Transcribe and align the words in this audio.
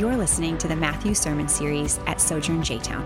You're 0.00 0.16
listening 0.16 0.56
to 0.56 0.66
the 0.66 0.76
Matthew 0.76 1.12
Sermon 1.12 1.46
Series 1.46 1.98
at 2.06 2.22
Sojourn 2.22 2.62
J 2.62 2.78
Town. 2.78 3.04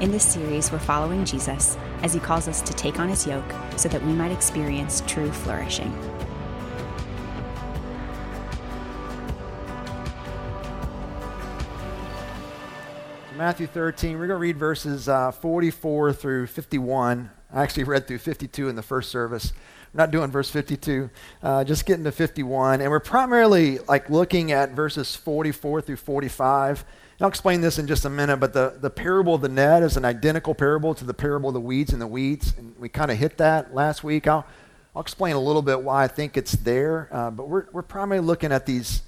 In 0.00 0.10
this 0.10 0.24
series, 0.24 0.72
we're 0.72 0.78
following 0.78 1.26
Jesus 1.26 1.76
as 2.00 2.14
he 2.14 2.18
calls 2.18 2.48
us 2.48 2.62
to 2.62 2.72
take 2.72 2.98
on 2.98 3.10
his 3.10 3.26
yoke 3.26 3.44
so 3.76 3.90
that 3.90 4.02
we 4.02 4.14
might 4.14 4.32
experience 4.32 5.02
true 5.06 5.30
flourishing. 5.30 5.92
Matthew 13.36 13.66
13, 13.66 14.12
we're 14.18 14.28
going 14.28 14.30
to 14.30 14.36
read 14.36 14.56
verses 14.56 15.10
uh, 15.10 15.30
44 15.30 16.14
through 16.14 16.46
51. 16.46 17.28
I 17.52 17.62
actually 17.62 17.84
read 17.84 18.06
through 18.06 18.18
52 18.18 18.68
in 18.68 18.76
the 18.76 18.82
first 18.82 19.10
service. 19.10 19.52
I'm 19.92 19.98
not 19.98 20.10
doing 20.10 20.30
verse 20.30 20.48
52, 20.48 21.10
uh, 21.42 21.64
just 21.64 21.84
getting 21.84 22.04
to 22.04 22.12
51. 22.12 22.80
And 22.80 22.90
we're 22.90 22.98
primarily 22.98 23.78
like 23.80 24.08
looking 24.08 24.52
at 24.52 24.70
verses 24.70 25.14
44 25.14 25.82
through 25.82 25.96
45. 25.96 26.80
And 26.80 26.86
I'll 27.20 27.28
explain 27.28 27.60
this 27.60 27.78
in 27.78 27.86
just 27.86 28.06
a 28.06 28.10
minute, 28.10 28.38
but 28.38 28.54
the, 28.54 28.78
the 28.80 28.88
parable 28.88 29.34
of 29.34 29.42
the 29.42 29.50
net 29.50 29.82
is 29.82 29.98
an 29.98 30.06
identical 30.06 30.54
parable 30.54 30.94
to 30.94 31.04
the 31.04 31.12
parable 31.12 31.50
of 31.50 31.54
the 31.54 31.60
weeds 31.60 31.92
and 31.92 32.00
the 32.00 32.06
weeds. 32.06 32.54
And 32.56 32.74
we 32.78 32.88
kind 32.88 33.10
of 33.10 33.18
hit 33.18 33.36
that 33.36 33.74
last 33.74 34.02
week. 34.02 34.26
I'll, 34.26 34.46
I'll 34.96 35.02
explain 35.02 35.36
a 35.36 35.40
little 35.40 35.62
bit 35.62 35.82
why 35.82 36.04
I 36.04 36.08
think 36.08 36.38
it's 36.38 36.52
there. 36.52 37.10
Uh, 37.12 37.30
but 37.30 37.50
we're, 37.50 37.66
we're 37.70 37.82
primarily 37.82 38.26
looking 38.26 38.50
at 38.50 38.64
these 38.64 39.02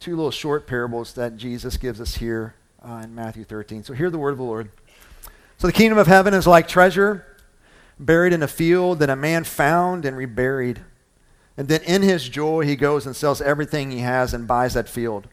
two 0.00 0.16
little 0.16 0.30
short 0.30 0.66
parables 0.66 1.12
that 1.14 1.36
Jesus 1.36 1.76
gives 1.76 2.00
us 2.00 2.14
here 2.14 2.54
uh, 2.82 3.02
in 3.04 3.14
Matthew 3.14 3.44
13. 3.44 3.84
So 3.84 3.92
hear 3.92 4.08
the 4.08 4.18
word 4.18 4.30
of 4.30 4.38
the 4.38 4.44
Lord. 4.44 4.70
So 5.58 5.66
the 5.66 5.72
kingdom 5.72 5.98
of 5.98 6.06
heaven 6.06 6.32
is 6.32 6.46
like 6.46 6.66
treasure 6.66 7.26
buried 7.98 8.32
in 8.32 8.42
a 8.42 8.48
field 8.48 8.98
that 8.98 9.10
a 9.10 9.16
man 9.16 9.44
found 9.44 10.04
and 10.04 10.16
reburied. 10.16 10.80
And 11.56 11.68
then 11.68 11.82
in 11.82 12.02
his 12.02 12.28
joy, 12.28 12.64
he 12.64 12.76
goes 12.76 13.06
and 13.06 13.14
sells 13.14 13.40
everything 13.40 13.90
he 13.90 14.00
has 14.00 14.34
and 14.34 14.48
buys 14.48 14.74
that 14.74 14.88
field. 14.88 15.28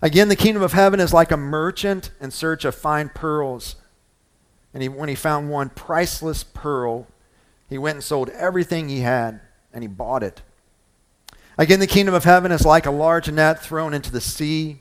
Again, 0.00 0.28
the 0.28 0.36
kingdom 0.36 0.62
of 0.62 0.72
heaven 0.72 1.00
is 1.00 1.12
like 1.12 1.32
a 1.32 1.36
merchant 1.36 2.10
in 2.20 2.30
search 2.30 2.64
of 2.64 2.74
fine 2.74 3.08
pearls. 3.08 3.76
And 4.72 4.82
he, 4.82 4.88
when 4.88 5.08
he 5.08 5.14
found 5.14 5.50
one 5.50 5.70
priceless 5.70 6.44
pearl, 6.44 7.06
he 7.68 7.78
went 7.78 7.96
and 7.96 8.04
sold 8.04 8.28
everything 8.30 8.88
he 8.88 9.00
had 9.00 9.40
and 9.72 9.82
he 9.82 9.88
bought 9.88 10.22
it. 10.22 10.42
Again, 11.56 11.80
the 11.80 11.86
kingdom 11.86 12.14
of 12.14 12.24
heaven 12.24 12.52
is 12.52 12.64
like 12.64 12.86
a 12.86 12.90
large 12.90 13.30
net 13.30 13.62
thrown 13.62 13.94
into 13.94 14.10
the 14.10 14.20
sea. 14.20 14.80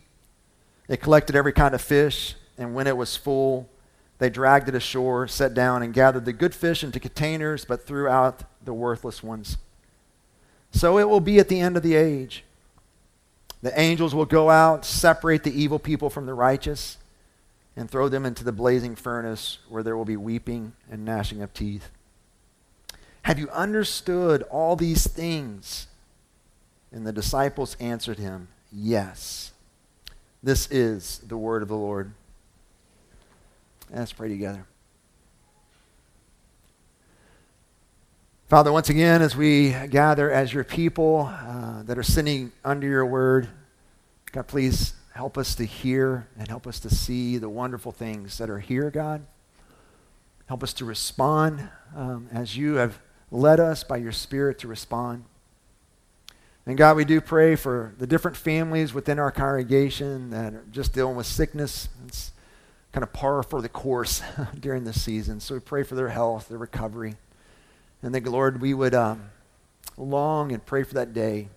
It 0.88 1.02
collected 1.02 1.36
every 1.36 1.54
kind 1.54 1.74
of 1.76 1.82
fish, 1.82 2.36
and 2.58 2.76
when 2.76 2.88
it 2.88 2.98
was 2.98 3.16
full, 3.16 3.70
they 4.24 4.30
dragged 4.30 4.70
it 4.70 4.76
ashore, 4.76 5.28
set 5.28 5.54
down, 5.54 5.84
and 5.84 5.94
gathered 5.94 6.24
the 6.24 6.32
good 6.32 6.56
fish 6.56 6.82
into 6.82 6.98
containers, 6.98 7.66
but 7.66 7.86
threw 7.86 8.08
out 8.08 8.44
the 8.64 8.74
worthless 8.74 9.22
ones. 9.22 9.58
So 10.72 10.98
it 10.98 11.10
will 11.10 11.20
be 11.20 11.40
at 11.40 11.50
the 11.50 11.60
end 11.60 11.76
of 11.76 11.84
the 11.84 11.96
age. 11.96 12.46
The 13.62 13.78
angels 13.78 14.16
will 14.16 14.24
go 14.24 14.50
out, 14.50 14.86
separate 14.86 15.44
the 15.44 15.52
evil 15.62 15.78
people 15.78 16.10
from 16.10 16.26
the 16.26 16.34
righteous, 16.34 17.00
and 17.76 17.92
throw 17.92 18.08
them 18.08 18.26
into 18.26 18.46
the 18.46 18.54
blazing 18.54 18.96
furnace 18.96 19.58
where 19.68 19.84
there 19.84 19.98
will 19.98 20.06
be 20.06 20.16
weeping 20.16 20.72
and 20.90 21.04
gnashing 21.04 21.42
of 21.42 21.54
teeth. 21.54 21.90
Have 23.24 23.38
you 23.38 23.50
understood 23.50 24.44
all 24.44 24.78
these 24.78 25.06
things? 25.06 25.88
And 26.94 27.06
the 27.06 27.12
disciples 27.12 27.76
answered 27.82 28.20
him, 28.20 28.48
Yes. 28.72 29.52
This 30.42 30.72
is 30.72 31.20
the 31.28 31.38
word 31.38 31.62
of 31.62 31.68
the 31.68 31.76
Lord. 31.76 32.14
Let's 33.96 34.12
pray 34.12 34.28
together. 34.28 34.66
Father, 38.48 38.72
once 38.72 38.90
again, 38.90 39.22
as 39.22 39.36
we 39.36 39.70
gather 39.92 40.32
as 40.32 40.52
your 40.52 40.64
people 40.64 41.32
uh, 41.32 41.84
that 41.84 42.00
are 42.00 42.04
sitting 42.04 42.52
under 42.66 42.88
your 42.88 43.06
word, 43.06 43.48
God, 44.32 44.48
please 44.48 44.94
help 45.14 45.38
us 45.38 45.54
to 45.56 45.66
hear 45.66 46.28
and 46.40 46.48
help 46.48 46.66
us 46.66 46.80
to 46.80 46.90
see 46.90 47.38
the 47.38 47.50
wonderful 47.50 47.92
things 47.92 48.40
that 48.40 48.50
are 48.50 48.60
here, 48.60 48.90
God. 48.90 49.28
Help 50.48 50.64
us 50.64 50.74
to 50.74 50.86
respond 50.86 51.70
um, 51.96 52.28
as 52.32 52.58
you 52.58 52.76
have 52.76 52.98
led 53.30 53.60
us 53.60 53.84
by 53.84 53.98
your 53.98 54.12
Spirit 54.12 54.58
to 54.60 54.68
respond. 54.68 55.24
And 56.66 56.78
God, 56.78 56.98
we 56.98 57.06
do 57.06 57.22
pray 57.22 57.56
for 57.56 57.94
the 58.00 58.08
different 58.08 58.38
families 58.38 58.92
within 58.92 59.20
our 59.20 59.32
congregation 59.32 60.32
that 60.32 60.56
are 60.56 60.66
just 60.72 60.94
dealing 60.94 61.16
with 61.16 61.28
sickness. 61.28 61.90
It's 62.08 62.33
kind 62.94 63.04
of 63.04 63.12
par 63.12 63.42
for 63.44 63.62
the 63.62 63.70
course 63.70 64.22
during 64.60 64.84
this 64.84 65.02
season. 65.02 65.40
So 65.40 65.56
we 65.56 65.60
pray 65.60 65.84
for 65.84 65.96
their 65.96 66.10
health, 66.10 66.48
their 66.48 66.60
recovery. 66.60 67.16
And 68.02 68.14
that, 68.14 68.24
Lord, 68.26 68.62
we 68.62 68.74
would 68.74 68.94
um, 68.94 69.32
long 69.98 70.52
and 70.52 70.64
pray 70.64 70.84
for 70.84 70.94
that 70.94 71.14
day 71.14 71.50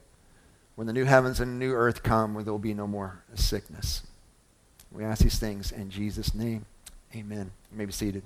when 0.75 0.87
the 0.87 0.93
new 0.93 1.05
heavens 1.05 1.39
and 1.39 1.59
new 1.59 1.73
earth 1.73 2.03
come 2.03 2.35
where 2.35 2.43
there 2.43 2.53
will 2.53 2.59
be 2.59 2.75
no 2.75 2.87
more 2.87 3.23
sickness. 3.35 4.03
We 4.91 5.05
ask 5.05 5.23
these 5.23 5.39
things 5.39 5.73
in 5.73 5.91
Jesus' 5.91 6.35
name. 6.35 6.65
Amen. 7.15 7.51
You 7.71 7.79
may 7.79 7.85
be 7.85 7.93
seated. 7.93 8.23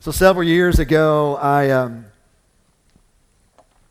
So 0.00 0.10
several 0.10 0.44
years 0.44 0.78
ago, 0.78 1.36
I 1.36 1.70
um, 1.70 2.06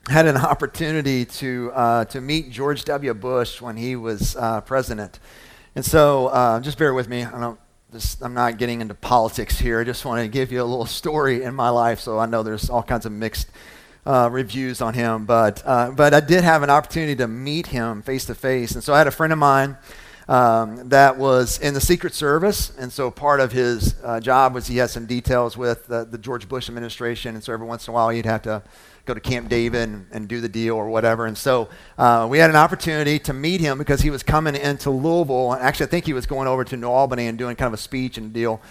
had 0.08 0.28
an 0.28 0.38
opportunity 0.38 1.26
to, 1.26 1.72
uh, 1.74 2.06
to 2.06 2.22
meet 2.22 2.52
George 2.52 2.86
W. 2.86 3.14
Bush 3.16 3.62
when 3.62 3.78
he 3.78 3.96
was 3.96 4.36
uh, 4.36 4.62
president. 4.62 5.20
And 5.76 5.86
so 5.86 6.28
uh, 6.28 6.60
just 6.60 6.78
bear 6.78 6.94
with 6.94 7.08
me. 7.08 7.24
I 7.24 7.40
don't, 7.40 7.60
this, 7.92 8.22
I'm 8.22 8.34
not 8.34 8.58
getting 8.58 8.82
into 8.82 8.94
politics 8.94 9.58
here. 9.58 9.80
I 9.80 9.84
just 9.84 10.04
want 10.04 10.22
to 10.22 10.28
give 10.28 10.52
you 10.52 10.62
a 10.62 10.66
little 10.66 10.86
story 10.86 11.44
in 11.44 11.56
my 11.56 11.70
life. 11.70 12.00
So 12.02 12.20
I 12.20 12.26
know 12.26 12.44
there's 12.44 12.70
all 12.70 12.84
kinds 12.84 13.06
of 13.06 13.14
mixed 13.14 13.50
uh, 14.06 14.30
reviews 14.32 14.82
on 14.82 14.94
him. 14.94 15.26
But, 15.26 15.62
uh, 15.66 15.92
but 15.92 16.14
I 16.14 16.20
did 16.20 16.44
have 16.44 16.64
an 16.64 16.70
opportunity 16.70 17.16
to 17.18 17.28
meet 17.28 17.68
him 17.68 18.02
face 18.02 18.26
to 18.26 18.36
face. 18.36 18.74
And 18.74 18.84
so 18.84 18.94
I 18.94 18.98
had 18.98 19.08
a 19.08 19.12
friend 19.12 19.32
of 19.32 19.40
mine 19.40 19.78
um, 20.28 20.90
that 20.90 21.18
was 21.18 21.58
in 21.60 21.74
the 21.74 21.82
Secret 21.82 22.14
Service. 22.14 22.76
And 22.78 22.92
so 22.92 23.10
part 23.10 23.40
of 23.40 23.54
his 23.54 23.96
uh, 24.04 24.20
job 24.20 24.54
was 24.54 24.68
he 24.68 24.78
had 24.78 24.90
some 24.90 25.06
details 25.06 25.56
with 25.56 25.88
the 25.88 26.18
George 26.20 26.50
Bush 26.50 26.68
administration. 26.68 27.36
And 27.36 27.44
so 27.44 27.54
every 27.54 27.68
once 27.68 27.88
in 27.88 27.92
a 27.92 27.96
while 27.96 28.10
he'd 28.10 28.26
have 28.26 28.42
to 28.42 28.62
go 29.06 29.14
to 29.14 29.20
Camp 29.20 29.50
David 29.50 29.90
and, 29.90 30.08
and 30.12 30.28
do 30.28 30.42
the 30.42 30.50
deal 30.50 30.76
or 30.76 30.90
whatever. 30.90 31.26
And 31.26 31.38
so 31.38 31.70
uh, 31.98 32.28
we 32.30 32.38
had 32.38 32.50
an 32.50 32.56
opportunity 32.56 33.20
to 33.20 33.34
meet 33.34 33.62
him 33.62 33.78
because 33.78 34.02
he 34.02 34.10
was 34.10 34.24
coming 34.24 34.56
into 34.56 34.90
Louisville. 34.90 35.54
And 35.54 35.62
Actually, 35.62 35.88
I 35.88 35.90
think 35.90 36.06
he 36.06 36.14
was 36.14 36.26
going 36.26 36.48
over 36.48 36.64
to 36.64 36.78
New 36.78 36.90
Albany 36.90 37.28
and 37.28 37.38
doing 37.38 37.56
kind 37.56 37.68
of 37.68 37.74
a 37.74 37.82
speech 37.82 38.18
and 38.18 38.32
deal. 38.32 38.62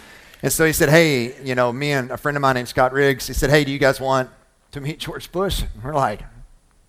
And 0.43 0.53
so 0.53 0.65
he 0.65 0.73
said, 0.73 0.89
Hey, 0.89 1.41
you 1.45 1.55
know, 1.55 1.73
me 1.73 1.93
and 1.93 2.11
a 2.11 2.17
friend 2.17 2.37
of 2.37 2.41
mine 2.41 2.55
named 2.55 2.69
Scott 2.69 2.93
Riggs, 2.93 3.27
he 3.27 3.33
said, 3.33 3.51
Hey, 3.51 3.65
do 3.65 3.73
you 3.73 3.79
guys 3.79 4.01
want 4.01 4.31
to 4.73 4.81
meet 4.81 4.99
George 5.01 5.31
Bush? 5.33 5.63
And 5.63 5.83
we're 5.83 5.95
like, 5.95 6.23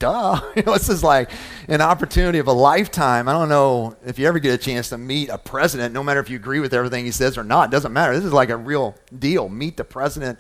duh. 0.02 0.42
You 0.56 0.64
know, 0.64 0.74
this 0.74 0.90
is 0.90 1.04
like 1.04 1.32
an 1.70 1.80
opportunity 1.80 2.40
of 2.40 2.48
a 2.48 2.52
lifetime. 2.54 3.30
I 3.30 3.34
don't 3.34 3.48
know 3.50 3.96
if 4.06 4.20
you 4.20 4.28
ever 4.28 4.40
get 4.40 4.54
a 4.54 4.58
chance 4.58 4.90
to 4.90 4.98
meet 4.98 5.30
a 5.30 5.38
president, 5.38 5.94
no 5.94 6.04
matter 6.04 6.20
if 6.20 6.30
you 6.30 6.36
agree 6.36 6.60
with 6.60 6.74
everything 6.74 7.06
he 7.06 7.12
says 7.12 7.38
or 7.38 7.44
not. 7.44 7.70
It 7.70 7.72
doesn't 7.72 7.94
matter. 7.94 8.14
This 8.14 8.26
is 8.26 8.34
like 8.34 8.50
a 8.50 8.58
real 8.58 8.96
deal. 9.18 9.48
Meet 9.48 9.78
the 9.78 9.84
president 9.84 10.40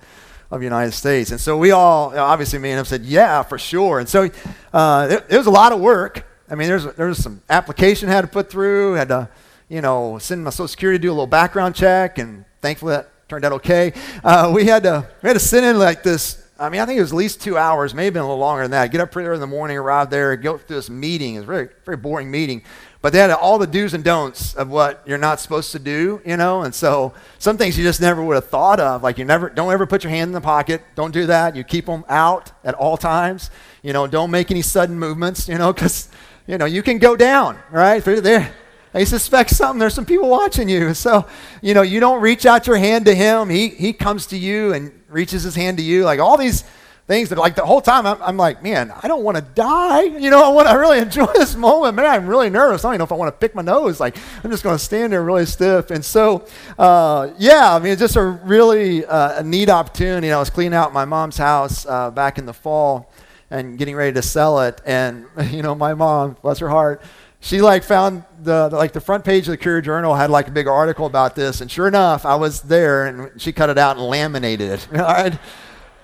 of 0.51 0.59
the 0.59 0.65
United 0.65 0.91
States. 0.91 1.31
And 1.31 1.39
so 1.39 1.57
we 1.57 1.71
all, 1.71 2.17
obviously, 2.17 2.59
me 2.59 2.71
and 2.71 2.79
him 2.79 2.85
said, 2.85 3.03
yeah, 3.03 3.41
for 3.41 3.57
sure. 3.57 3.99
And 3.99 4.09
so 4.09 4.29
uh, 4.73 5.07
it, 5.09 5.25
it, 5.29 5.37
was 5.37 5.47
a 5.47 5.51
lot 5.51 5.71
of 5.71 5.79
work. 5.79 6.25
I 6.49 6.55
mean, 6.55 6.67
there's, 6.67 6.85
there's 6.95 7.17
some 7.17 7.41
application 7.49 8.09
I 8.09 8.11
had 8.11 8.21
to 8.21 8.27
put 8.27 8.51
through, 8.51 8.93
had 8.93 9.07
to, 9.07 9.29
you 9.69 9.79
know, 9.79 10.17
send 10.19 10.43
my 10.43 10.49
Social 10.49 10.67
Security 10.67 10.99
to 10.99 11.01
do 11.01 11.09
a 11.09 11.13
little 11.13 11.25
background 11.25 11.75
check, 11.75 12.17
and 12.17 12.43
thankfully 12.61 12.91
that 12.91 13.29
turned 13.29 13.45
out 13.45 13.53
okay. 13.53 13.93
Uh, 14.21 14.51
we, 14.53 14.65
had 14.65 14.83
to, 14.83 15.07
we 15.23 15.27
had 15.27 15.33
to 15.33 15.39
send 15.39 15.65
in 15.65 15.79
like 15.79 16.03
this, 16.03 16.45
I 16.61 16.69
mean, 16.69 16.79
I 16.79 16.85
think 16.85 16.99
it 16.99 17.01
was 17.01 17.11
at 17.11 17.17
least 17.17 17.41
two 17.41 17.57
hours, 17.57 17.95
maybe 17.95 18.19
a 18.19 18.21
little 18.21 18.37
longer 18.37 18.61
than 18.61 18.71
that. 18.71 18.91
Get 18.91 19.01
up 19.01 19.11
pretty 19.11 19.27
early 19.27 19.37
in 19.37 19.41
the 19.41 19.47
morning, 19.47 19.77
arrive 19.77 20.11
there, 20.11 20.35
go 20.37 20.59
through 20.59 20.75
this 20.75 20.91
meeting. 20.91 21.33
It 21.33 21.39
was 21.39 21.43
a 21.45 21.47
very, 21.47 21.69
very 21.85 21.97
boring 21.97 22.29
meeting. 22.29 22.61
But 23.01 23.13
they 23.13 23.19
had 23.19 23.31
all 23.31 23.57
the 23.57 23.65
do's 23.65 23.95
and 23.95 24.03
don'ts 24.03 24.53
of 24.53 24.69
what 24.69 25.01
you're 25.07 25.17
not 25.17 25.39
supposed 25.39 25.71
to 25.71 25.79
do, 25.79 26.21
you 26.23 26.37
know? 26.37 26.61
And 26.61 26.73
so 26.73 27.15
some 27.39 27.57
things 27.57 27.79
you 27.79 27.83
just 27.83 27.99
never 27.99 28.23
would 28.23 28.35
have 28.35 28.47
thought 28.47 28.79
of. 28.79 29.01
Like 29.01 29.17
you 29.17 29.25
never, 29.25 29.49
don't 29.49 29.73
ever 29.73 29.87
put 29.87 30.03
your 30.03 30.11
hand 30.11 30.29
in 30.29 30.33
the 30.33 30.41
pocket. 30.41 30.83
Don't 30.93 31.11
do 31.11 31.25
that. 31.25 31.55
You 31.55 31.63
keep 31.63 31.87
them 31.87 32.05
out 32.07 32.51
at 32.63 32.75
all 32.75 32.95
times. 32.95 33.49
You 33.81 33.91
know, 33.91 34.05
don't 34.05 34.29
make 34.29 34.51
any 34.51 34.61
sudden 34.61 34.99
movements, 34.99 35.47
you 35.47 35.57
know, 35.57 35.73
because, 35.73 36.09
you 36.45 36.59
know, 36.59 36.65
you 36.65 36.83
can 36.83 36.99
go 36.99 37.15
down, 37.15 37.57
right? 37.71 38.03
There, 38.05 38.53
they 38.93 39.05
suspect 39.05 39.49
something. 39.49 39.79
There's 39.79 39.95
some 39.95 40.05
people 40.05 40.29
watching 40.29 40.69
you. 40.69 40.93
So, 40.93 41.25
you 41.63 41.73
know, 41.73 41.81
you 41.81 41.99
don't 41.99 42.21
reach 42.21 42.45
out 42.45 42.67
your 42.67 42.77
hand 42.77 43.05
to 43.05 43.15
him. 43.15 43.49
He, 43.49 43.69
he 43.69 43.93
comes 43.93 44.27
to 44.27 44.37
you 44.37 44.73
and 44.73 44.91
reaches 45.11 45.43
his 45.43 45.55
hand 45.55 45.77
to 45.77 45.83
you. 45.83 46.03
Like 46.03 46.19
all 46.19 46.37
these 46.37 46.63
things 47.07 47.29
that 47.29 47.37
like 47.37 47.55
the 47.55 47.65
whole 47.65 47.81
time 47.81 48.05
I'm, 48.05 48.21
I'm 48.21 48.37
like, 48.37 48.63
man, 48.63 48.93
I 49.03 49.07
don't 49.07 49.23
want 49.23 49.35
to 49.35 49.41
die. 49.41 50.03
You 50.21 50.29
know, 50.29 50.43
I 50.43 50.49
want 50.49 50.67
to 50.67 50.75
really 50.75 50.99
enjoy 50.99 51.25
this 51.33 51.55
moment. 51.55 51.95
Man, 51.95 52.05
I'm 52.05 52.27
really 52.27 52.49
nervous. 52.49 52.85
I 52.85 52.89
don't 52.89 52.93
even 52.93 52.99
know 52.99 53.05
if 53.05 53.11
I 53.11 53.15
want 53.15 53.33
to 53.33 53.37
pick 53.39 53.55
my 53.55 53.63
nose. 53.63 53.99
Like, 53.99 54.15
I'm 54.43 54.51
just 54.51 54.63
going 54.63 54.77
to 54.77 54.83
stand 54.83 55.13
there 55.13 55.23
really 55.23 55.47
stiff. 55.47 55.89
And 55.89 56.05
so, 56.05 56.45
uh, 56.77 57.31
yeah, 57.39 57.73
I 57.73 57.79
mean, 57.79 57.93
it's 57.93 57.99
just 57.99 58.15
a 58.17 58.23
really 58.23 59.03
uh, 59.03 59.39
a 59.39 59.43
neat 59.43 59.69
opportunity. 59.69 60.31
I 60.31 60.37
was 60.37 60.51
cleaning 60.51 60.75
out 60.75 60.93
my 60.93 61.05
mom's 61.05 61.37
house 61.37 61.87
uh, 61.87 62.11
back 62.11 62.37
in 62.37 62.45
the 62.45 62.53
fall 62.53 63.11
and 63.49 63.77
getting 63.79 63.95
ready 63.95 64.13
to 64.13 64.21
sell 64.21 64.61
it. 64.61 64.79
And, 64.85 65.25
you 65.49 65.63
know, 65.63 65.73
my 65.73 65.95
mom, 65.95 66.37
bless 66.41 66.59
her 66.59 66.69
heart, 66.69 67.01
she 67.41 67.59
like 67.59 67.83
found 67.83 68.23
the, 68.39 68.69
the, 68.69 68.77
like 68.77 68.93
the 68.93 69.01
front 69.01 69.25
page 69.25 69.47
of 69.47 69.51
the 69.51 69.57
Courier 69.57 69.81
Journal 69.81 70.13
had 70.13 70.29
like 70.29 70.47
a 70.47 70.51
big 70.51 70.67
article 70.67 71.07
about 71.07 71.35
this, 71.35 71.59
and 71.59 71.69
sure 71.69 71.87
enough, 71.87 72.23
I 72.23 72.35
was 72.35 72.61
there, 72.61 73.07
and 73.07 73.41
she 73.41 73.51
cut 73.51 73.69
it 73.69 73.79
out 73.79 73.97
and 73.97 74.05
laminated 74.05 74.71
it. 74.71 74.87
All 74.93 74.99
right, 74.99 75.37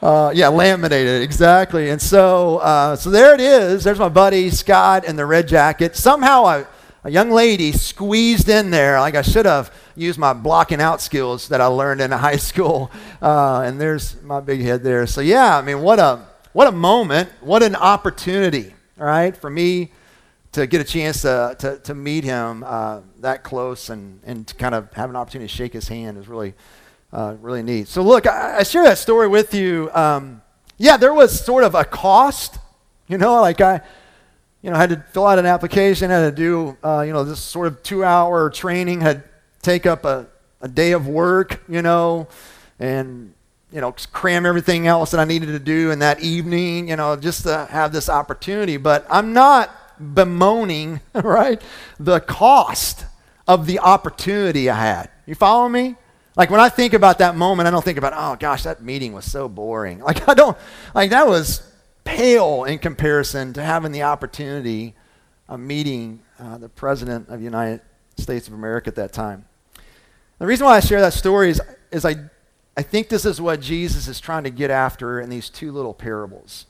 Uh, 0.02 0.32
yeah, 0.34 0.48
laminated, 0.48 1.22
exactly. 1.22 1.92
And 1.92 2.02
so, 2.02 2.58
uh, 2.58 2.96
so 2.96 3.12
there 3.12 3.36
it 3.36 3.40
is. 3.40 3.84
There's 3.84 4.00
my 4.00 4.10
buddy 4.10 4.50
Scott 4.50 5.06
in 5.06 5.16
the 5.16 5.26
red 5.26 5.48
jacket. 5.48 5.96
Somehow, 5.96 6.46
a, 6.46 6.68
young 7.10 7.32
lady 7.32 7.72
squeezed 7.72 8.50
in 8.50 8.70
there. 8.70 9.00
Like 9.00 9.16
I 9.16 9.22
should 9.22 9.46
have 9.46 9.74
used 9.96 10.20
my 10.20 10.34
blocking 10.34 10.82
out 10.82 11.02
skills 11.02 11.48
that 11.48 11.62
I 11.62 11.68
learned 11.68 12.02
in 12.02 12.12
high 12.28 12.36
school. 12.36 12.92
Uh, 13.22 13.62
and 13.62 13.80
there's 13.80 14.22
my 14.24 14.42
big 14.42 14.60
head 14.62 14.84
there. 14.84 15.08
So 15.08 15.22
yeah, 15.22 15.58
I 15.58 15.62
mean, 15.62 15.82
what 15.82 16.00
a 16.00 16.26
what 16.52 16.68
a 16.68 16.72
moment, 16.72 17.30
what 17.40 17.64
an 17.64 17.76
opportunity, 17.76 18.74
all 19.00 19.06
right, 19.06 19.38
for 19.38 19.50
me 19.50 19.92
to 20.58 20.66
get 20.66 20.82
a 20.82 20.84
chance 20.84 21.22
to, 21.22 21.56
to, 21.60 21.78
to 21.78 21.94
meet 21.94 22.24
him 22.24 22.64
uh, 22.66 23.02
that 23.20 23.44
close 23.44 23.92
and, 23.92 24.20
and 24.26 24.48
to 24.48 24.56
kind 24.56 24.74
of 24.74 24.92
have 24.94 25.08
an 25.10 25.16
opportunity 25.16 25.48
to 25.48 25.56
shake 25.56 25.72
his 25.72 25.88
hand 25.88 26.18
is 26.18 26.28
really, 26.28 26.56
uh, 27.14 27.36
really 27.42 27.62
neat. 27.62 27.88
So, 27.88 28.02
look, 28.02 28.26
I, 28.26 28.58
I, 28.58 28.64
share 28.64 28.84
that 28.84 28.98
story 28.98 29.28
with 29.28 29.54
you. 29.54 29.92
Um, 29.94 30.42
yeah, 30.80 30.98
there 30.98 31.14
was 31.14 31.46
sort 31.46 31.64
of 31.64 31.76
a 31.76 31.86
cost, 31.86 32.58
you 33.08 33.20
know, 33.20 33.40
like 33.40 33.62
I, 33.62 33.82
you 34.64 34.72
know, 34.72 34.78
had 34.78 34.90
to 34.90 35.06
fill 35.12 35.28
out 35.28 35.38
an 35.38 35.46
application, 35.46 36.10
had 36.10 36.36
to 36.36 36.36
do, 36.36 36.76
uh, 36.84 37.02
you 37.02 37.14
know, 37.14 37.24
this 37.24 37.40
sort 37.40 37.68
of 37.68 37.84
two 37.84 38.04
hour 38.04 38.50
training, 38.50 39.02
had 39.02 39.24
take 39.62 39.86
up 39.86 40.06
a, 40.06 40.26
a 40.62 40.68
day 40.68 40.94
of 40.94 41.08
work, 41.08 41.62
you 41.70 41.84
know, 41.84 42.28
and 42.80 43.32
you 43.72 43.82
know, 43.82 43.94
cram 44.12 44.46
everything 44.46 44.88
else 44.88 45.12
that 45.12 45.20
I 45.20 45.26
needed 45.26 45.48
to 45.48 45.60
do 45.60 45.92
in 45.92 46.00
that 46.00 46.22
evening, 46.22 46.90
you 46.90 46.96
know, 46.96 47.16
just 47.16 47.44
to 47.44 47.68
have 47.70 47.92
this 47.92 48.10
opportunity. 48.10 48.78
But 48.78 49.06
I'm 49.08 49.34
not 49.34 49.70
bemoaning, 50.00 51.02
right, 51.14 51.62
the 52.00 52.20
cost 52.20 53.06
of 53.48 53.66
the 53.66 53.80
opportunity 53.80 54.70
I 54.70 54.80
had. 54.80 55.10
You 55.26 55.36
follow 55.36 55.68
me? 55.70 55.96
Like 56.36 56.50
when 56.50 56.60
I 56.60 56.70
think 56.70 56.94
about 56.94 57.18
that 57.20 57.36
moment, 57.36 57.68
I 57.68 57.72
don't 57.72 57.84
think 57.84 57.98
about, 57.98 58.14
oh 58.16 58.36
gosh, 58.40 58.64
that 58.64 58.84
meeting 58.84 59.14
was 59.14 59.26
so 59.26 59.48
boring. 59.50 60.00
Like 60.04 60.28
I 60.28 60.34
don't, 60.34 60.58
like 60.94 61.10
that 61.10 61.28
was 61.28 61.62
pale 62.04 62.64
in 62.64 62.80
comparison 62.80 63.54
to 63.54 63.64
having 63.64 63.92
the 63.92 64.04
opportunity 64.04 64.94
of 65.50 65.60
meeting 65.60 66.22
uh, 66.40 66.58
the 66.58 66.70
President 66.70 67.30
of 67.30 67.40
the 67.40 67.46
United 67.46 67.82
States 68.18 68.48
of 68.48 68.54
America 68.54 68.90
at 68.90 68.96
that 68.96 69.14
time. 69.14 69.46
The 70.40 70.46
reason 70.46 70.66
why 70.66 70.78
I 70.78 70.80
share 70.80 71.02
that 71.02 71.14
story 71.14 71.50
is, 71.50 71.62
is 71.92 72.06
I 72.06 72.30
I 72.78 72.84
think 72.84 73.10
this 73.10 73.26
is 73.26 73.42
what 73.42 73.60
Jesus 73.60 74.08
is 74.08 74.20
trying 74.20 74.44
to 74.44 74.52
get 74.52 74.70
after 74.70 75.20
in 75.20 75.32
these 75.32 75.50
two 75.50 75.72
little 75.72 75.96
parables. 75.96 76.68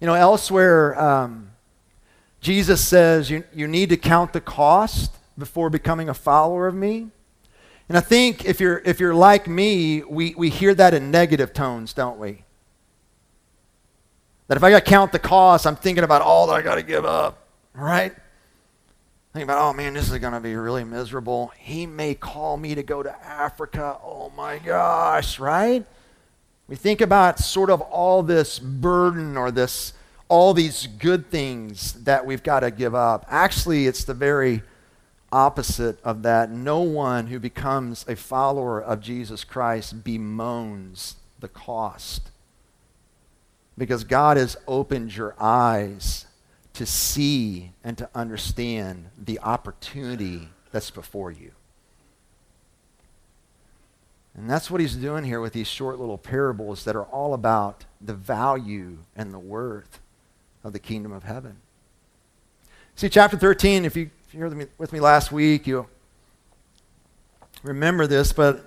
You 0.00 0.06
know, 0.06 0.14
elsewhere, 0.14 0.98
um, 0.98 1.50
Jesus 2.44 2.86
says 2.86 3.30
you, 3.30 3.42
you 3.54 3.66
need 3.66 3.88
to 3.88 3.96
count 3.96 4.34
the 4.34 4.40
cost 4.40 5.16
before 5.38 5.70
becoming 5.70 6.10
a 6.10 6.14
follower 6.14 6.66
of 6.66 6.74
me. 6.74 7.08
And 7.88 7.96
I 7.96 8.02
think 8.02 8.44
if 8.44 8.60
you're, 8.60 8.82
if 8.84 9.00
you're 9.00 9.14
like 9.14 9.48
me, 9.48 10.02
we, 10.02 10.34
we 10.34 10.50
hear 10.50 10.74
that 10.74 10.92
in 10.92 11.10
negative 11.10 11.54
tones, 11.54 11.94
don't 11.94 12.18
we? 12.18 12.44
That 14.48 14.58
if 14.58 14.62
I 14.62 14.68
got 14.68 14.80
to 14.80 14.84
count 14.84 15.10
the 15.10 15.18
cost, 15.18 15.66
I'm 15.66 15.74
thinking 15.74 16.04
about 16.04 16.20
all 16.20 16.46
that 16.48 16.52
I 16.52 16.60
got 16.60 16.74
to 16.74 16.82
give 16.82 17.06
up, 17.06 17.48
right? 17.72 18.14
Think 19.32 19.44
about, 19.44 19.62
oh 19.62 19.72
man, 19.72 19.94
this 19.94 20.10
is 20.10 20.18
going 20.18 20.34
to 20.34 20.40
be 20.40 20.54
really 20.54 20.84
miserable. 20.84 21.50
He 21.58 21.86
may 21.86 22.14
call 22.14 22.58
me 22.58 22.74
to 22.74 22.82
go 22.82 23.02
to 23.02 23.26
Africa. 23.26 23.96
Oh 24.04 24.30
my 24.36 24.58
gosh, 24.58 25.38
right? 25.38 25.86
We 26.68 26.76
think 26.76 27.00
about 27.00 27.38
sort 27.38 27.70
of 27.70 27.80
all 27.80 28.22
this 28.22 28.58
burden 28.58 29.38
or 29.38 29.50
this 29.50 29.94
all 30.34 30.52
these 30.52 30.88
good 30.98 31.30
things 31.30 31.92
that 31.92 32.26
we've 32.26 32.42
got 32.42 32.60
to 32.60 32.70
give 32.72 32.92
up. 32.92 33.24
Actually, 33.28 33.86
it's 33.86 34.02
the 34.02 34.14
very 34.14 34.62
opposite 35.30 35.96
of 36.02 36.24
that. 36.24 36.50
No 36.50 36.80
one 36.80 37.28
who 37.28 37.38
becomes 37.38 38.04
a 38.08 38.16
follower 38.16 38.82
of 38.82 39.00
Jesus 39.00 39.44
Christ 39.44 40.02
bemoans 40.02 41.14
the 41.38 41.46
cost. 41.46 42.32
Because 43.78 44.02
God 44.02 44.36
has 44.36 44.56
opened 44.66 45.14
your 45.14 45.36
eyes 45.38 46.26
to 46.72 46.84
see 46.84 47.70
and 47.84 47.96
to 47.96 48.10
understand 48.12 49.10
the 49.16 49.38
opportunity 49.38 50.48
that's 50.72 50.90
before 50.90 51.30
you. 51.30 51.52
And 54.36 54.50
that's 54.50 54.68
what 54.68 54.80
he's 54.80 54.96
doing 54.96 55.22
here 55.22 55.40
with 55.40 55.52
these 55.52 55.68
short 55.68 56.00
little 56.00 56.18
parables 56.18 56.82
that 56.86 56.96
are 56.96 57.04
all 57.04 57.34
about 57.34 57.84
the 58.00 58.14
value 58.14 58.98
and 59.14 59.32
the 59.32 59.38
worth 59.38 60.00
of 60.64 60.72
the 60.72 60.78
kingdom 60.78 61.12
of 61.12 61.22
heaven. 61.22 61.56
See, 62.96 63.08
chapter 63.08 63.36
13, 63.36 63.84
if 63.84 63.96
you, 63.96 64.10
if 64.26 64.34
you 64.34 64.40
were 64.40 64.68
with 64.78 64.92
me 64.92 65.00
last 65.00 65.30
week, 65.30 65.66
you 65.66 65.86
remember 67.62 68.06
this, 68.06 68.32
but 68.32 68.64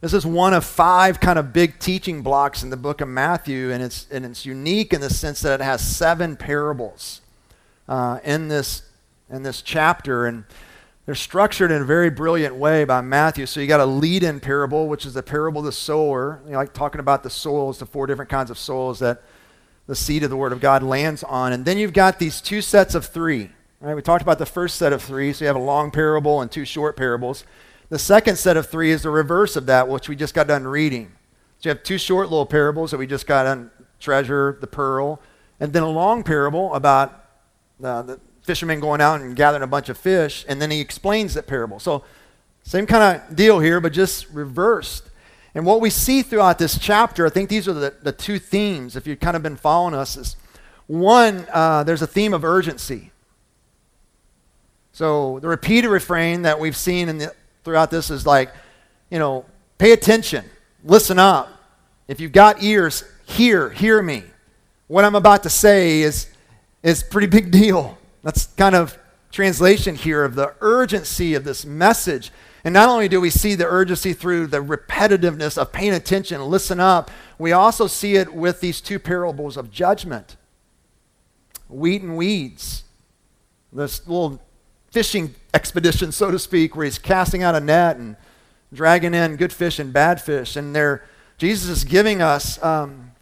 this 0.00 0.14
is 0.14 0.24
one 0.24 0.54
of 0.54 0.64
five 0.64 1.20
kind 1.20 1.38
of 1.38 1.52
big 1.52 1.78
teaching 1.78 2.22
blocks 2.22 2.62
in 2.62 2.70
the 2.70 2.76
book 2.76 3.00
of 3.00 3.08
Matthew, 3.08 3.70
and 3.70 3.82
it's, 3.82 4.06
and 4.10 4.24
it's 4.24 4.46
unique 4.46 4.92
in 4.92 5.00
the 5.00 5.10
sense 5.10 5.40
that 5.42 5.60
it 5.60 5.64
has 5.64 5.80
seven 5.80 6.36
parables 6.36 7.20
uh, 7.88 8.20
in, 8.24 8.48
this, 8.48 8.82
in 9.30 9.42
this 9.42 9.60
chapter. 9.60 10.26
And 10.26 10.44
they're 11.06 11.14
structured 11.14 11.70
in 11.70 11.82
a 11.82 11.84
very 11.84 12.10
brilliant 12.10 12.54
way 12.54 12.84
by 12.84 13.00
Matthew. 13.00 13.46
So 13.46 13.60
you 13.60 13.66
got 13.66 13.80
a 13.80 13.86
lead 13.86 14.22
in 14.22 14.40
parable, 14.40 14.88
which 14.88 15.04
is 15.04 15.14
the 15.14 15.22
parable 15.22 15.60
of 15.60 15.66
the 15.66 15.72
sower. 15.72 16.40
You 16.46 16.52
know, 16.52 16.58
like 16.58 16.72
talking 16.72 17.00
about 17.00 17.22
the 17.22 17.30
soils, 17.30 17.78
the 17.78 17.86
four 17.86 18.06
different 18.06 18.30
kinds 18.30 18.50
of 18.50 18.58
soils 18.58 19.00
that 19.00 19.22
the 19.86 19.94
seed 19.94 20.22
of 20.22 20.30
the 20.30 20.36
Word 20.36 20.52
of 20.52 20.60
God 20.60 20.82
lands 20.82 21.22
on. 21.22 21.52
And 21.52 21.64
then 21.64 21.78
you've 21.78 21.92
got 21.92 22.18
these 22.18 22.40
two 22.40 22.60
sets 22.62 22.94
of 22.94 23.06
three. 23.06 23.50
Right? 23.80 23.94
We 23.94 24.02
talked 24.02 24.22
about 24.22 24.38
the 24.38 24.46
first 24.46 24.76
set 24.76 24.92
of 24.92 25.02
three. 25.02 25.32
So 25.32 25.44
you 25.44 25.46
have 25.46 25.56
a 25.56 25.58
long 25.58 25.90
parable 25.90 26.40
and 26.40 26.50
two 26.50 26.64
short 26.64 26.96
parables. 26.96 27.44
The 27.90 27.98
second 27.98 28.36
set 28.36 28.56
of 28.56 28.68
three 28.68 28.90
is 28.90 29.02
the 29.02 29.10
reverse 29.10 29.56
of 29.56 29.66
that, 29.66 29.88
which 29.88 30.08
we 30.08 30.16
just 30.16 30.34
got 30.34 30.46
done 30.46 30.66
reading. 30.66 31.12
So 31.58 31.68
you 31.68 31.74
have 31.74 31.82
two 31.82 31.98
short 31.98 32.30
little 32.30 32.46
parables 32.46 32.90
that 32.90 32.98
we 32.98 33.06
just 33.06 33.26
got 33.26 33.46
on 33.46 33.70
treasure, 34.00 34.58
the 34.60 34.66
pearl, 34.66 35.20
and 35.60 35.72
then 35.72 35.82
a 35.82 35.88
long 35.88 36.22
parable 36.22 36.74
about 36.74 37.26
uh, 37.82 38.02
the 38.02 38.20
fishermen 38.42 38.80
going 38.80 39.00
out 39.00 39.20
and 39.20 39.34
gathering 39.34 39.62
a 39.62 39.66
bunch 39.66 39.88
of 39.88 39.96
fish, 39.96 40.44
and 40.48 40.60
then 40.60 40.70
he 40.70 40.80
explains 40.80 41.34
that 41.34 41.46
parable. 41.46 41.78
So, 41.78 42.04
same 42.62 42.86
kind 42.86 43.20
of 43.20 43.36
deal 43.36 43.60
here, 43.60 43.80
but 43.80 43.92
just 43.92 44.28
reversed. 44.30 45.10
And 45.54 45.64
what 45.64 45.80
we 45.80 45.90
see 45.90 46.22
throughout 46.22 46.58
this 46.58 46.78
chapter, 46.78 47.26
I 47.26 47.30
think 47.30 47.48
these 47.48 47.68
are 47.68 47.72
the, 47.72 47.94
the 48.02 48.12
two 48.12 48.38
themes, 48.38 48.96
if 48.96 49.06
you've 49.06 49.20
kind 49.20 49.36
of 49.36 49.42
been 49.42 49.56
following 49.56 49.94
us, 49.94 50.16
is 50.16 50.36
one, 50.86 51.46
uh, 51.52 51.84
there's 51.84 52.02
a 52.02 52.06
theme 52.06 52.34
of 52.34 52.44
urgency. 52.44 53.12
So, 54.92 55.38
the 55.40 55.48
repeated 55.48 55.88
refrain 55.88 56.42
that 56.42 56.58
we've 56.58 56.76
seen 56.76 57.08
in 57.08 57.18
the, 57.18 57.34
throughout 57.64 57.90
this 57.90 58.10
is 58.10 58.26
like, 58.26 58.52
you 59.10 59.18
know, 59.18 59.44
pay 59.78 59.92
attention, 59.92 60.44
listen 60.84 61.18
up. 61.18 61.50
If 62.06 62.20
you've 62.20 62.32
got 62.32 62.62
ears, 62.62 63.04
hear, 63.24 63.70
hear 63.70 64.02
me. 64.02 64.24
What 64.88 65.04
I'm 65.04 65.14
about 65.14 65.42
to 65.44 65.50
say 65.50 66.02
is 66.02 66.28
is 66.84 67.02
pretty 67.02 67.26
big 67.26 67.50
deal. 67.62 67.98
That's 68.22 68.46
kind 68.46 68.76
of 68.76 68.96
translation 69.32 69.96
here 69.96 70.22
of 70.22 70.36
the 70.36 70.54
urgency 70.60 71.34
of 71.34 71.42
this 71.42 71.64
message. 71.64 72.30
And 72.64 72.72
not 72.72 72.88
only 72.88 73.08
do 73.08 73.20
we 73.20 73.28
see 73.28 73.54
the 73.54 73.66
urgency 73.66 74.14
through 74.14 74.46
the 74.46 74.62
repetitiveness 74.62 75.58
of 75.58 75.70
paying 75.70 75.92
attention, 75.92 76.42
listen 76.46 76.80
up, 76.80 77.10
we 77.38 77.52
also 77.52 77.86
see 77.86 78.16
it 78.16 78.34
with 78.34 78.60
these 78.60 78.80
two 78.80 78.98
parables 78.98 79.56
of 79.56 79.70
judgment 79.70 80.36
wheat 81.68 82.02
and 82.02 82.16
weeds. 82.16 82.84
This 83.72 84.06
little 84.06 84.40
fishing 84.90 85.34
expedition, 85.52 86.12
so 86.12 86.30
to 86.30 86.38
speak, 86.38 86.76
where 86.76 86.84
he's 86.84 86.98
casting 86.98 87.42
out 87.42 87.54
a 87.54 87.60
net 87.60 87.96
and 87.96 88.16
dragging 88.72 89.14
in 89.14 89.36
good 89.36 89.52
fish 89.52 89.78
and 89.78 89.92
bad 89.92 90.20
fish. 90.20 90.56
And 90.56 90.74
there, 90.74 91.04
Jesus 91.36 91.68
is 91.68 91.84
giving 91.84 92.22
us 92.22 92.62
um, 92.62 93.12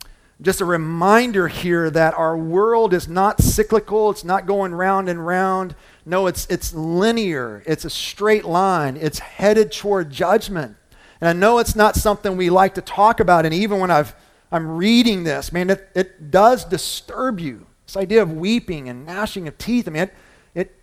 just 0.41 0.61
a 0.61 0.65
reminder 0.65 1.49
here 1.49 1.89
that 1.91 2.15
our 2.15 2.37
world 2.37 2.93
is 2.93 3.09
not 3.09 3.41
cyclical, 3.41 4.11
it's 4.11 4.25
not 4.25 4.47
going 4.47 4.75
round 4.75 5.09
and 5.09 5.27
round. 5.27 5.75
No, 6.05 6.27
it's, 6.27 6.47
it's 6.47 6.75
linear, 6.75 7.63
it's 7.65 7.85
a 7.85 7.91
straight 7.91 8.45
line, 8.45 8.97
it's 8.97 9.21
headed 9.21 9.71
toward 9.71 10.11
judgment. 10.11 10.77
And 11.21 11.29
I 11.29 11.33
know 11.33 11.59
it's 11.59 11.77
not 11.77 11.95
something 11.95 12.37
we 12.37 12.51
like 12.51 12.75
to 12.75 12.81
talk 12.81 13.21
about, 13.21 13.45
and 13.45 13.55
even 13.55 13.79
when 13.79 13.91
I've, 13.91 14.15
I'm 14.51 14.77
reading 14.77 15.23
this, 15.23 15.53
man, 15.53 15.71
it, 15.71 15.89
it 15.95 16.31
does 16.31 16.65
disturb 16.65 17.39
you. 17.39 17.67
This 17.87 17.97
idea 17.97 18.23
of 18.23 18.33
weeping 18.33 18.89
and 18.89 19.07
gnashing 19.07 19.47
of 19.47 19.57
teeth, 19.59 19.87
I 19.87 19.91
mean, 19.93 20.03
it, 20.03 20.15
it, 20.55 20.75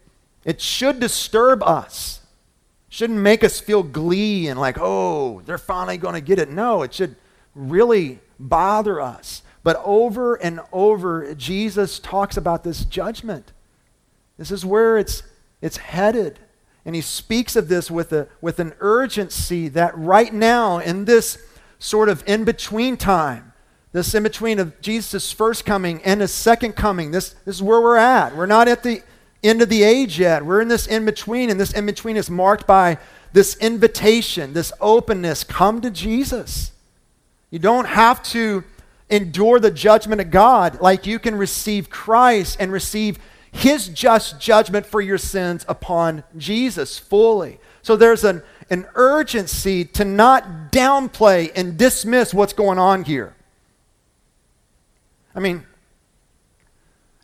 it 0.46 0.62
should 0.62 1.00
disturb 1.00 1.64
us. 1.64 2.22
shouldn't 2.88 3.20
make 3.20 3.44
us 3.44 3.60
feel 3.60 3.84
glee 3.84 4.48
and 4.48 4.60
like, 4.60 4.78
oh, 4.80 5.42
they're 5.46 5.58
finally 5.58 5.98
going 5.98 6.16
to 6.16 6.22
get 6.22 6.40
it. 6.40 6.50
No, 6.50 6.82
it 6.82 6.94
should 6.94 7.16
really 7.54 8.20
bother 8.40 9.02
us. 9.02 9.44
But 9.64 9.82
over 9.84 10.36
and 10.36 10.62
over, 10.72 11.34
Jesus 11.36 12.00
talks 12.00 12.38
about 12.38 12.64
this 12.64 12.86
judgment. 12.86 13.52
This 14.40 14.52
is 14.52 14.66
where 14.66 14.98
it's, 14.98 15.22
it's 15.62 15.78
headed. 15.78 16.40
And 16.86 16.96
he 16.96 17.02
speaks 17.02 17.56
of 17.56 17.68
this 17.68 17.92
with, 17.92 18.14
a, 18.14 18.28
with 18.42 18.60
an 18.60 18.74
urgency 18.80 19.68
that 19.68 19.96
right 19.98 20.34
now, 20.34 20.80
in 20.80 21.06
this 21.06 21.38
sort 21.78 22.10
of 22.10 22.24
in 22.26 22.46
between 22.46 22.98
time, 22.98 23.54
this 23.92 24.16
in 24.16 24.24
between 24.24 24.58
of 24.60 24.80
Jesus' 24.82 25.32
first 25.32 25.66
coming 25.66 26.02
and 26.04 26.22
his 26.22 26.34
second 26.34 26.74
coming, 26.74 27.12
this, 27.12 27.32
this 27.46 27.58
is 27.58 27.64
where 27.64 27.82
we're 27.82 27.98
at. 27.98 28.36
We're 28.36 28.46
not 28.46 28.70
at 28.70 28.82
the 28.82 29.04
end 29.44 29.62
of 29.62 29.68
the 29.68 29.84
age 29.84 30.18
yet. 30.18 30.46
We're 30.46 30.62
in 30.62 30.70
this 30.70 30.88
in 30.88 31.06
between, 31.06 31.50
and 31.50 31.60
this 31.60 31.74
in 31.74 31.86
between 31.86 32.16
is 32.16 32.30
marked 32.30 32.66
by 32.66 32.98
this 33.34 33.58
invitation, 33.58 34.54
this 34.54 34.72
openness 34.80 35.44
come 35.44 35.82
to 35.82 35.92
Jesus. 35.92 36.72
You 37.52 37.60
don't 37.60 37.88
have 37.88 38.24
to 38.24 38.64
endure 39.10 39.60
the 39.60 39.72
judgment 39.72 40.22
of 40.22 40.32
God 40.32 40.82
like 40.82 41.06
you 41.06 41.20
can 41.20 41.36
receive 41.36 41.90
Christ 41.90 42.58
and 42.60 42.72
receive 42.72 43.18
his 43.52 43.88
just 43.90 44.40
judgment 44.40 44.86
for 44.86 45.02
your 45.02 45.18
sins 45.18 45.66
upon 45.68 46.24
Jesus 46.38 47.00
fully. 47.00 47.60
So 47.82 47.96
there's 47.96 48.24
an, 48.24 48.44
an 48.70 48.88
urgency 48.96 49.86
to 49.86 50.06
not 50.06 50.72
downplay 50.72 51.52
and 51.56 51.78
dismiss 51.78 52.34
what's 52.34 52.54
going 52.54 52.78
on 52.78 53.04
here. 53.04 53.36
I 55.34 55.40
mean, 55.40 55.66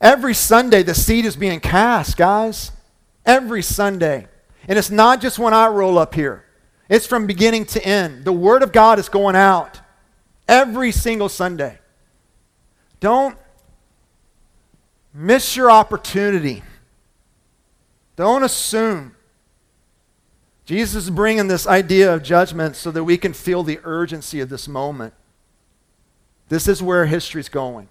every 0.01 0.33
Sunday 0.33 0.83
the 0.83 0.95
seed 0.95 1.25
is 1.25 1.35
being 1.35 1.59
cast, 1.59 2.17
guys. 2.17 2.71
Every 3.25 3.61
Sunday. 3.61 4.27
And 4.67 4.79
it's 4.79 4.91
not 4.91 5.21
just 5.21 5.37
when 5.39 5.53
I 5.53 5.67
roll 5.67 5.97
up 5.97 6.15
here, 6.15 6.45
it's 6.89 7.05
from 7.07 7.27
beginning 7.27 7.65
to 7.67 7.83
end. 7.83 8.25
The 8.25 8.31
Word 8.31 8.63
of 8.63 8.71
God 8.71 8.99
is 8.99 9.09
going 9.09 9.35
out 9.35 9.79
every 10.47 10.91
single 10.91 11.29
Sunday. 11.29 11.79
Don't 12.99 13.37
miss 15.15 15.55
your 15.55 15.71
opportunity. 15.71 16.61
Don't 18.17 18.43
assume. 18.43 19.15
Jesus 20.65 21.05
is 21.05 21.09
bringing 21.09 21.47
this 21.47 21.65
idea 21.65 22.13
of 22.13 22.21
judgment 22.21 22.75
so 22.75 22.91
that 22.91 23.03
we 23.03 23.17
can 23.17 23.33
feel 23.33 23.63
the 23.63 23.79
urgency 23.83 24.41
of 24.41 24.49
this 24.49 24.67
moment. 24.67 25.13
This 26.49 26.67
is 26.67 26.83
where 26.83 27.05
history's 27.05 27.49
going. 27.49 27.87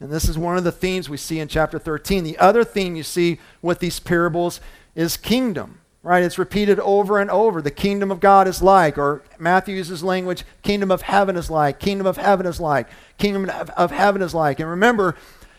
And 0.00 0.10
this 0.10 0.28
is 0.28 0.36
one 0.36 0.58
of 0.58 0.64
the 0.64 0.72
themes 0.72 1.08
we 1.08 1.16
see 1.16 1.38
in 1.38 1.48
chapter 1.48 1.78
13. 1.78 2.24
The 2.24 2.38
other 2.38 2.64
theme 2.64 2.96
you 2.96 3.02
see 3.02 3.38
with 3.62 3.78
these 3.78 4.00
parables 4.00 4.60
is 4.94 5.16
kingdom, 5.16 5.80
right? 6.02 6.22
It's 6.22 6.38
repeated 6.38 6.78
over 6.80 7.18
and 7.18 7.30
over. 7.30 7.62
The 7.62 7.70
kingdom 7.70 8.10
of 8.10 8.20
God 8.20 8.46
is 8.48 8.62
like, 8.62 8.98
or 8.98 9.22
Matthew 9.38 9.76
uses 9.76 10.02
language, 10.02 10.44
kingdom 10.62 10.90
of 10.90 11.02
heaven 11.02 11.36
is 11.36 11.50
like, 11.50 11.78
kingdom 11.78 12.06
of 12.06 12.18
heaven 12.18 12.46
is 12.46 12.60
like, 12.60 12.88
kingdom 13.18 13.50
of 13.76 13.90
heaven 13.90 14.20
is 14.20 14.34
like. 14.34 14.60
And 14.60 14.68
remember, 14.68 15.16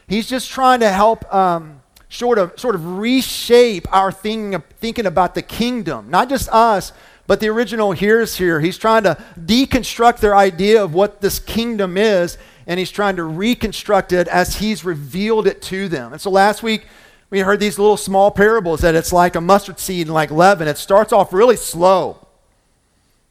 he's 0.08 0.28
just 0.28 0.50
trying 0.50 0.80
to 0.80 0.90
help 0.90 1.32
um, 1.34 1.82
sort, 2.10 2.38
of, 2.38 2.60
sort 2.60 2.76
of 2.76 2.98
reshape 2.98 3.92
our 3.94 4.12
thinking, 4.12 4.62
thinking 4.80 5.06
about 5.06 5.36
the 5.36 5.42
kingdom, 5.42 6.10
not 6.10 6.30
just 6.30 6.50
us, 6.50 6.94
but 7.28 7.40
the 7.40 7.50
original 7.50 7.92
hearers 7.92 8.38
here. 8.38 8.62
He's 8.62 8.78
trying 8.78 9.04
to 9.04 9.22
deconstruct 9.40 10.20
their 10.20 10.36
idea 10.36 10.84
of 10.84 10.94
what 10.94 11.22
this 11.22 11.40
kingdom 11.40 11.98
is 11.98 12.38
and 12.68 12.78
he's 12.78 12.92
trying 12.92 13.16
to 13.16 13.24
reconstruct 13.24 14.12
it 14.12 14.28
as 14.28 14.58
he's 14.58 14.84
revealed 14.84 15.48
it 15.48 15.62
to 15.64 15.88
them. 15.88 16.12
And 16.12 16.22
so 16.22 16.30
last 16.30 16.62
week, 16.62 16.86
we 17.30 17.40
heard 17.40 17.60
these 17.60 17.80
little 17.80 17.98
small 17.98 18.30
parables 18.30 18.82
that 18.82 18.94
it's 18.94 19.14
like 19.14 19.36
a 19.36 19.42
mustard 19.42 19.80
seed 19.80 20.08
and 20.08 20.14
like 20.14 20.32
leaven. 20.32 20.68
It 20.68 20.78
starts 20.78 21.12
off 21.14 21.34
really 21.34 21.56
slow. 21.56 22.28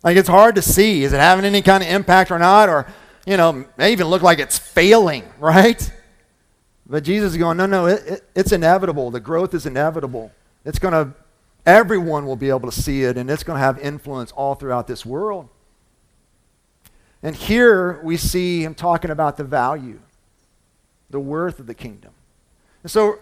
Like 0.02 0.16
it's 0.16 0.28
hard 0.28 0.54
to 0.56 0.62
see. 0.62 1.04
Is 1.04 1.12
it 1.12 1.21
having 1.21 1.45
any 1.45 1.62
kind 1.62 1.83
of 1.83 1.88
impact 1.88 2.30
or 2.30 2.38
not? 2.38 2.68
Or, 2.68 2.87
you 3.26 3.37
know, 3.37 3.66
may 3.76 3.92
even 3.92 4.06
look 4.09 4.23
like 4.23 4.38
it's 4.38 4.59
failing, 4.59 5.25
right? 5.38 5.90
But 6.88 7.02
Jesus 7.02 7.33
is 7.33 7.38
going, 7.38 7.57
no, 7.57 7.66
no, 7.66 7.87
it, 7.87 8.02
it, 8.07 8.31
it's 8.35 8.52
inevitable. 8.52 9.11
The 9.11 9.21
growth 9.21 9.55
is 9.55 9.66
inevitable. 9.66 10.31
It's 10.64 10.78
going 10.78 10.93
to, 10.93 11.14
everyone 11.64 12.26
will 12.26 12.37
be 12.37 12.49
able 12.49 12.71
to 12.71 12.81
see 12.81 13.02
it, 13.02 13.16
and 13.16 13.28
it's 13.28 13.43
going 13.43 13.57
to 13.57 13.64
have 13.64 13.78
influence 13.78 14.31
all 14.33 14.55
throughout 14.55 14.87
this 14.87 15.05
world. 15.05 15.49
And 17.23 17.35
here 17.35 18.00
we 18.05 18.16
see 18.16 18.62
him 18.62 18.75
talking 18.75 19.11
about 19.11 19.37
the 19.37 19.45
value, 19.45 19.99
the 21.11 21.19
worth 21.19 21.59
of 21.59 21.66
the 21.66 21.75
kingdom. 21.75 22.12
And 22.85 22.90
so 22.90 23.19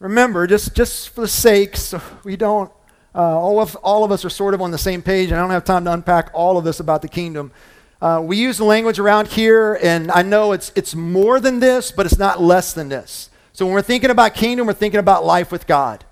remember, 0.00 0.46
just, 0.48 0.74
just 0.74 1.10
for 1.10 1.20
the 1.20 1.28
sake, 1.28 1.76
so 1.76 2.00
we 2.24 2.36
don't, 2.36 2.72
uh, 3.14 3.38
all, 3.38 3.60
of, 3.60 3.76
all 3.76 4.02
of 4.02 4.10
us 4.10 4.24
are 4.24 4.30
sort 4.30 4.54
of 4.54 4.60
on 4.60 4.72
the 4.72 4.78
same 4.78 5.02
page, 5.02 5.30
and 5.30 5.38
I 5.38 5.42
don't 5.42 5.50
have 5.50 5.64
time 5.64 5.84
to 5.84 5.92
unpack 5.92 6.30
all 6.34 6.58
of 6.58 6.64
this 6.64 6.80
about 6.80 7.02
the 7.02 7.08
kingdom. 7.08 7.52
Uh, 8.00 8.20
we 8.24 8.36
use 8.36 8.58
the 8.58 8.64
language 8.64 8.98
around 8.98 9.28
here, 9.28 9.78
and 9.82 10.10
I 10.10 10.22
know 10.22 10.52
it's, 10.52 10.70
it's 10.76 10.94
more 10.94 11.40
than 11.40 11.58
this, 11.58 11.90
but 11.90 12.06
it's 12.06 12.18
not 12.18 12.40
less 12.40 12.72
than 12.72 12.88
this. 12.88 13.28
So 13.52 13.66
when 13.66 13.74
we're 13.74 13.82
thinking 13.82 14.10
about 14.10 14.34
kingdom, 14.34 14.68
we're 14.68 14.72
thinking 14.72 15.00
about 15.00 15.24
life 15.24 15.50
with 15.50 15.66
God. 15.66 16.04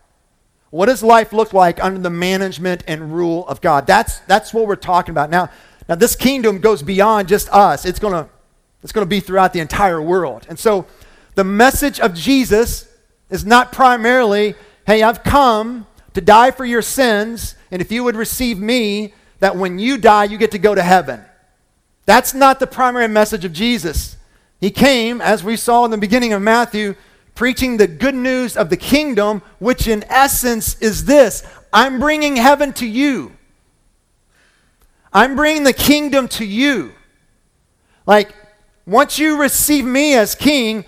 What 0.70 0.86
does 0.86 1.02
life 1.02 1.32
look 1.32 1.52
like 1.52 1.82
under 1.82 2.00
the 2.00 2.10
management 2.10 2.82
and 2.88 3.14
rule 3.14 3.46
of 3.46 3.60
God? 3.60 3.86
That's, 3.86 4.18
that's 4.20 4.52
what 4.52 4.66
we're 4.66 4.74
talking 4.76 5.12
about. 5.12 5.30
Now, 5.30 5.50
now, 5.88 5.94
this 5.94 6.16
kingdom 6.16 6.58
goes 6.58 6.82
beyond 6.82 7.28
just 7.28 7.48
us, 7.50 7.84
it's 7.84 8.00
to 8.12 8.28
it's 8.82 8.92
to 8.92 9.08
be 9.08 9.20
throughout 9.20 9.52
the 9.52 9.60
entire 9.60 10.02
world. 10.02 10.46
And 10.48 10.58
so, 10.58 10.86
the 11.34 11.44
message 11.44 12.00
of 12.00 12.14
Jesus 12.14 12.88
is 13.30 13.44
not 13.44 13.72
primarily, 13.72 14.54
hey, 14.86 15.02
I've 15.02 15.22
come 15.22 15.86
to 16.14 16.20
die 16.20 16.50
for 16.50 16.64
your 16.64 16.82
sins, 16.82 17.56
and 17.70 17.80
if 17.80 17.92
you 17.92 18.04
would 18.04 18.16
receive 18.16 18.58
me, 18.58 19.14
that 19.40 19.56
when 19.56 19.78
you 19.78 19.98
die, 19.98 20.24
you 20.24 20.38
get 20.38 20.52
to 20.52 20.58
go 20.58 20.74
to 20.74 20.82
heaven. 20.82 21.24
That's 22.06 22.32
not 22.32 22.60
the 22.60 22.66
primary 22.66 23.08
message 23.08 23.44
of 23.44 23.52
Jesus. 23.52 24.16
He 24.60 24.70
came, 24.70 25.20
as 25.20 25.44
we 25.44 25.56
saw 25.56 25.84
in 25.84 25.90
the 25.90 25.98
beginning 25.98 26.32
of 26.32 26.40
Matthew, 26.40 26.94
preaching 27.34 27.76
the 27.76 27.86
good 27.86 28.14
news 28.14 28.56
of 28.56 28.70
the 28.70 28.76
kingdom, 28.76 29.42
which 29.58 29.86
in 29.86 30.04
essence 30.08 30.80
is 30.80 31.04
this 31.04 31.46
I'm 31.72 32.00
bringing 32.00 32.36
heaven 32.36 32.72
to 32.74 32.86
you. 32.86 33.32
I'm 35.12 35.36
bringing 35.36 35.64
the 35.64 35.72
kingdom 35.72 36.28
to 36.28 36.44
you. 36.44 36.92
Like, 38.06 38.34
once 38.86 39.18
you 39.18 39.40
receive 39.40 39.84
me 39.84 40.14
as 40.14 40.34
king, 40.34 40.84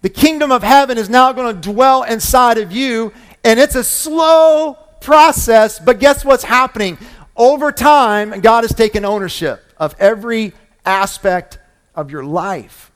the 0.00 0.08
kingdom 0.08 0.50
of 0.50 0.62
heaven 0.62 0.98
is 0.98 1.08
now 1.08 1.32
going 1.32 1.54
to 1.54 1.60
dwell 1.60 2.02
inside 2.02 2.58
of 2.58 2.72
you. 2.72 3.12
And 3.44 3.60
it's 3.60 3.74
a 3.74 3.84
slow 3.84 4.74
process, 5.00 5.78
but 5.78 6.00
guess 6.00 6.24
what's 6.24 6.44
happening? 6.44 6.96
Over 7.36 7.72
time, 7.72 8.40
God 8.40 8.64
has 8.64 8.74
taken 8.74 9.04
ownership 9.04 9.62
of 9.76 9.94
every 9.98 10.52
aspect 10.84 11.58
of 11.94 12.10
your 12.10 12.24
life. 12.24 12.90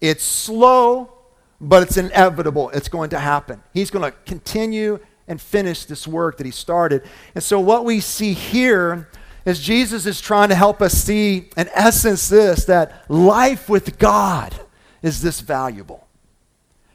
It's 0.00 0.24
slow, 0.24 1.12
but 1.60 1.82
it's 1.82 1.96
inevitable. 1.96 2.70
It's 2.70 2.88
going 2.88 3.10
to 3.10 3.18
happen. 3.18 3.62
He's 3.72 3.90
going 3.90 4.10
to 4.10 4.16
continue 4.26 5.00
and 5.26 5.40
finish 5.40 5.84
this 5.84 6.06
work 6.06 6.38
that 6.38 6.46
He 6.46 6.52
started. 6.52 7.02
And 7.34 7.42
so, 7.42 7.60
what 7.60 7.84
we 7.84 8.00
see 8.00 8.32
here 8.32 9.08
is 9.44 9.60
Jesus 9.60 10.06
is 10.06 10.20
trying 10.20 10.50
to 10.50 10.54
help 10.54 10.80
us 10.80 10.92
see, 10.92 11.48
in 11.56 11.68
essence, 11.74 12.28
this 12.28 12.64
that 12.66 13.04
life 13.10 13.68
with 13.68 13.98
God 13.98 14.54
is 15.02 15.22
this 15.22 15.40
valuable. 15.40 16.06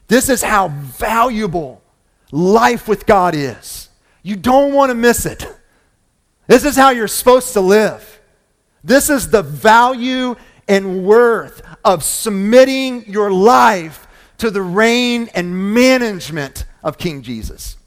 This 0.08 0.28
is 0.28 0.42
how 0.42 0.68
valuable 0.68 1.82
life 2.30 2.88
with 2.88 3.06
God 3.06 3.34
is. 3.34 3.88
You 4.22 4.36
don't 4.36 4.72
want 4.72 4.90
to 4.90 4.94
miss 4.94 5.26
it. 5.26 5.46
This 6.46 6.64
is 6.64 6.76
how 6.76 6.90
you're 6.90 7.08
supposed 7.08 7.52
to 7.54 7.60
live. 7.60 8.13
This 8.84 9.08
is 9.08 9.30
the 9.30 9.42
value 9.42 10.36
and 10.68 11.04
worth 11.04 11.62
of 11.84 12.04
submitting 12.04 13.06
your 13.06 13.32
life 13.32 14.06
to 14.38 14.50
the 14.50 14.62
reign 14.62 15.30
and 15.34 15.74
management 15.74 16.66
of 16.82 16.98
King 16.98 17.22
Jesus. 17.22 17.78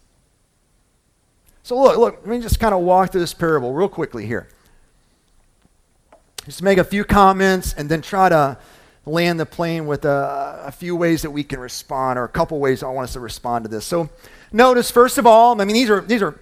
So, 1.61 1.79
look, 1.79 1.97
look, 1.97 2.15
let 2.21 2.27
me 2.27 2.39
just 2.39 2.59
kind 2.59 2.73
of 2.73 2.81
walk 2.81 3.11
through 3.11 3.21
this 3.21 3.33
parable 3.33 3.73
real 3.73 3.89
quickly 3.89 4.25
here. 4.25 4.47
Just 6.45 6.63
make 6.63 6.77
a 6.77 6.83
few 6.83 7.03
comments 7.03 7.73
and 7.73 7.89
then 7.89 8.01
try 8.01 8.29
to 8.29 8.57
land 9.05 9.39
the 9.39 9.45
plane 9.45 9.85
with 9.85 10.05
a, 10.05 10.63
a, 10.65 10.71
few 10.71 10.95
ways 10.95 11.21
that 11.21 11.31
we 11.31 11.43
can 11.43 11.59
respond, 11.59 12.17
or 12.17 12.23
a 12.23 12.29
couple 12.29 12.59
ways 12.59 12.83
I 12.83 12.87
want 12.87 13.05
us 13.05 13.13
to 13.13 13.19
respond 13.19 13.65
to 13.65 13.69
this. 13.69 13.85
So, 13.85 14.09
notice 14.51 14.89
first 14.89 15.17
of 15.17 15.27
all, 15.27 15.59
I 15.59 15.65
mean 15.65 15.75
these 15.75 15.89
are 15.89 16.01
these 16.01 16.21
are 16.21 16.39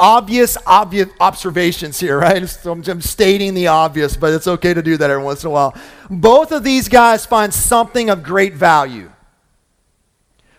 obvious, 0.00 0.56
obvious 0.66 1.08
observations 1.20 2.00
here, 2.00 2.18
right? 2.18 2.48
So 2.48 2.72
I'm, 2.72 2.82
I'm 2.88 3.02
stating 3.02 3.54
the 3.54 3.68
obvious, 3.68 4.16
but 4.16 4.32
it's 4.32 4.48
okay 4.48 4.74
to 4.74 4.82
do 4.82 4.96
that 4.96 5.10
every 5.10 5.22
once 5.22 5.44
in 5.44 5.48
a 5.48 5.50
while. 5.50 5.76
Both 6.08 6.50
of 6.50 6.64
these 6.64 6.88
guys 6.88 7.26
find 7.26 7.54
something 7.54 8.10
of 8.10 8.22
great 8.22 8.54
value. 8.54 9.12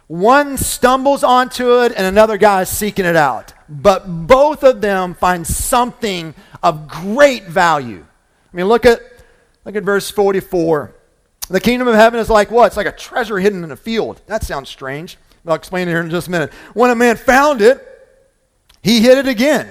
One 0.07 0.57
stumbles 0.57 1.23
onto 1.23 1.81
it, 1.83 1.93
and 1.95 2.05
another 2.05 2.37
guy 2.37 2.61
is 2.61 2.69
seeking 2.69 3.05
it 3.05 3.15
out. 3.15 3.53
But 3.67 4.27
both 4.27 4.63
of 4.63 4.81
them 4.81 5.13
find 5.15 5.47
something 5.47 6.35
of 6.61 6.87
great 6.87 7.45
value. 7.45 8.05
I 8.53 8.57
mean, 8.57 8.67
look 8.67 8.85
at, 8.85 8.99
look 9.65 9.75
at 9.75 9.83
verse 9.83 10.11
44. 10.11 10.93
The 11.49 11.59
kingdom 11.59 11.87
of 11.87 11.95
heaven 11.95 12.19
is 12.19 12.29
like 12.29 12.51
what? 12.51 12.67
It's 12.67 12.77
like 12.77 12.87
a 12.87 12.91
treasure 12.91 13.39
hidden 13.39 13.63
in 13.63 13.71
a 13.71 13.77
field. 13.77 14.21
That 14.27 14.43
sounds 14.43 14.69
strange. 14.69 15.17
I'll 15.45 15.55
explain 15.55 15.87
it 15.87 15.91
here 15.91 16.01
in 16.01 16.09
just 16.09 16.27
a 16.27 16.31
minute. 16.31 16.53
When 16.73 16.91
a 16.91 16.95
man 16.95 17.15
found 17.15 17.61
it, 17.61 17.90
he 18.81 19.01
hit 19.01 19.17
it 19.17 19.27
again. 19.27 19.69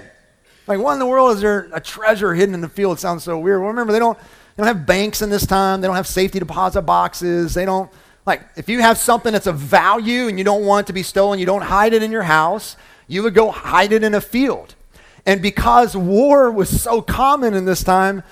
Like, 0.67 0.79
what 0.79 0.93
in 0.93 0.99
the 0.99 1.07
world 1.07 1.35
is 1.35 1.41
there 1.41 1.69
a 1.73 1.81
treasure 1.81 2.35
hidden 2.35 2.55
in 2.55 2.61
the 2.61 2.69
field? 2.69 2.99
It 2.99 3.01
sounds 3.01 3.25
so 3.25 3.39
weird. 3.39 3.61
Well, 3.61 3.71
remember, 3.71 3.93
they 3.93 3.99
don't, 3.99 4.19
they 4.19 4.63
don't 4.63 4.67
have 4.67 4.87
banks 4.87 5.23
in 5.23 5.31
this 5.31 5.47
time. 5.47 5.81
They 5.81 5.87
don't 5.87 5.97
have 5.97 6.07
safety 6.07 6.39
deposit 6.39 6.83
boxes. 6.83 7.55
They 7.55 7.65
don't, 7.65 7.91
like, 8.27 8.43
if 8.57 8.69
you 8.69 8.81
have 8.81 8.99
something 8.99 9.33
that's 9.33 9.47
of 9.47 9.57
value 9.57 10.29
and 10.29 10.39
you 10.39 10.45
don't 10.45 10.65
want 10.65 10.85
it 10.85 10.89
to 10.89 10.93
be 10.93 11.03
stolen, 11.03 11.39
you 11.39 11.47
don't 11.47 11.63
hide 11.63 11.93
it 11.93 12.03
in 12.03 12.13
your 12.13 12.23
house. 12.23 12.77
You 13.09 13.23
would 13.25 13.35
go 13.35 13.51
hide 13.51 13.93
it 13.93 14.05
in 14.05 14.15
a 14.15 14.21
field. 14.21 14.75
And 15.27 15.43
because 15.43 15.97
war 15.97 16.51
was 16.51 16.81
so 16.81 17.03
common 17.03 17.55
in 17.55 17.65
this 17.65 17.83
time, 17.83 18.23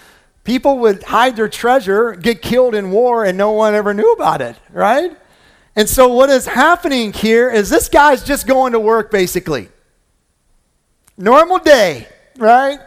People 0.48 0.78
would 0.78 1.02
hide 1.02 1.36
their 1.36 1.50
treasure, 1.50 2.14
get 2.14 2.40
killed 2.40 2.74
in 2.74 2.90
war, 2.90 3.22
and 3.22 3.36
no 3.36 3.50
one 3.50 3.74
ever 3.74 3.92
knew 3.92 4.14
about 4.14 4.40
it, 4.40 4.56
right? 4.72 5.14
And 5.76 5.86
so, 5.86 6.08
what 6.08 6.30
is 6.30 6.46
happening 6.46 7.12
here 7.12 7.50
is 7.50 7.68
this 7.68 7.90
guy's 7.90 8.24
just 8.24 8.46
going 8.46 8.72
to 8.72 8.80
work 8.80 9.10
basically. 9.10 9.68
Normal 11.18 11.58
day, 11.58 12.06
right? 12.38 12.78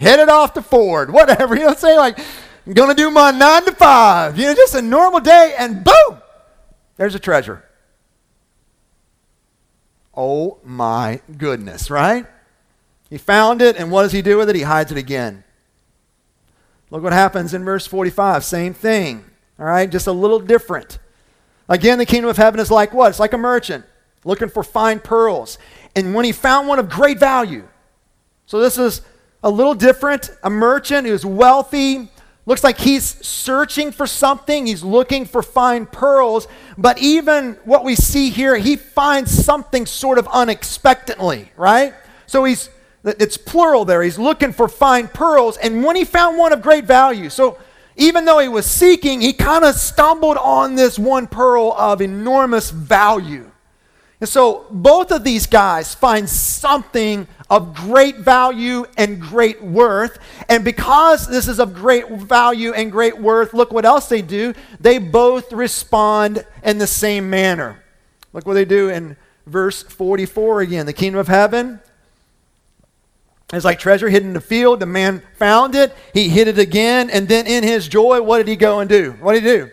Headed 0.00 0.30
off 0.30 0.54
to 0.54 0.62
Ford, 0.62 1.12
whatever. 1.12 1.54
You 1.58 1.66
know 1.66 1.74
saying? 1.74 1.98
Like, 1.98 2.18
I'm 2.66 2.72
going 2.72 2.88
to 2.88 2.96
do 2.96 3.10
my 3.10 3.30
nine 3.30 3.64
to 3.66 3.72
five. 3.72 4.38
You 4.38 4.46
know, 4.46 4.54
just 4.54 4.74
a 4.74 4.82
normal 4.82 5.20
day, 5.20 5.54
and 5.58 5.84
boom, 5.84 6.18
there's 6.96 7.14
a 7.14 7.18
treasure. 7.18 7.62
Oh 10.16 10.58
my 10.64 11.20
goodness, 11.36 11.90
right? 11.90 12.26
He 13.10 13.18
found 13.18 13.60
it, 13.60 13.76
and 13.76 13.90
what 13.90 14.02
does 14.02 14.12
he 14.12 14.22
do 14.22 14.38
with 14.38 14.48
it? 14.48 14.56
He 14.56 14.62
hides 14.62 14.90
it 14.90 14.98
again. 14.98 15.44
Look 16.90 17.02
what 17.02 17.12
happens 17.12 17.52
in 17.52 17.64
verse 17.64 17.86
45. 17.86 18.44
Same 18.44 18.72
thing, 18.72 19.24
all 19.58 19.66
right? 19.66 19.90
Just 19.90 20.06
a 20.06 20.12
little 20.12 20.38
different. 20.38 20.98
Again, 21.68 21.98
the 21.98 22.06
kingdom 22.06 22.30
of 22.30 22.36
heaven 22.36 22.60
is 22.60 22.70
like 22.70 22.94
what? 22.94 23.10
It's 23.10 23.20
like 23.20 23.32
a 23.32 23.38
merchant 23.38 23.84
looking 24.24 24.48
for 24.48 24.62
fine 24.62 25.00
pearls. 25.00 25.58
And 25.94 26.14
when 26.14 26.24
he 26.24 26.32
found 26.32 26.66
one 26.66 26.78
of 26.78 26.88
great 26.88 27.18
value, 27.18 27.68
so 28.46 28.60
this 28.60 28.78
is 28.78 29.02
a 29.42 29.50
little 29.50 29.74
different. 29.74 30.30
A 30.42 30.50
merchant 30.50 31.06
who's 31.06 31.24
wealthy, 31.24 32.08
looks 32.46 32.64
like 32.64 32.78
he's 32.78 33.04
searching 33.26 33.92
for 33.92 34.06
something, 34.06 34.66
he's 34.66 34.82
looking 34.82 35.24
for 35.24 35.42
fine 35.42 35.86
pearls. 35.86 36.46
But 36.76 36.98
even 36.98 37.54
what 37.64 37.84
we 37.84 37.94
see 37.94 38.30
here, 38.30 38.56
he 38.56 38.76
finds 38.76 39.30
something 39.30 39.86
sort 39.86 40.18
of 40.18 40.28
unexpectedly, 40.28 41.50
right? 41.56 41.94
So 42.26 42.44
he's, 42.44 42.68
it's 43.04 43.36
plural 43.36 43.84
there. 43.84 44.02
He's 44.02 44.18
looking 44.18 44.52
for 44.52 44.68
fine 44.68 45.08
pearls. 45.08 45.56
And 45.58 45.84
when 45.84 45.96
he 45.96 46.04
found 46.04 46.38
one 46.38 46.52
of 46.52 46.62
great 46.62 46.84
value, 46.84 47.30
so 47.30 47.58
even 47.96 48.24
though 48.24 48.38
he 48.40 48.48
was 48.48 48.66
seeking, 48.66 49.20
he 49.20 49.32
kind 49.32 49.64
of 49.64 49.74
stumbled 49.74 50.36
on 50.36 50.74
this 50.74 50.98
one 50.98 51.26
pearl 51.26 51.72
of 51.74 52.00
enormous 52.00 52.70
value. 52.70 53.50
And 54.24 54.28
so 54.30 54.64
both 54.70 55.12
of 55.12 55.22
these 55.22 55.46
guys 55.46 55.94
find 55.94 56.26
something 56.26 57.28
of 57.50 57.74
great 57.74 58.16
value 58.16 58.86
and 58.96 59.20
great 59.20 59.62
worth. 59.62 60.18
And 60.48 60.64
because 60.64 61.28
this 61.28 61.46
is 61.46 61.60
of 61.60 61.74
great 61.74 62.08
value 62.08 62.72
and 62.72 62.90
great 62.90 63.18
worth, 63.20 63.52
look 63.52 63.70
what 63.70 63.84
else 63.84 64.08
they 64.08 64.22
do. 64.22 64.54
They 64.80 64.96
both 64.96 65.52
respond 65.52 66.46
in 66.62 66.78
the 66.78 66.86
same 66.86 67.28
manner. 67.28 67.84
Look 68.32 68.46
what 68.46 68.54
they 68.54 68.64
do 68.64 68.88
in 68.88 69.18
verse 69.44 69.82
44 69.82 70.62
again. 70.62 70.86
The 70.86 70.94
kingdom 70.94 71.20
of 71.20 71.28
heaven 71.28 71.80
is 73.52 73.66
like 73.66 73.78
treasure 73.78 74.08
hidden 74.08 74.28
in 74.28 74.34
the 74.34 74.40
field. 74.40 74.80
The 74.80 74.86
man 74.86 75.22
found 75.36 75.74
it, 75.74 75.94
he 76.14 76.30
hid 76.30 76.48
it 76.48 76.58
again, 76.58 77.10
and 77.10 77.28
then 77.28 77.46
in 77.46 77.62
his 77.62 77.88
joy, 77.88 78.22
what 78.22 78.38
did 78.38 78.48
he 78.48 78.56
go 78.56 78.80
and 78.80 78.88
do? 78.88 79.18
What 79.20 79.34
did 79.34 79.42
he 79.42 79.48
do? 79.50 79.70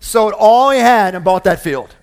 Sold 0.00 0.34
all 0.36 0.68
he 0.68 0.80
had 0.80 1.14
and 1.14 1.24
bought 1.24 1.44
that 1.44 1.62
field. 1.62 1.96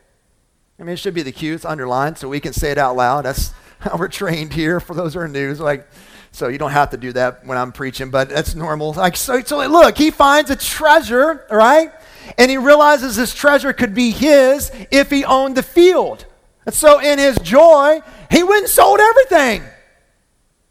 I 0.79 0.84
mean, 0.84 0.93
it 0.93 0.98
should 0.98 1.13
be 1.13 1.24
the 1.24 1.31
cue. 1.31 1.55
It's 1.55 1.65
underlined 1.65 2.17
so 2.17 2.29
we 2.29 2.39
can 2.39 2.53
say 2.53 2.72
it 2.72 2.77
out 2.77 2.96
loud. 2.96 3.25
That's 3.25 3.51
how 3.79 3.98
we're 3.98 4.07
trained 4.07 4.53
here 4.53 4.79
for 4.79 4.93
those 4.93 5.13
who 5.13 5.19
are 5.22 5.27
new. 5.27 5.53
Like, 5.55 5.88
so 6.31 6.50
you 6.50 6.57
don't 6.57 6.72
have 6.72 6.91
to 6.91 6.98
do 6.98 7.13
that 7.13 7.46
when 7.46 7.57
I'm 7.57 7.72
preaching, 7.72 8.12
but 8.12 8.29
that's 8.29 8.53
normal. 8.53 8.93
Like, 8.93 9.17
so, 9.17 9.41
so 9.41 9.65
look, 9.67 9.98
he 9.98 10.12
finds 10.12 10.50
a 10.51 10.55
treasure, 10.55 11.46
right? 11.50 11.91
And 12.38 12.51
he 12.51 12.57
realizes 12.57 13.15
this 13.15 13.34
treasure 13.34 13.74
could 13.74 13.93
be 13.93 14.12
his 14.12 14.72
if 14.91 15.10
he 15.10 15.25
owned 15.25 15.57
the 15.57 15.63
field. 15.63 16.25
And 16.65 16.75
so 16.75 17.00
in 17.00 17.17
his 17.17 17.38
joy, 17.39 18.01
he 18.29 18.43
went 18.43 18.65
and 18.65 18.69
sold 18.69 19.00
everything. 19.00 19.63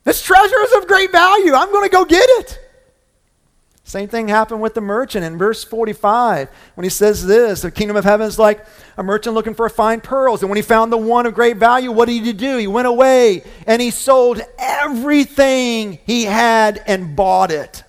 This 0.05 0.23
treasure 0.23 0.61
is 0.61 0.73
of 0.75 0.87
great 0.87 1.11
value. 1.11 1.55
I'm 1.55 1.73
going 1.73 1.89
to 1.89 1.91
go 1.91 2.05
get 2.05 2.29
it. 2.29 2.61
Same 3.87 4.09
thing 4.09 4.27
happened 4.27 4.61
with 4.61 4.75
the 4.75 4.81
merchant 4.81 5.25
in 5.25 5.39
verse 5.39 5.63
45 5.63 6.51
when 6.75 6.83
he 6.83 6.91
says 6.91 7.25
this 7.25 7.63
the 7.63 7.71
kingdom 7.71 7.97
of 7.97 8.03
heaven 8.03 8.27
is 8.27 8.37
like 8.37 8.67
a 8.97 9.03
merchant 9.05 9.37
looking 9.37 9.55
for 9.55 9.69
fine 9.69 10.01
pearls. 10.01 10.43
And 10.43 10.51
when 10.51 10.57
he 10.57 10.63
found 10.63 10.93
the 10.93 10.97
one 10.97 11.25
of 11.25 11.35
great 11.35 11.57
value, 11.57 11.93
what 11.93 12.09
did 12.09 12.25
he 12.25 12.33
do? 12.33 12.57
He 12.57 12.67
went 12.67 12.89
away 12.89 13.45
and 13.65 13.81
he 13.81 13.93
sold 13.93 14.41
everything 14.59 16.01
he 16.05 16.25
had 16.25 16.83
and 16.89 17.15
bought 17.15 17.53
it. 17.53 17.85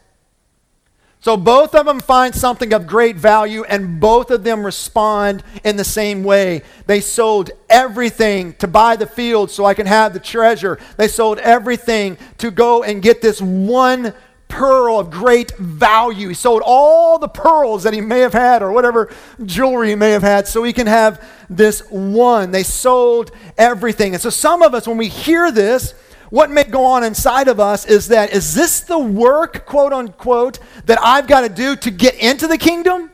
So 1.19 1.35
both 1.35 1.73
of 1.73 1.87
them 1.87 1.99
find 1.99 2.35
something 2.35 2.73
of 2.73 2.85
great 2.85 3.15
value 3.15 3.63
and 3.63 3.99
both 3.99 4.29
of 4.29 4.43
them 4.43 4.63
respond 4.63 5.43
in 5.63 5.77
the 5.77 5.83
same 5.83 6.23
way. 6.23 6.61
They 6.85 7.01
sold 7.01 7.49
everything 7.71 8.53
to 8.59 8.67
buy 8.67 8.97
the 8.97 9.07
field 9.07 9.49
so 9.49 9.65
I 9.65 9.73
can 9.73 9.87
have 9.87 10.13
the 10.13 10.19
treasure. 10.19 10.77
They 10.95 11.07
sold 11.07 11.39
everything 11.39 12.19
to 12.37 12.51
go 12.51 12.83
and 12.83 13.01
get 13.01 13.23
this 13.23 13.41
one 13.41 14.13
pearl 14.47 14.99
of 14.99 15.11
great 15.11 15.55
value. 15.57 16.29
He 16.29 16.33
sold 16.33 16.61
all 16.65 17.19
the 17.19 17.27
pearls 17.27 17.83
that 17.83 17.93
he 17.93 18.01
may 18.01 18.19
have 18.19 18.33
had 18.33 18.61
or 18.61 18.71
whatever 18.71 19.13
jewelry 19.45 19.89
he 19.89 19.95
may 19.95 20.11
have 20.11 20.23
had 20.23 20.47
so 20.47 20.63
he 20.63 20.73
can 20.73 20.87
have 20.87 21.23
this 21.49 21.81
one. 21.89 22.51
They 22.51 22.63
sold 22.63 23.31
everything. 23.57 24.13
And 24.13 24.21
so 24.21 24.29
some 24.29 24.61
of 24.61 24.73
us, 24.73 24.87
when 24.87 24.97
we 24.97 25.09
hear 25.09 25.51
this, 25.51 25.93
what 26.29 26.49
may 26.49 26.63
go 26.63 26.85
on 26.85 27.03
inside 27.03 27.47
of 27.47 27.59
us 27.59 27.85
is 27.85 28.09
that 28.09 28.33
is 28.33 28.53
this 28.53 28.81
the 28.81 28.99
work, 28.99 29.65
quote 29.65 29.93
unquote, 29.93 30.59
that 30.85 30.99
I've 31.01 31.27
got 31.27 31.41
to 31.41 31.49
do 31.49 31.75
to 31.77 31.91
get 31.91 32.15
into 32.15 32.47
the 32.47 32.57
kingdom? 32.57 33.11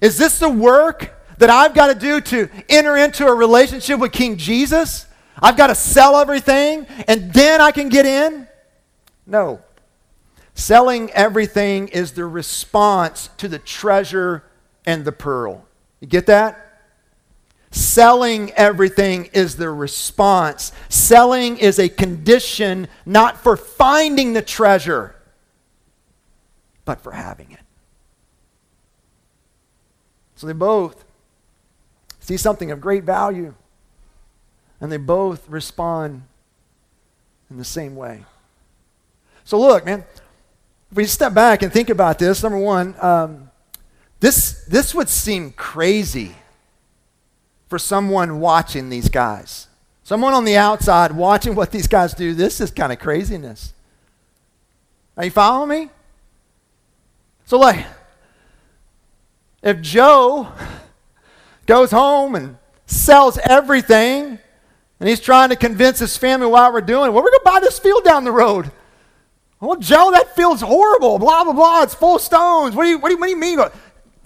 Is 0.00 0.18
this 0.18 0.38
the 0.38 0.48
work 0.48 1.12
that 1.38 1.50
I've 1.50 1.74
got 1.74 1.88
to 1.88 1.94
do 1.94 2.20
to 2.20 2.48
enter 2.68 2.96
into 2.96 3.26
a 3.26 3.34
relationship 3.34 3.98
with 3.98 4.12
King 4.12 4.36
Jesus? 4.36 5.06
I've 5.40 5.56
got 5.56 5.68
to 5.68 5.74
sell 5.74 6.16
everything 6.16 6.86
and 7.08 7.32
then 7.32 7.60
I 7.60 7.72
can 7.72 7.88
get 7.88 8.06
in? 8.06 8.46
No. 9.26 9.60
Selling 10.54 11.10
everything 11.10 11.88
is 11.88 12.12
the 12.12 12.26
response 12.26 13.30
to 13.38 13.48
the 13.48 13.58
treasure 13.58 14.44
and 14.86 15.04
the 15.04 15.12
pearl. 15.12 15.66
You 16.00 16.06
get 16.06 16.26
that? 16.26 16.60
Selling 17.70 18.52
everything 18.52 19.30
is 19.32 19.56
the 19.56 19.68
response. 19.68 20.70
Selling 20.88 21.58
is 21.58 21.80
a 21.80 21.88
condition 21.88 22.86
not 23.04 23.36
for 23.36 23.56
finding 23.56 24.32
the 24.32 24.42
treasure, 24.42 25.16
but 26.84 27.00
for 27.00 27.10
having 27.10 27.50
it. 27.50 27.60
So 30.36 30.46
they 30.46 30.52
both 30.52 31.04
see 32.20 32.36
something 32.36 32.70
of 32.70 32.80
great 32.80 33.02
value, 33.02 33.54
and 34.80 34.92
they 34.92 34.96
both 34.96 35.48
respond 35.48 36.22
in 37.50 37.56
the 37.56 37.64
same 37.64 37.96
way. 37.96 38.24
So, 39.44 39.60
look, 39.60 39.84
man, 39.84 40.04
if 40.90 40.96
we 40.96 41.04
step 41.04 41.34
back 41.34 41.62
and 41.62 41.72
think 41.72 41.90
about 41.90 42.18
this, 42.18 42.42
number 42.42 42.58
one, 42.58 42.94
um, 43.00 43.50
this, 44.20 44.64
this 44.64 44.94
would 44.94 45.08
seem 45.08 45.50
crazy 45.52 46.34
for 47.68 47.78
someone 47.78 48.40
watching 48.40 48.88
these 48.88 49.08
guys. 49.08 49.68
Someone 50.02 50.34
on 50.34 50.44
the 50.44 50.56
outside 50.56 51.12
watching 51.12 51.54
what 51.54 51.70
these 51.70 51.86
guys 51.86 52.14
do, 52.14 52.34
this 52.34 52.60
is 52.60 52.70
kind 52.70 52.92
of 52.92 52.98
craziness. 52.98 53.72
Are 55.16 55.24
you 55.24 55.30
following 55.30 55.68
me? 55.68 55.90
So, 57.46 57.58
like, 57.58 57.84
if 59.62 59.80
Joe 59.80 60.48
goes 61.66 61.90
home 61.90 62.34
and 62.34 62.56
sells 62.86 63.38
everything 63.38 64.38
and 65.00 65.08
he's 65.08 65.20
trying 65.20 65.50
to 65.50 65.56
convince 65.56 65.98
his 65.98 66.16
family 66.16 66.46
why 66.46 66.70
we're 66.70 66.80
doing 66.80 67.08
it, 67.08 67.12
well, 67.12 67.22
we're 67.22 67.30
going 67.30 67.40
to 67.40 67.44
buy 67.44 67.60
this 67.60 67.78
field 67.78 68.04
down 68.04 68.24
the 68.24 68.32
road. 68.32 68.70
Well, 69.64 69.78
Joe, 69.78 70.10
that 70.12 70.36
feels 70.36 70.60
horrible. 70.60 71.18
Blah, 71.18 71.44
blah, 71.44 71.52
blah. 71.54 71.82
It's 71.82 71.94
full 71.94 72.16
of 72.16 72.22
stones. 72.22 72.76
What 72.76 72.84
do 72.84 72.90
you, 72.90 72.98
what 72.98 73.08
do 73.08 73.14
you, 73.14 73.20
what 73.20 73.26
do 73.26 73.30
you 73.30 73.38
mean? 73.38 73.58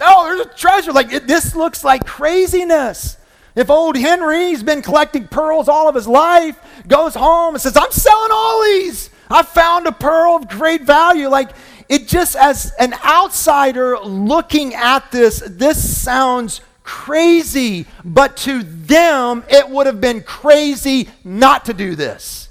Oh, 0.01 0.25
there's 0.25 0.41
a 0.41 0.59
treasure. 0.59 0.93
Like, 0.93 1.13
it, 1.13 1.27
this 1.29 1.55
looks 1.55 1.85
like 1.85 2.05
craziness. 2.05 3.17
If 3.55 3.71
old 3.71 3.97
Henry's 3.97 4.63
been 4.63 4.83
collecting 4.83 5.29
pearls 5.29 5.69
all 5.69 5.89
of 5.89 5.95
his 5.95 6.09
life, 6.09 6.59
goes 6.87 7.15
home 7.15 7.55
and 7.55 7.63
says, 7.63 7.77
I'm 7.77 7.91
selling 7.91 8.31
all 8.33 8.65
these. 8.65 9.11
I 9.31 9.43
found 9.43 9.87
a 9.87 9.93
pearl 9.93 10.37
of 10.37 10.49
great 10.49 10.83
value. 10.83 11.29
Like, 11.29 11.51
it 11.89 12.09
just, 12.09 12.35
as 12.35 12.73
an 12.79 12.95
outsider 13.05 13.99
looking 13.99 14.75
at 14.75 15.11
this, 15.13 15.43
this 15.47 16.03
sounds 16.03 16.61
crazy. 16.83 17.87
But 18.05 18.37
to 18.39 18.63
them, 18.65 19.45
it 19.49 19.69
would 19.69 19.87
have 19.87 20.01
been 20.01 20.23
crazy 20.23 21.09
not 21.23 21.67
to 21.67 21.75
do 21.75 21.95
this. 21.95 22.48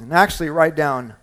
And 0.00 0.12
actually, 0.12 0.48
write 0.48 0.74
down 0.74 1.14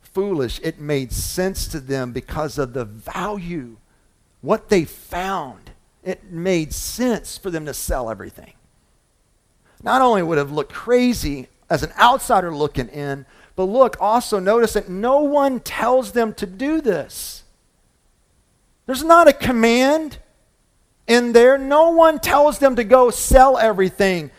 foolish. 0.00 0.60
It 0.62 0.80
made 0.80 1.12
sense 1.12 1.68
to 1.68 1.80
them 1.80 2.12
because 2.12 2.58
of 2.58 2.72
the 2.72 2.84
value, 2.84 3.76
what 4.40 4.68
they 4.68 4.84
found. 4.84 5.70
It 6.02 6.30
made 6.30 6.72
sense 6.72 7.36
for 7.36 7.50
them 7.50 7.66
to 7.66 7.74
sell 7.74 8.10
everything. 8.10 8.54
Not 9.82 10.00
only 10.00 10.22
would 10.22 10.38
have 10.38 10.50
looked 10.50 10.72
crazy 10.72 11.48
as 11.68 11.82
an 11.82 11.92
outsider 11.98 12.54
looking 12.54 12.88
in, 12.88 13.26
but 13.54 13.64
look, 13.64 13.96
also 14.00 14.38
notice 14.38 14.72
that 14.72 14.88
no 14.88 15.20
one 15.20 15.60
tells 15.60 16.12
them 16.12 16.32
to 16.34 16.46
do 16.46 16.80
this. 16.80 17.44
There's 18.86 19.04
not 19.04 19.28
a 19.28 19.32
command 19.32 20.18
in 21.06 21.32
there. 21.32 21.58
No 21.58 21.90
one 21.90 22.18
tells 22.18 22.58
them 22.58 22.76
to 22.76 22.84
go 22.84 23.10
sell 23.10 23.58
everything. 23.58 24.30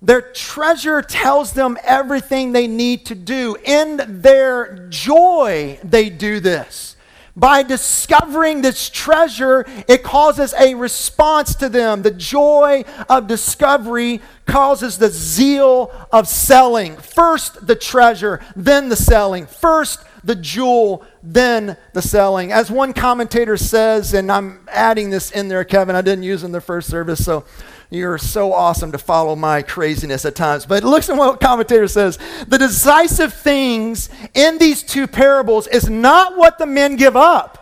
Their 0.00 0.22
treasure 0.22 1.02
tells 1.02 1.52
them 1.52 1.76
everything 1.82 2.52
they 2.52 2.66
need 2.66 3.06
to 3.06 3.14
do. 3.14 3.56
In 3.64 4.20
their 4.22 4.86
joy, 4.88 5.80
they 5.82 6.08
do 6.08 6.38
this. 6.40 6.96
By 7.38 7.62
discovering 7.62 8.62
this 8.62 8.90
treasure, 8.90 9.64
it 9.86 10.02
causes 10.02 10.54
a 10.58 10.74
response 10.74 11.54
to 11.56 11.68
them. 11.68 12.02
The 12.02 12.10
joy 12.10 12.84
of 13.08 13.28
discovery 13.28 14.20
causes 14.44 14.98
the 14.98 15.08
zeal 15.08 15.92
of 16.10 16.26
selling. 16.26 16.96
First 16.96 17.64
the 17.64 17.76
treasure, 17.76 18.40
then 18.56 18.88
the 18.88 18.96
selling. 18.96 19.46
First 19.46 20.02
the 20.24 20.34
jewel 20.34 21.04
then 21.22 21.76
the 21.92 22.02
selling. 22.02 22.50
As 22.50 22.72
one 22.72 22.92
commentator 22.92 23.56
says, 23.56 24.14
and 24.14 24.32
I'm 24.32 24.66
adding 24.68 25.10
this 25.10 25.30
in 25.30 25.46
there, 25.46 25.64
Kevin, 25.64 25.94
I 25.94 26.02
didn't 26.02 26.24
use 26.24 26.42
in 26.42 26.50
the 26.50 26.60
first 26.60 26.88
service, 26.90 27.24
so 27.24 27.44
you're 27.90 28.18
so 28.18 28.52
awesome 28.52 28.92
to 28.92 28.98
follow 28.98 29.34
my 29.34 29.62
craziness 29.62 30.24
at 30.24 30.34
times. 30.34 30.66
But 30.66 30.84
listen 30.84 31.16
to 31.16 31.18
what 31.18 31.40
commentator 31.40 31.88
says. 31.88 32.18
The 32.46 32.58
decisive 32.58 33.32
things 33.32 34.10
in 34.34 34.58
these 34.58 34.82
two 34.82 35.06
parables 35.06 35.66
is 35.66 35.88
not 35.88 36.36
what 36.36 36.58
the 36.58 36.66
men 36.66 36.96
give 36.96 37.16
up. 37.16 37.54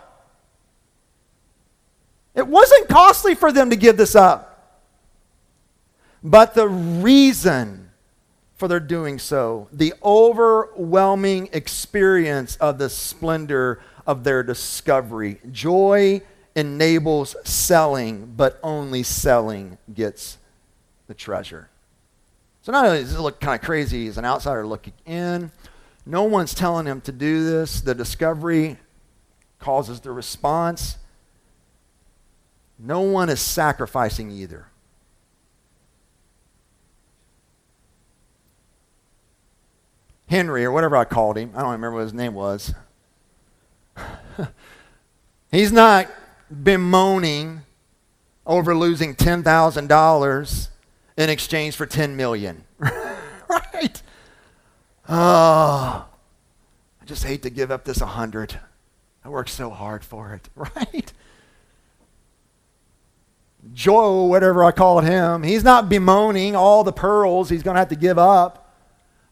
It 2.34 2.46
wasn't 2.46 2.88
costly 2.88 3.34
for 3.34 3.52
them 3.52 3.70
to 3.70 3.76
give 3.76 3.96
this 3.96 4.14
up. 4.14 4.82
But 6.22 6.54
the 6.54 6.68
reason 6.68 7.90
for 8.56 8.68
their 8.68 8.80
doing 8.80 9.18
so, 9.18 9.68
the 9.72 9.94
overwhelming 10.02 11.50
experience 11.52 12.56
of 12.56 12.78
the 12.78 12.90
splendor 12.90 13.80
of 14.06 14.24
their 14.24 14.42
discovery. 14.42 15.38
Joy 15.52 16.22
enables 16.56 17.36
selling, 17.44 18.32
but 18.34 18.58
only 18.62 19.02
selling 19.04 19.78
gets 19.94 20.38
the 21.06 21.14
treasure. 21.14 21.68
So 22.62 22.72
not 22.72 22.86
only 22.86 23.02
does 23.02 23.14
it 23.14 23.20
look 23.20 23.38
kind 23.38 23.60
of 23.60 23.64
crazy 23.64 24.08
as 24.08 24.18
an 24.18 24.24
outsider 24.24 24.66
looking 24.66 24.94
in, 25.04 25.52
no 26.06 26.24
one's 26.24 26.54
telling 26.54 26.86
him 26.86 27.00
to 27.02 27.12
do 27.12 27.44
this. 27.44 27.80
The 27.82 27.94
discovery 27.94 28.78
causes 29.60 30.00
the 30.00 30.10
response. 30.10 30.96
No 32.78 33.02
one 33.02 33.28
is 33.28 33.40
sacrificing 33.40 34.30
either. 34.30 34.66
Henry, 40.28 40.64
or 40.64 40.72
whatever 40.72 40.96
I 40.96 41.04
called 41.04 41.36
him, 41.38 41.52
I 41.54 41.60
don't 41.60 41.72
remember 41.72 41.98
what 41.98 42.02
his 42.02 42.14
name 42.14 42.34
was. 42.34 42.74
He's 45.52 45.70
not 45.70 46.08
bemoaning 46.50 47.62
over 48.46 48.74
losing 48.74 49.14
$10,000 49.14 50.68
in 51.16 51.30
exchange 51.30 51.76
for 51.76 51.86
10 51.86 52.16
million. 52.16 52.64
right? 52.78 54.02
Oh, 55.08 56.06
I 57.00 57.04
just 57.04 57.24
hate 57.24 57.42
to 57.42 57.50
give 57.50 57.70
up 57.70 57.84
this 57.84 58.00
100. 58.00 58.58
I 59.24 59.28
worked 59.28 59.50
so 59.50 59.70
hard 59.70 60.04
for 60.04 60.34
it, 60.34 60.48
right? 60.54 61.12
Joe, 63.72 64.24
whatever 64.24 64.62
I 64.62 64.70
call 64.70 65.00
him, 65.00 65.42
he's 65.42 65.64
not 65.64 65.88
bemoaning 65.88 66.54
all 66.54 66.84
the 66.84 66.92
pearls 66.92 67.48
he's 67.48 67.62
going 67.62 67.74
to 67.74 67.80
have 67.80 67.88
to 67.88 67.96
give 67.96 68.18
up. 68.18 68.74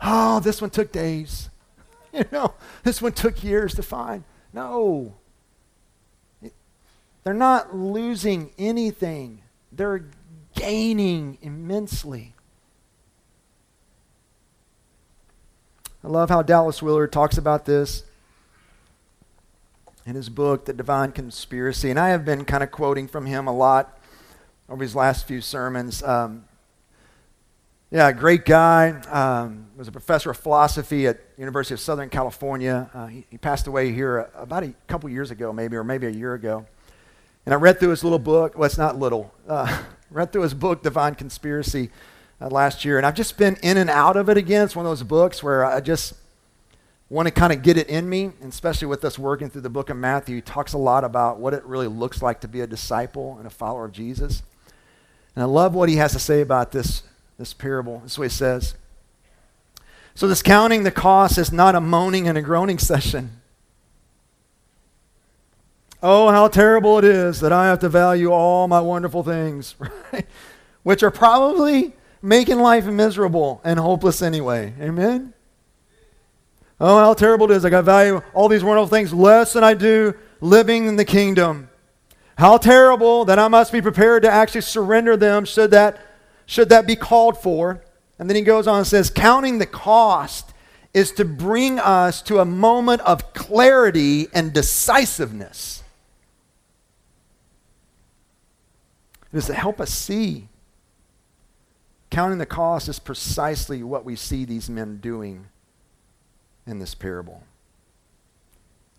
Oh, 0.00 0.40
this 0.40 0.60
one 0.60 0.70
took 0.70 0.92
days. 0.92 1.50
You 2.14 2.24
know, 2.30 2.54
this 2.84 3.02
one 3.02 3.10
took 3.10 3.42
years 3.42 3.74
to 3.74 3.82
find. 3.82 4.22
No. 4.52 5.16
They're 7.24 7.34
not 7.34 7.74
losing 7.74 8.50
anything, 8.58 9.40
they're 9.72 10.04
gaining 10.54 11.38
immensely. 11.42 12.34
I 16.04 16.08
love 16.08 16.28
how 16.28 16.42
Dallas 16.42 16.82
Willard 16.82 17.12
talks 17.12 17.38
about 17.38 17.64
this 17.64 18.04
in 20.04 20.14
his 20.14 20.28
book, 20.28 20.66
The 20.66 20.74
Divine 20.74 21.12
Conspiracy. 21.12 21.88
And 21.88 21.98
I 21.98 22.10
have 22.10 22.26
been 22.26 22.44
kind 22.44 22.62
of 22.62 22.70
quoting 22.70 23.08
from 23.08 23.24
him 23.24 23.46
a 23.46 23.54
lot 23.54 23.98
over 24.68 24.82
his 24.82 24.94
last 24.94 25.26
few 25.26 25.40
sermons. 25.40 26.02
Um, 26.02 26.44
yeah, 27.90 28.12
great 28.12 28.44
guy. 28.44 28.90
Um, 29.10 29.68
was 29.76 29.88
a 29.88 29.92
professor 29.92 30.30
of 30.30 30.36
philosophy 30.36 31.06
at 31.06 31.20
University 31.38 31.72
of 31.72 31.80
Southern 31.80 32.10
California. 32.10 32.90
Uh, 32.92 33.06
he, 33.06 33.24
he, 33.30 33.38
passed 33.38 33.66
away 33.66 33.92
here 33.92 34.28
about 34.34 34.62
a 34.62 34.74
couple 34.86 35.08
years 35.08 35.30
ago, 35.30 35.54
maybe, 35.54 35.76
or 35.76 35.84
maybe 35.84 36.06
a 36.06 36.10
year 36.10 36.34
ago. 36.34 36.66
And 37.44 37.52
I 37.52 37.56
read 37.56 37.78
through 37.78 37.90
his 37.90 38.02
little 38.02 38.18
book. 38.18 38.56
Well, 38.56 38.66
it's 38.66 38.78
not 38.78 38.98
little. 38.98 39.32
Uh, 39.48 39.82
read 40.10 40.32
through 40.32 40.42
his 40.42 40.54
book, 40.54 40.82
Divine 40.82 41.14
Conspiracy, 41.14 41.90
uh, 42.40 42.48
last 42.48 42.84
year. 42.84 42.96
And 42.96 43.06
I've 43.06 43.14
just 43.14 43.36
been 43.36 43.56
in 43.62 43.76
and 43.76 43.90
out 43.90 44.16
of 44.16 44.28
it 44.28 44.36
again. 44.36 44.64
It's 44.64 44.76
one 44.76 44.86
of 44.86 44.90
those 44.90 45.02
books 45.02 45.42
where 45.42 45.64
I 45.64 45.80
just 45.80 46.14
want 47.10 47.28
to 47.28 47.32
kind 47.32 47.52
of 47.52 47.62
get 47.62 47.76
it 47.76 47.88
in 47.88 48.08
me, 48.08 48.24
and 48.40 48.52
especially 48.52 48.88
with 48.88 49.04
us 49.04 49.18
working 49.18 49.50
through 49.50 49.60
the 49.60 49.70
book 49.70 49.90
of 49.90 49.96
Matthew. 49.96 50.36
He 50.36 50.40
talks 50.40 50.72
a 50.72 50.78
lot 50.78 51.04
about 51.04 51.38
what 51.38 51.54
it 51.54 51.64
really 51.64 51.86
looks 51.86 52.22
like 52.22 52.40
to 52.40 52.48
be 52.48 52.60
a 52.60 52.66
disciple 52.66 53.36
and 53.38 53.46
a 53.46 53.50
follower 53.50 53.84
of 53.84 53.92
Jesus. 53.92 54.42
And 55.36 55.42
I 55.42 55.46
love 55.46 55.74
what 55.74 55.88
he 55.88 55.96
has 55.96 56.12
to 56.12 56.18
say 56.18 56.40
about 56.40 56.72
this, 56.72 57.02
this 57.38 57.52
parable. 57.52 58.00
This 58.00 58.12
is 58.12 58.18
what 58.18 58.24
he 58.24 58.30
says. 58.30 58.74
So, 60.14 60.28
this 60.28 60.42
counting 60.42 60.84
the 60.84 60.92
cost 60.92 61.38
is 61.38 61.52
not 61.52 61.74
a 61.74 61.80
moaning 61.80 62.28
and 62.28 62.38
a 62.38 62.42
groaning 62.42 62.78
session. 62.78 63.40
Oh, 66.06 66.28
how 66.28 66.48
terrible 66.48 66.98
it 66.98 67.04
is 67.06 67.40
that 67.40 67.50
I 67.50 67.68
have 67.68 67.78
to 67.78 67.88
value 67.88 68.30
all 68.30 68.68
my 68.68 68.78
wonderful 68.78 69.22
things, 69.22 69.74
right? 70.12 70.26
Which 70.82 71.02
are 71.02 71.10
probably 71.10 71.94
making 72.20 72.58
life 72.58 72.84
miserable 72.84 73.62
and 73.64 73.80
hopeless 73.80 74.20
anyway. 74.20 74.74
Amen? 74.78 75.32
Oh, 76.78 76.98
how 76.98 77.14
terrible 77.14 77.50
it 77.50 77.56
is. 77.56 77.64
I 77.64 77.70
got 77.70 77.78
to 77.78 77.84
value 77.84 78.20
all 78.34 78.50
these 78.50 78.62
wonderful 78.62 78.88
things 78.88 79.14
less 79.14 79.54
than 79.54 79.64
I 79.64 79.72
do 79.72 80.12
living 80.42 80.88
in 80.88 80.96
the 80.96 81.06
kingdom. 81.06 81.70
How 82.36 82.58
terrible 82.58 83.24
that 83.24 83.38
I 83.38 83.48
must 83.48 83.72
be 83.72 83.80
prepared 83.80 84.24
to 84.24 84.30
actually 84.30 84.60
surrender 84.60 85.16
them 85.16 85.46
should 85.46 85.70
that, 85.70 85.98
should 86.44 86.68
that 86.68 86.86
be 86.86 86.96
called 86.96 87.38
for. 87.38 87.82
And 88.18 88.28
then 88.28 88.36
he 88.36 88.42
goes 88.42 88.66
on 88.66 88.76
and 88.76 88.86
says, 88.86 89.08
counting 89.08 89.56
the 89.56 89.64
cost 89.64 90.52
is 90.92 91.12
to 91.12 91.24
bring 91.24 91.78
us 91.78 92.20
to 92.22 92.40
a 92.40 92.44
moment 92.44 93.00
of 93.00 93.32
clarity 93.32 94.28
and 94.34 94.52
decisiveness. 94.52 95.80
It 99.34 99.38
is 99.38 99.46
to 99.46 99.54
help 99.54 99.80
us 99.80 99.90
see. 99.90 100.46
Counting 102.08 102.38
the 102.38 102.46
cost 102.46 102.88
is 102.88 103.00
precisely 103.00 103.82
what 103.82 104.04
we 104.04 104.14
see 104.14 104.44
these 104.44 104.70
men 104.70 104.98
doing 104.98 105.48
in 106.68 106.78
this 106.78 106.94
parable. 106.94 107.42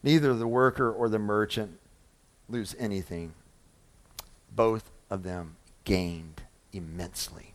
Neither 0.03 0.33
the 0.33 0.45
worker 0.45 0.91
or 0.91 1.07
the 1.07 1.19
merchant 1.19 1.79
lose 2.49 2.75
anything. 2.77 3.33
Both 4.53 4.91
of 5.09 5.23
them 5.23 5.55
gained 5.85 6.41
immensely. 6.73 7.53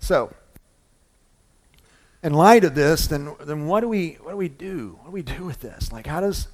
So, 0.00 0.34
in 2.22 2.34
light 2.34 2.64
of 2.64 2.74
this, 2.74 3.06
then, 3.06 3.34
then 3.40 3.66
what 3.66 3.80
do 3.80 3.88
we 3.88 4.18
what 4.20 4.32
do 4.32 4.36
we 4.36 4.50
do? 4.50 4.98
What 5.00 5.06
do 5.06 5.12
we 5.12 5.22
do 5.22 5.44
with 5.44 5.60
this? 5.60 5.90
Like 5.90 6.06
how 6.06 6.20
does 6.20 6.48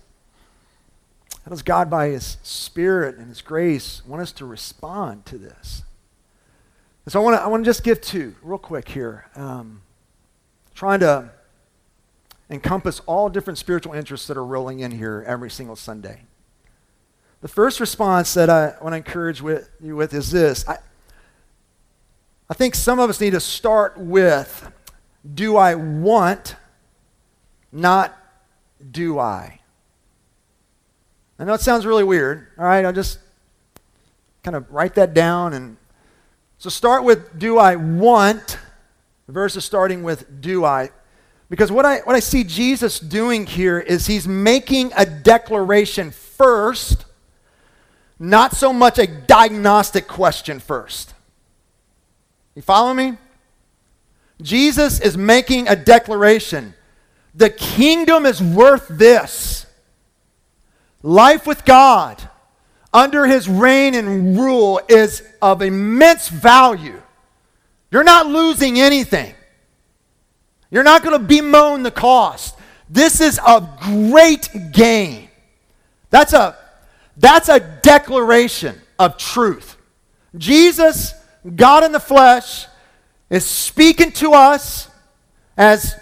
how 1.47 1.51
does 1.51 1.63
God, 1.63 1.89
by 1.89 2.09
His 2.09 2.39
Spirit 2.43 3.19
and 3.19 3.29
His 3.29 3.41
grace, 3.41 4.03
want 4.05 4.21
us 4.21 4.33
to 4.33 4.45
respond 4.45 5.27
to 5.27 5.39
this? 5.39 5.85
And 7.05 7.13
so 7.13 7.21
I 7.21 7.23
want 7.23 7.37
to 7.37 7.41
I 7.41 7.47
want 7.47 7.65
to 7.65 7.69
just 7.69 7.85
give 7.85 8.01
two 8.01 8.35
real 8.43 8.59
quick 8.59 8.89
here, 8.89 9.27
um, 9.37 9.83
trying 10.75 10.99
to 11.01 11.31
encompass 12.51 13.01
all 13.07 13.29
different 13.29 13.59
spiritual 13.59 13.95
interests 13.95 14.27
that 14.27 14.37
are 14.37 14.45
rolling 14.45 14.81
in 14.81 14.91
here 14.91 15.23
every 15.25 15.49
single 15.49 15.77
Sunday. 15.77 16.23
The 17.43 17.49
first 17.49 17.79
response 17.79 18.35
that 18.35 18.51
I 18.51 18.75
want 18.83 18.95
to 18.95 18.97
encourage 18.97 19.41
with, 19.41 19.71
you 19.81 19.95
with 19.95 20.15
is 20.15 20.33
this. 20.33 20.67
I, 20.67 20.79
I 22.51 22.55
think 22.55 22.75
some 22.75 22.99
of 22.99 23.09
us 23.09 23.21
need 23.21 23.35
to 23.35 23.41
start 23.41 23.97
with 23.97 24.69
do 25.33 25.57
I 25.57 25.77
want, 25.77 26.57
not 27.71 28.17
do 28.91 29.21
I. 29.21 29.56
I 31.39 31.45
know 31.45 31.55
it 31.55 31.61
sounds 31.61 31.85
really 31.85 32.05
weird. 32.05 32.47
All 32.59 32.65
right, 32.65 32.85
I'll 32.85 32.93
just 32.93 33.19
kind 34.43 34.57
of 34.57 34.71
write 34.73 34.95
that 34.95 35.13
down. 35.13 35.53
And 35.53 35.77
so 36.59 36.71
start 36.71 37.05
with 37.05 37.39
do 37.39 37.59
I 37.59 37.77
want 37.77 38.59
versus 39.29 39.65
starting 39.65 40.03
with 40.03 40.41
do 40.41 40.65
I. 40.65 40.91
Because 41.49 41.71
what 41.71 41.85
I, 41.85 41.99
what 42.01 42.17
I 42.17 42.21
see 42.21 42.43
Jesus 42.43 42.99
doing 42.99 43.47
here 43.47 43.79
is 43.79 44.07
he's 44.07 44.27
making 44.27 44.93
a 44.97 45.07
declaration 45.07 46.11
first, 46.11 47.05
not 48.19 48.53
so 48.53 48.73
much 48.73 48.99
a 48.99 49.07
diagnostic 49.07 50.09
question 50.09 50.59
first. 50.59 51.15
You 52.55 52.63
follow 52.63 52.95
me? 52.95 53.17
Jesus 54.41 55.01
is 55.01 55.17
making 55.17 55.69
a 55.69 55.77
declaration. 55.77 56.75
The 57.35 57.51
kingdom 57.51 58.27
is 58.27 58.43
worth 58.43 58.87
this. 58.89 59.66
Life 61.03 61.47
with 61.47 61.65
God 61.65 62.23
under 62.93 63.27
his 63.27 63.49
reign 63.49 63.95
and 63.95 64.39
rule 64.39 64.81
is 64.89 65.23
of 65.43 65.63
immense 65.63 66.29
value. 66.29 67.01
You're 67.91 68.05
not 68.05 68.27
losing 68.27 68.81
anything. 68.81 69.35
You're 70.71 70.83
not 70.83 71.03
going 71.03 71.19
to 71.19 71.25
bemoan 71.25 71.83
the 71.83 71.91
cost. 71.91 72.59
This 72.89 73.21
is 73.21 73.39
a 73.47 73.69
great 73.81 74.49
gain. 74.73 75.29
That's 76.11 76.33
a, 76.33 76.57
that's 77.17 77.49
a 77.49 77.61
declaration 77.61 78.81
of 78.99 79.17
truth. 79.17 79.77
Jesus, 80.37 81.15
God 81.55 81.85
in 81.85 81.93
the 81.93 82.01
flesh, 82.01 82.67
is 83.31 83.45
speaking 83.45 84.13
to 84.13 84.33
us 84.33 84.89
as 85.57 85.97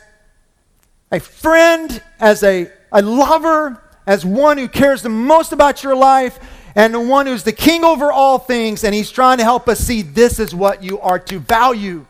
a 1.11 1.21
friend, 1.21 2.03
as 2.19 2.43
a, 2.43 2.71
a 2.93 3.03
lover, 3.03 3.83
as 4.07 4.25
one 4.25 4.59
who 4.59 4.69
cares 4.69 5.03
the 5.03 5.09
most 5.09 5.53
about 5.53 5.83
your 5.83 5.97
life, 5.97 6.39
and 6.75 6.93
the 6.93 7.01
one 7.01 7.27
who's 7.27 7.45
the 7.45 7.53
king 7.53 7.85
over 7.85 8.11
all 8.11 8.39
things, 8.39 8.85
and 8.85 8.95
he's 8.95 9.11
trying 9.11 9.39
to 9.39 9.45
help 9.45 9.69
us 9.69 9.79
see 9.79 10.03
this 10.03 10.39
is 10.39 10.55
what 10.55 10.83
you 10.83 11.01
are 11.01 11.19
to 11.21 11.39
value. 11.39 12.07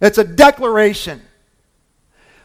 It's 0.00 0.18
a 0.18 0.24
declaration. 0.24 1.22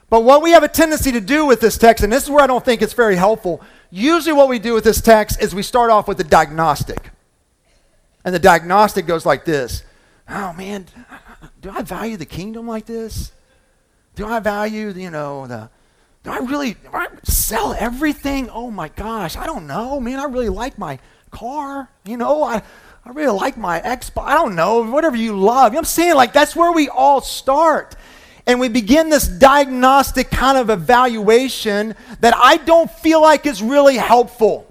But 0.09 0.23
what 0.23 0.41
we 0.41 0.51
have 0.51 0.63
a 0.63 0.67
tendency 0.67 1.11
to 1.11 1.21
do 1.21 1.45
with 1.45 1.61
this 1.61 1.77
text, 1.77 2.03
and 2.03 2.11
this 2.11 2.23
is 2.23 2.29
where 2.29 2.43
I 2.43 2.47
don't 2.47 2.63
think 2.63 2.81
it's 2.81 2.93
very 2.93 3.15
helpful, 3.15 3.61
usually 3.91 4.33
what 4.33 4.49
we 4.49 4.59
do 4.59 4.73
with 4.73 4.83
this 4.83 5.01
text 5.01 5.41
is 5.41 5.53
we 5.53 5.63
start 5.63 5.91
off 5.91 6.07
with 6.07 6.19
a 6.19 6.23
diagnostic. 6.23 7.09
And 8.25 8.33
the 8.33 8.39
diagnostic 8.39 9.05
goes 9.05 9.25
like 9.25 9.45
this 9.45 9.83
Oh 10.27 10.53
man, 10.53 10.85
do 11.61 11.71
I 11.71 11.81
value 11.81 12.17
the 12.17 12.25
kingdom 12.25 12.67
like 12.67 12.85
this? 12.85 13.31
Do 14.15 14.27
I 14.27 14.39
value, 14.39 14.89
you 14.89 15.09
know, 15.09 15.47
the 15.47 15.69
do 16.29 16.35
I 16.35 16.45
really 16.45 16.73
do 16.73 16.89
I 16.93 17.07
sell 17.23 17.73
everything? 17.73 18.49
Oh 18.49 18.69
my 18.71 18.89
gosh, 18.89 19.35
I 19.35 19.45
don't 19.45 19.67
know, 19.67 19.99
man. 19.99 20.19
I 20.19 20.25
really 20.25 20.49
like 20.49 20.77
my 20.77 20.99
car. 21.31 21.89
You 22.05 22.17
know, 22.17 22.43
I, 22.43 22.61
I 23.05 23.09
really 23.11 23.35
like 23.35 23.57
my 23.57 23.79
Xbox. 23.81 24.23
I 24.23 24.33
don't 24.33 24.55
know, 24.55 24.89
whatever 24.89 25.15
you 25.15 25.37
love. 25.37 25.71
You 25.71 25.75
know 25.75 25.79
I'm 25.79 25.85
saying? 25.85 26.15
Like, 26.15 26.33
that's 26.33 26.55
where 26.55 26.71
we 26.71 26.89
all 26.89 27.21
start. 27.21 27.95
And 28.45 28.59
we 28.59 28.67
begin 28.67 29.09
this 29.09 29.27
diagnostic 29.27 30.29
kind 30.31 30.57
of 30.57 30.69
evaluation 30.69 31.95
that 32.19 32.35
I 32.35 32.57
don't 32.57 32.89
feel 32.89 33.21
like 33.21 33.45
is 33.45 33.61
really 33.61 33.97
helpful. 33.97 34.68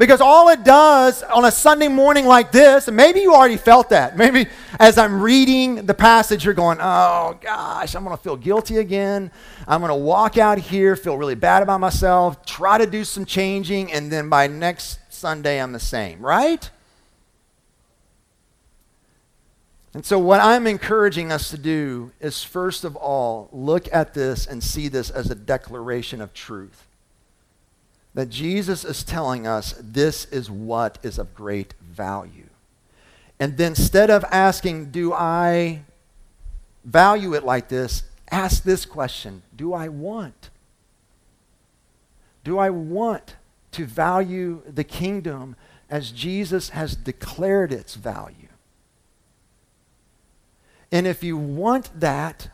Because 0.00 0.22
all 0.22 0.48
it 0.48 0.64
does 0.64 1.22
on 1.22 1.44
a 1.44 1.50
Sunday 1.50 1.88
morning 1.88 2.24
like 2.24 2.52
this, 2.52 2.88
and 2.88 2.96
maybe 2.96 3.20
you 3.20 3.34
already 3.34 3.58
felt 3.58 3.90
that. 3.90 4.16
Maybe 4.16 4.46
as 4.78 4.96
I'm 4.96 5.20
reading 5.20 5.84
the 5.84 5.92
passage, 5.92 6.42
you're 6.42 6.54
going, 6.54 6.78
oh 6.80 7.36
gosh, 7.38 7.94
I'm 7.94 8.02
going 8.02 8.16
to 8.16 8.22
feel 8.22 8.38
guilty 8.38 8.78
again. 8.78 9.30
I'm 9.68 9.82
going 9.82 9.90
to 9.90 9.94
walk 9.94 10.38
out 10.38 10.56
here, 10.56 10.96
feel 10.96 11.18
really 11.18 11.34
bad 11.34 11.62
about 11.62 11.80
myself, 11.80 12.46
try 12.46 12.78
to 12.78 12.86
do 12.86 13.04
some 13.04 13.26
changing, 13.26 13.92
and 13.92 14.10
then 14.10 14.30
by 14.30 14.46
next 14.46 15.00
Sunday, 15.10 15.60
I'm 15.60 15.72
the 15.72 15.78
same, 15.78 16.22
right? 16.22 16.70
And 19.92 20.02
so, 20.02 20.18
what 20.18 20.40
I'm 20.40 20.66
encouraging 20.66 21.30
us 21.30 21.50
to 21.50 21.58
do 21.58 22.10
is, 22.20 22.42
first 22.42 22.84
of 22.84 22.96
all, 22.96 23.50
look 23.52 23.86
at 23.92 24.14
this 24.14 24.46
and 24.46 24.64
see 24.64 24.88
this 24.88 25.10
as 25.10 25.30
a 25.30 25.34
declaration 25.34 26.22
of 26.22 26.32
truth 26.32 26.86
that 28.14 28.28
Jesus 28.28 28.84
is 28.84 29.04
telling 29.04 29.46
us 29.46 29.74
this 29.80 30.24
is 30.26 30.50
what 30.50 30.98
is 31.02 31.18
of 31.18 31.34
great 31.34 31.74
value. 31.80 32.48
And 33.38 33.56
then 33.56 33.72
instead 33.72 34.10
of 34.10 34.24
asking, 34.30 34.90
Do 34.90 35.12
I 35.12 35.82
value 36.84 37.34
it 37.34 37.44
like 37.44 37.68
this? 37.68 38.02
Ask 38.30 38.62
this 38.62 38.84
question 38.84 39.42
Do 39.54 39.72
I 39.72 39.88
want? 39.88 40.50
Do 42.42 42.58
I 42.58 42.70
want 42.70 43.36
to 43.72 43.86
value 43.86 44.62
the 44.66 44.84
kingdom 44.84 45.56
as 45.88 46.10
Jesus 46.10 46.70
has 46.70 46.96
declared 46.96 47.72
its 47.72 47.94
value? 47.94 48.48
And 50.92 51.06
if 51.06 51.22
you 51.22 51.36
want 51.36 52.00
that, 52.00 52.50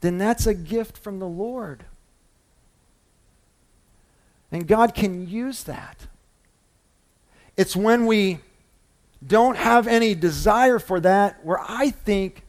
then 0.00 0.18
that's 0.18 0.46
a 0.46 0.54
gift 0.54 0.98
from 0.98 1.18
the 1.18 1.28
Lord. 1.28 1.84
And 4.52 4.66
God 4.66 4.94
can 4.94 5.28
use 5.28 5.64
that. 5.64 6.06
It's 7.56 7.76
when 7.76 8.06
we 8.06 8.40
don't 9.24 9.56
have 9.56 9.86
any 9.86 10.14
desire 10.14 10.78
for 10.78 11.00
that 11.00 11.44
where 11.44 11.60
I 11.60 11.90
think 11.90 12.42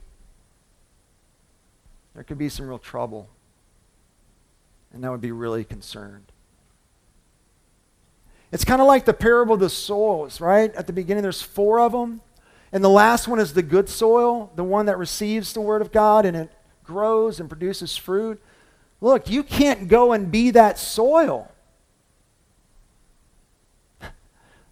there 2.14 2.24
could 2.24 2.38
be 2.38 2.50
some 2.50 2.68
real 2.68 2.80
trouble. 2.80 3.30
And 4.94 5.04
that 5.04 5.12
would 5.12 5.22
be 5.22 5.32
really 5.32 5.64
concerned. 5.64 6.32
It's 8.52 8.66
kind 8.66 8.82
of 8.82 8.88
like 8.88 9.06
the 9.06 9.14
parable 9.14 9.54
of 9.54 9.62
the 9.62 9.70
soils, 9.70 10.42
right? 10.42 10.74
At 10.76 10.88
the 10.88 10.94
beginning, 10.94 11.24
there's 11.24 11.42
four 11.42 11.80
of 11.80 11.94
them. 11.94 12.22
And 12.74 12.84
the 12.84 12.90
last 12.90 13.28
one 13.28 13.40
is 13.40 13.54
the 13.54 13.62
good 13.62 13.90
soil, 13.90 14.52
the 14.56 14.64
one 14.64 14.86
that 14.86 14.98
receives 14.98 15.54
the 15.54 15.62
word 15.62 15.82
of 15.82 15.92
God 15.92 16.26
and 16.26 16.36
it 16.36 16.52
grows 16.84 17.40
and 17.40 17.50
produces 17.50 17.98
fruit. 17.98 18.42
Look, 19.02 19.30
you 19.30 19.44
can't 19.44 19.88
go 19.88 20.14
and 20.14 20.32
be 20.32 20.52
that 20.52 20.80
soil. 20.80 21.51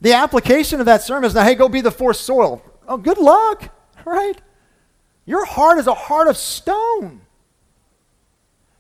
The 0.02 0.14
application 0.14 0.80
of 0.80 0.86
that 0.86 1.02
sermon 1.02 1.26
is 1.26 1.36
now, 1.36 1.44
hey, 1.44 1.56
go 1.56 1.68
be 1.68 1.82
the 1.82 1.92
fourth 1.92 2.18
soil. 2.18 2.62
Oh, 2.88 2.98
good 2.98 3.18
luck, 3.18 3.76
right? 4.06 4.40
Your 5.26 5.46
heart 5.46 5.78
is 5.78 5.88
a 5.88 5.94
heart 5.94 6.28
of 6.28 6.38
stone. 6.38 7.22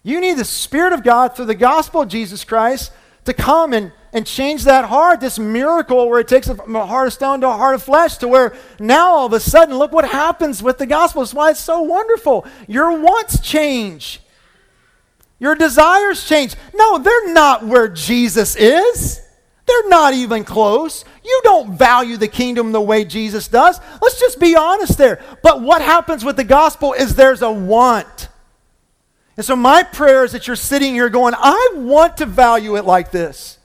You 0.01 0.21
need 0.21 0.37
the 0.37 0.45
Spirit 0.45 0.93
of 0.93 1.03
God 1.03 1.35
through 1.35 1.45
the 1.45 1.55
gospel 1.55 2.01
of 2.01 2.07
Jesus 2.07 2.43
Christ 2.43 2.91
to 3.25 3.33
come 3.33 3.73
and, 3.73 3.91
and 4.13 4.25
change 4.25 4.63
that 4.63 4.85
heart, 4.85 5.19
this 5.19 5.37
miracle 5.37 6.09
where 6.09 6.21
it 6.21 6.27
takes 6.27 6.47
a, 6.47 6.53
a 6.53 6.85
heart 6.85 7.07
of 7.07 7.13
stone 7.13 7.41
to 7.41 7.47
a 7.47 7.51
heart 7.51 7.75
of 7.75 7.83
flesh, 7.83 8.17
to 8.17 8.27
where 8.27 8.55
now 8.79 9.11
all 9.11 9.25
of 9.25 9.33
a 9.33 9.39
sudden, 9.39 9.77
look 9.77 9.91
what 9.91 10.09
happens 10.09 10.63
with 10.63 10.77
the 10.77 10.85
gospel. 10.85 11.21
That's 11.21 11.33
why 11.33 11.51
it's 11.51 11.59
so 11.59 11.81
wonderful. 11.81 12.47
Your 12.67 12.99
wants 12.99 13.41
change, 13.41 14.21
your 15.37 15.53
desires 15.53 16.27
change. 16.27 16.55
No, 16.73 16.97
they're 16.97 17.33
not 17.33 17.65
where 17.65 17.89
Jesus 17.89 18.55
is. 18.55 19.21
They're 19.69 19.89
not 19.89 20.15
even 20.15 20.43
close. 20.43 21.05
You 21.23 21.41
don't 21.43 21.77
value 21.77 22.17
the 22.17 22.27
kingdom 22.27 22.71
the 22.71 22.81
way 22.81 23.05
Jesus 23.05 23.47
does. 23.47 23.79
Let's 24.01 24.19
just 24.19 24.39
be 24.39 24.55
honest 24.55 24.97
there. 24.97 25.21
But 25.43 25.61
what 25.61 25.83
happens 25.83 26.25
with 26.25 26.37
the 26.37 26.43
gospel 26.43 26.93
is 26.93 27.13
there's 27.13 27.43
a 27.43 27.51
want. 27.51 28.29
And 29.37 29.45
so, 29.45 29.55
my 29.55 29.83
prayer 29.83 30.23
is 30.23 30.31
that 30.31 30.47
you're 30.47 30.55
sitting 30.55 30.95
here 30.95 31.07
going, 31.09 31.35
I 31.37 31.73
want 31.75 32.17
to 32.17 32.25
value 32.25 32.77
it 32.77 32.85
like 32.85 33.11
this. 33.11 33.59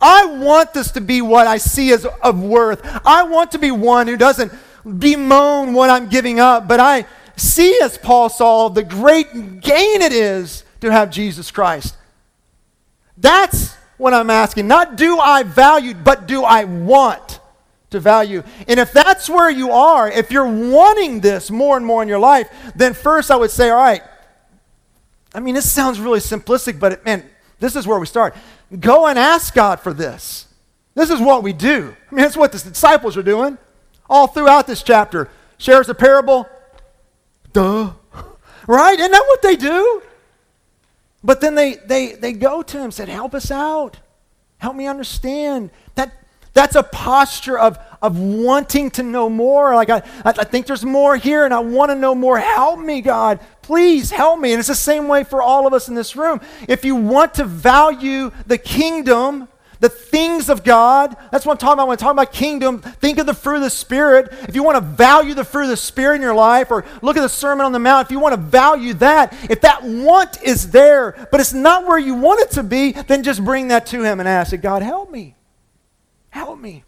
I 0.00 0.26
want 0.26 0.74
this 0.74 0.92
to 0.92 1.00
be 1.00 1.22
what 1.22 1.48
I 1.48 1.56
see 1.56 1.90
as 1.90 2.06
of 2.06 2.40
worth. 2.40 2.80
I 3.04 3.24
want 3.24 3.50
to 3.50 3.58
be 3.58 3.72
one 3.72 4.06
who 4.06 4.16
doesn't 4.16 4.52
bemoan 4.98 5.74
what 5.74 5.90
I'm 5.90 6.08
giving 6.08 6.38
up, 6.38 6.68
but 6.68 6.78
I 6.78 7.04
see, 7.34 7.80
as 7.82 7.98
Paul 7.98 8.28
saw, 8.28 8.68
the 8.68 8.84
great 8.84 9.60
gain 9.60 10.02
it 10.02 10.12
is 10.12 10.62
to 10.82 10.92
have 10.92 11.10
Jesus 11.10 11.50
Christ. 11.50 11.96
That's 13.16 13.76
what 13.98 14.14
I'm 14.14 14.30
asking. 14.30 14.66
Not 14.66 14.96
do 14.96 15.18
I 15.18 15.42
value, 15.42 15.94
but 15.94 16.26
do 16.26 16.44
I 16.44 16.64
want 16.64 17.40
to 17.90 18.00
value? 18.00 18.42
And 18.66 18.80
if 18.80 18.92
that's 18.92 19.28
where 19.28 19.50
you 19.50 19.72
are, 19.72 20.10
if 20.10 20.30
you're 20.30 20.46
wanting 20.46 21.20
this 21.20 21.50
more 21.50 21.76
and 21.76 21.84
more 21.84 22.02
in 22.02 22.08
your 22.08 22.18
life, 22.18 22.48
then 22.74 22.94
first 22.94 23.30
I 23.30 23.36
would 23.36 23.50
say, 23.50 23.70
all 23.70 23.76
right, 23.76 24.02
I 25.34 25.40
mean, 25.40 25.54
this 25.54 25.70
sounds 25.70 26.00
really 26.00 26.20
simplistic, 26.20 26.80
but 26.80 26.92
it, 26.92 27.04
man, 27.04 27.28
this 27.60 27.76
is 27.76 27.86
where 27.86 27.98
we 27.98 28.06
start. 28.06 28.34
Go 28.80 29.06
and 29.06 29.18
ask 29.18 29.54
God 29.54 29.80
for 29.80 29.92
this. 29.92 30.46
This 30.94 31.10
is 31.10 31.20
what 31.20 31.42
we 31.42 31.52
do. 31.52 31.94
I 32.10 32.14
mean, 32.14 32.22
that's 32.22 32.36
what 32.36 32.52
the 32.52 32.58
disciples 32.58 33.16
are 33.16 33.22
doing 33.22 33.58
all 34.08 34.26
throughout 34.26 34.66
this 34.66 34.82
chapter. 34.82 35.28
Shares 35.58 35.88
a 35.88 35.94
parable. 35.94 36.48
Duh. 37.52 37.92
Right? 38.66 38.98
Isn't 38.98 39.12
that 39.12 39.24
what 39.26 39.40
they 39.40 39.56
do? 39.56 40.02
But 41.22 41.40
then 41.40 41.54
they, 41.54 41.74
they, 41.74 42.12
they 42.12 42.32
go 42.32 42.62
to 42.62 42.76
him 42.76 42.84
and 42.84 42.94
said, 42.94 43.08
Help 43.08 43.34
us 43.34 43.50
out. 43.50 43.98
Help 44.58 44.76
me 44.76 44.86
understand. 44.86 45.70
That, 45.94 46.12
that's 46.52 46.74
a 46.74 46.82
posture 46.82 47.58
of, 47.58 47.78
of 48.02 48.18
wanting 48.18 48.90
to 48.92 49.02
know 49.02 49.28
more. 49.28 49.74
Like, 49.74 49.90
I, 49.90 50.02
I 50.24 50.44
think 50.44 50.66
there's 50.66 50.84
more 50.84 51.16
here 51.16 51.44
and 51.44 51.54
I 51.54 51.60
want 51.60 51.90
to 51.90 51.94
know 51.94 52.14
more. 52.14 52.38
Help 52.38 52.80
me, 52.80 53.00
God. 53.00 53.40
Please 53.62 54.10
help 54.10 54.40
me. 54.40 54.52
And 54.52 54.58
it's 54.58 54.68
the 54.68 54.74
same 54.74 55.06
way 55.06 55.22
for 55.24 55.40
all 55.42 55.66
of 55.66 55.72
us 55.72 55.88
in 55.88 55.94
this 55.94 56.16
room. 56.16 56.40
If 56.68 56.84
you 56.84 56.96
want 56.96 57.34
to 57.34 57.44
value 57.44 58.32
the 58.46 58.58
kingdom, 58.58 59.48
the 59.80 59.88
things 59.88 60.48
of 60.48 60.64
God. 60.64 61.16
That's 61.30 61.46
what 61.46 61.52
I'm 61.52 61.58
talking 61.58 61.74
about 61.74 61.88
when 61.88 61.94
I'm 61.94 61.98
talking 61.98 62.18
about 62.18 62.32
kingdom. 62.32 62.80
Think 62.80 63.18
of 63.18 63.26
the 63.26 63.34
fruit 63.34 63.56
of 63.56 63.62
the 63.62 63.70
Spirit. 63.70 64.32
If 64.48 64.54
you 64.54 64.62
want 64.62 64.76
to 64.76 64.80
value 64.80 65.34
the 65.34 65.44
fruit 65.44 65.64
of 65.64 65.68
the 65.68 65.76
Spirit 65.76 66.16
in 66.16 66.22
your 66.22 66.34
life, 66.34 66.70
or 66.70 66.84
look 67.02 67.16
at 67.16 67.20
the 67.20 67.28
Sermon 67.28 67.64
on 67.64 67.72
the 67.72 67.78
Mount, 67.78 68.06
if 68.06 68.10
you 68.10 68.18
want 68.18 68.34
to 68.34 68.40
value 68.40 68.94
that, 68.94 69.32
if 69.50 69.60
that 69.62 69.82
want 69.82 70.42
is 70.42 70.70
there, 70.70 71.28
but 71.30 71.40
it's 71.40 71.52
not 71.52 71.86
where 71.86 71.98
you 71.98 72.14
want 72.14 72.40
it 72.40 72.50
to 72.52 72.62
be, 72.62 72.92
then 72.92 73.22
just 73.22 73.44
bring 73.44 73.68
that 73.68 73.86
to 73.86 74.02
Him 74.02 74.20
and 74.20 74.28
ask, 74.28 74.52
it, 74.52 74.58
God, 74.58 74.82
help 74.82 75.10
me. 75.10 75.34
Help 76.30 76.58
me. 76.58 76.84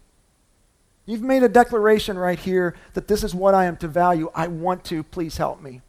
You've 1.05 1.21
made 1.21 1.43
a 1.43 1.49
declaration 1.49 2.17
right 2.17 2.39
here 2.39 2.75
that 2.93 3.07
this 3.07 3.23
is 3.23 3.33
what 3.33 3.53
I 3.53 3.65
am 3.65 3.75
to 3.77 3.87
value. 3.87 4.29
I 4.35 4.47
want 4.47 4.83
to. 4.85 5.03
Please 5.03 5.37
help 5.37 5.61
me. 5.61 5.81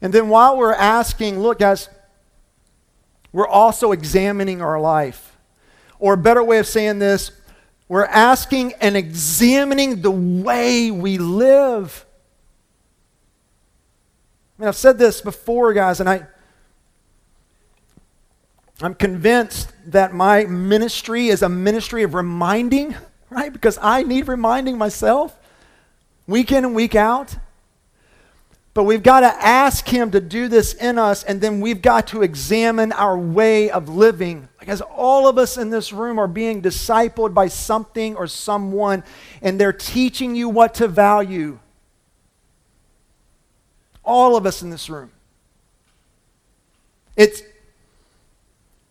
And 0.00 0.12
then 0.12 0.28
while 0.28 0.56
we're 0.56 0.74
asking, 0.74 1.40
look, 1.40 1.58
guys, 1.58 1.88
we're 3.36 3.46
also 3.46 3.92
examining 3.92 4.62
our 4.62 4.80
life. 4.80 5.36
Or 5.98 6.14
a 6.14 6.16
better 6.16 6.42
way 6.42 6.56
of 6.56 6.66
saying 6.66 7.00
this, 7.00 7.32
we're 7.86 8.06
asking 8.06 8.72
and 8.80 8.96
examining 8.96 10.00
the 10.00 10.10
way 10.10 10.90
we 10.90 11.18
live. 11.18 12.06
I 14.58 14.62
mean, 14.62 14.68
I've 14.68 14.74
said 14.74 14.96
this 14.96 15.20
before, 15.20 15.74
guys, 15.74 16.00
and 16.00 16.08
I, 16.08 16.26
I'm 18.80 18.94
convinced 18.94 19.70
that 19.88 20.14
my 20.14 20.44
ministry 20.46 21.28
is 21.28 21.42
a 21.42 21.50
ministry 21.50 22.04
of 22.04 22.14
reminding, 22.14 22.96
right? 23.28 23.52
Because 23.52 23.78
I 23.82 24.02
need 24.02 24.28
reminding 24.28 24.78
myself 24.78 25.38
week 26.26 26.52
in 26.52 26.64
and 26.64 26.74
week 26.74 26.94
out. 26.94 27.36
But 28.76 28.82
we've 28.82 29.02
got 29.02 29.20
to 29.20 29.28
ask 29.28 29.88
Him 29.88 30.10
to 30.10 30.20
do 30.20 30.48
this 30.48 30.74
in 30.74 30.98
us, 30.98 31.24
and 31.24 31.40
then 31.40 31.62
we've 31.62 31.80
got 31.80 32.08
to 32.08 32.20
examine 32.20 32.92
our 32.92 33.16
way 33.16 33.70
of 33.70 33.88
living. 33.88 34.50
Because 34.60 34.82
all 34.82 35.26
of 35.26 35.38
us 35.38 35.56
in 35.56 35.70
this 35.70 35.94
room 35.94 36.18
are 36.18 36.28
being 36.28 36.60
discipled 36.60 37.32
by 37.32 37.48
something 37.48 38.16
or 38.16 38.26
someone, 38.26 39.02
and 39.40 39.58
they're 39.58 39.72
teaching 39.72 40.36
you 40.36 40.50
what 40.50 40.74
to 40.74 40.88
value. 40.88 41.58
All 44.04 44.36
of 44.36 44.44
us 44.44 44.60
in 44.60 44.68
this 44.68 44.90
room. 44.90 45.10
It's, 47.16 47.40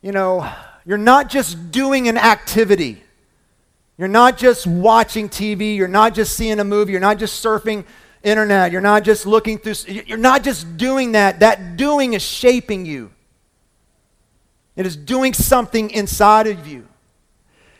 you 0.01 0.11
know, 0.11 0.51
you're 0.83 0.97
not 0.97 1.29
just 1.29 1.69
doing 1.71 2.07
an 2.07 2.17
activity. 2.17 3.03
You're 3.99 4.07
not 4.07 4.39
just 4.39 4.65
watching 4.65 5.29
TV. 5.29 5.77
You're 5.77 5.87
not 5.87 6.15
just 6.15 6.35
seeing 6.35 6.59
a 6.59 6.63
movie. 6.63 6.91
You're 6.91 7.01
not 7.01 7.19
just 7.19 7.45
surfing 7.45 7.85
internet. 8.25 8.71
You're 8.71 8.81
not 8.81 9.03
just 9.03 9.25
looking 9.25 9.57
through, 9.57 9.93
you're 9.93 10.17
not 10.17 10.43
just 10.43 10.77
doing 10.77 11.13
that. 11.13 11.39
That 11.39 11.77
doing 11.77 12.13
is 12.13 12.21
shaping 12.21 12.85
you, 12.85 13.11
it 14.75 14.85
is 14.85 14.95
doing 14.95 15.33
something 15.33 15.89
inside 15.91 16.47
of 16.47 16.67
you. 16.67 16.87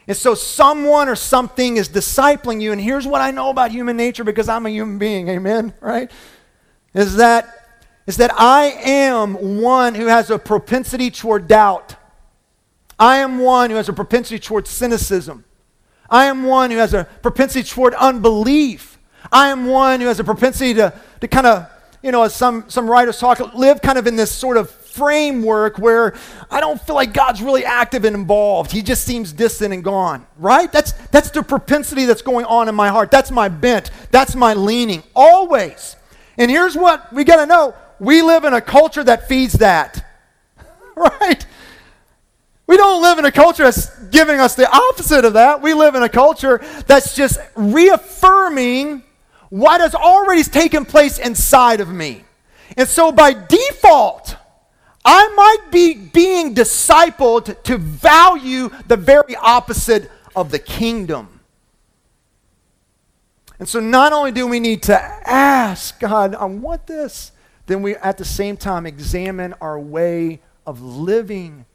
And 0.08 0.16
so, 0.16 0.36
someone 0.36 1.10
or 1.10 1.16
something 1.16 1.78
is 1.78 1.90
discipling 1.90 2.62
you. 2.62 2.72
And 2.72 2.80
here's 2.80 3.08
what 3.08 3.22
I 3.22 3.32
know 3.32 3.50
about 3.50 3.72
human 3.72 3.98
nature 3.98 4.24
because 4.24 4.48
I'm 4.48 4.66
a 4.66 4.70
human 4.70 5.00
being, 5.00 5.28
amen, 5.30 5.74
right? 5.82 6.12
Is 6.94 7.18
that, 7.18 7.80
is 8.06 8.18
that 8.18 8.32
I 8.40 8.66
am 8.84 9.62
one 9.62 9.96
who 9.96 10.06
has 10.06 10.30
a 10.30 10.38
propensity 10.38 11.10
toward 11.10 11.48
doubt. 11.48 11.96
I 13.00 13.18
am 13.18 13.40
one 13.40 13.72
who 13.72 13.76
has 13.76 13.90
a 13.90 13.94
propensity 13.94 14.40
toward 14.40 14.68
cynicism. 14.68 15.44
I 16.10 16.26
am 16.26 16.44
one 16.44 16.72
who 16.72 16.78
has 16.78 16.94
a 16.94 17.06
propensity 17.22 17.68
toward 17.68 17.94
unbelief. 17.96 18.95
I 19.36 19.50
am 19.50 19.66
one 19.66 20.00
who 20.00 20.08
has 20.08 20.18
a 20.22 20.24
propensity 20.24 20.76
to, 20.76 20.94
to 21.20 21.28
kind 21.28 21.46
of, 21.46 21.70
you 22.02 22.14
know, 22.14 22.24
as 22.24 22.34
some, 22.34 22.70
some 22.70 22.90
writers 22.90 23.20
talk, 23.20 23.54
live 23.54 23.82
kind 23.82 23.98
of 23.98 24.08
in 24.08 24.16
this 24.16 24.32
sort 24.32 24.56
of 24.56 24.72
framework 24.72 25.78
where 25.78 26.16
I 26.50 26.62
don't 26.62 26.80
feel 26.80 26.96
like 26.96 27.12
God's 27.12 27.42
really 27.42 27.66
active 27.66 28.06
and 28.06 28.16
involved. 28.16 28.72
He 28.72 28.82
just 28.82 29.04
seems 29.04 29.34
distant 29.34 29.74
and 29.74 29.84
gone, 29.84 30.26
right? 30.38 30.72
That's, 30.72 30.94
that's 31.10 31.32
the 31.32 31.44
propensity 31.44 32.06
that's 32.06 32.22
going 32.22 32.46
on 32.46 32.70
in 32.70 32.76
my 32.76 32.88
heart. 32.88 33.12
That's 33.12 33.30
my 33.30 33.50
bent. 33.50 33.92
That's 34.10 34.36
my 34.36 34.54
leaning, 34.54 35.04
always. 35.14 35.98
And 36.38 36.50
here's 36.50 36.78
what 36.78 37.12
we 37.12 37.26
got 37.26 37.42
to 37.42 37.46
know 37.46 37.76
we 38.00 38.22
live 38.22 38.46
in 38.46 38.54
a 38.54 38.62
culture 38.62 39.04
that 39.04 39.28
feeds 39.28 39.52
that, 39.56 40.06
right? 40.96 41.46
We 42.68 42.78
don't 42.78 43.02
live 43.02 43.20
in 43.20 43.26
a 43.26 43.34
culture 43.34 43.64
that's 43.64 44.00
giving 44.06 44.40
us 44.40 44.56
the 44.56 44.74
opposite 44.74 45.26
of 45.26 45.34
that. 45.34 45.62
We 45.62 45.74
live 45.74 45.94
in 45.96 46.04
a 46.04 46.10
culture 46.10 46.62
that's 46.88 47.14
just 47.14 47.38
reaffirming 47.58 49.04
what 49.56 49.80
has 49.80 49.96
already 49.96 50.44
taken 50.44 50.84
place 50.84 51.18
inside 51.18 51.80
of 51.80 51.88
me. 51.88 52.26
And 52.76 52.90
so 52.90 53.14
by 53.14 53.32
default, 53.32 54.36
I 55.06 55.30
might 55.34 55.72
be 55.72 55.94
being 55.94 56.54
discipled 56.54 57.64
to 57.64 57.78
value 57.78 58.70
the 58.90 58.98
very 58.98 59.34
opposite 59.38 60.12
of 60.36 60.52
the 60.52 60.60
kingdom. 60.60 61.40
And 63.58 63.70
so 63.70 63.80
not 63.80 64.12
only 64.12 64.34
do 64.34 64.46
we 64.46 64.60
need 64.60 64.84
to 64.84 65.00
ask 65.00 66.02
God, 66.02 66.36
I 66.36 66.44
want 66.44 66.86
this, 66.86 67.32
then 67.66 67.82
we 67.82 67.96
at 67.96 68.18
the 68.18 68.26
same 68.26 68.58
time 68.58 68.86
examine 68.86 69.54
our 69.62 69.80
way 69.80 70.42
of 70.68 70.82
living 70.82 71.66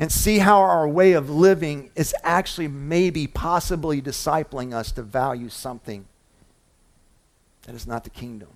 and 0.00 0.10
see 0.10 0.38
how 0.38 0.62
our 0.62 0.88
way 0.88 1.12
of 1.12 1.30
living 1.30 1.92
is 1.94 2.12
actually 2.24 2.66
maybe 2.66 3.28
possibly 3.28 4.02
discipling 4.02 4.74
us 4.74 4.90
to 4.90 5.02
value 5.02 5.48
something 5.48 6.08
that 7.66 7.74
is 7.74 7.86
not 7.86 8.04
the 8.04 8.10
kingdom. 8.10 8.48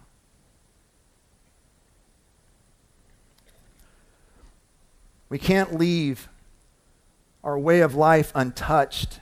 We 5.29 5.39
can't 5.39 5.79
leave 5.79 6.29
our 7.45 7.59
way 7.59 7.81
of 7.81 7.95
life 7.95 8.33
untouched 8.35 9.21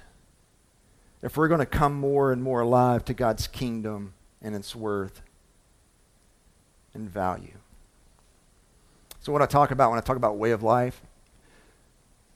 if 1.23 1.37
we're 1.37 1.49
going 1.49 1.61
to 1.61 1.67
come 1.67 1.95
more 1.95 2.33
and 2.33 2.43
more 2.43 2.61
alive 2.61 3.05
to 3.07 3.15
God's 3.15 3.47
kingdom 3.47 4.13
and 4.41 4.55
its 4.55 4.77
worth 4.77 5.23
and 6.95 7.09
value. 7.09 7.59
So, 9.21 9.33
what 9.33 9.43
I 9.43 9.47
talk 9.47 9.71
about 9.71 9.91
when 9.91 9.99
I 9.99 10.03
talk 10.03 10.17
about 10.17 10.37
way 10.37 10.53
of 10.53 10.63
life, 10.63 11.03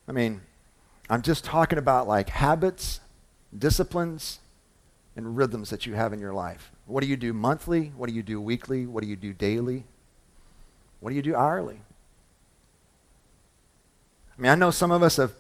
I 0.09 0.13
mean, 0.13 0.41
I'm 1.09 1.23
just 1.23 1.45
talking 1.45 1.79
about 1.79 2.09
like 2.09 2.31
habits, 2.31 3.01
disciplines, 3.57 4.41
and 5.17 5.37
rhythms 5.37 5.71
that 5.71 5.87
you 5.87 5.95
have 5.95 6.13
in 6.13 6.19
your 6.19 6.35
life. 6.35 6.72
What 6.87 7.03
do 7.03 7.07
you 7.09 7.17
do 7.17 7.33
monthly? 7.33 7.93
What 7.97 8.09
do 8.09 8.15
you 8.15 8.23
do 8.23 8.41
weekly? 8.41 8.87
What 8.87 9.03
do 9.03 9.09
you 9.09 9.17
do 9.17 9.33
daily? 9.33 9.85
What 11.01 11.11
do 11.11 11.17
you 11.17 11.23
do 11.23 11.35
hourly? 11.35 11.81
I 14.37 14.41
mean, 14.41 14.51
I 14.51 14.55
know 14.55 14.71
some 14.71 14.91
of 14.91 15.03
us 15.03 15.17
have, 15.17 15.33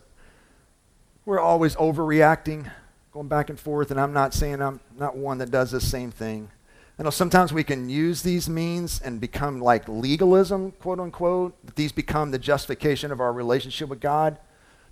we're 1.25 1.41
always 1.41 1.77
overreacting, 1.77 2.71
going 3.13 3.29
back 3.29 3.51
and 3.51 3.59
forth, 3.59 3.91
and 3.91 4.01
I'm 4.01 4.13
not 4.13 4.35
saying 4.35 4.61
I'm 4.63 4.81
not 4.99 5.17
one 5.17 5.39
that 5.39 5.51
does 5.51 5.71
the 5.71 5.81
same 5.81 6.11
thing. 6.11 6.51
I 6.99 7.03
know 7.03 7.11
sometimes 7.11 7.53
we 7.53 7.65
can 7.65 7.89
use 7.89 8.23
these 8.23 8.49
means 8.49 9.01
and 9.01 9.21
become 9.21 9.61
like 9.61 9.89
legalism, 9.89 10.73
quote 10.73 11.01
unquote. 11.01 11.55
that 11.67 11.75
These 11.75 11.93
become 11.93 12.31
the 12.31 12.39
justification 12.39 13.11
of 13.11 13.21
our 13.21 13.33
relationship 13.33 13.89
with 13.89 14.01
God. 14.01 14.37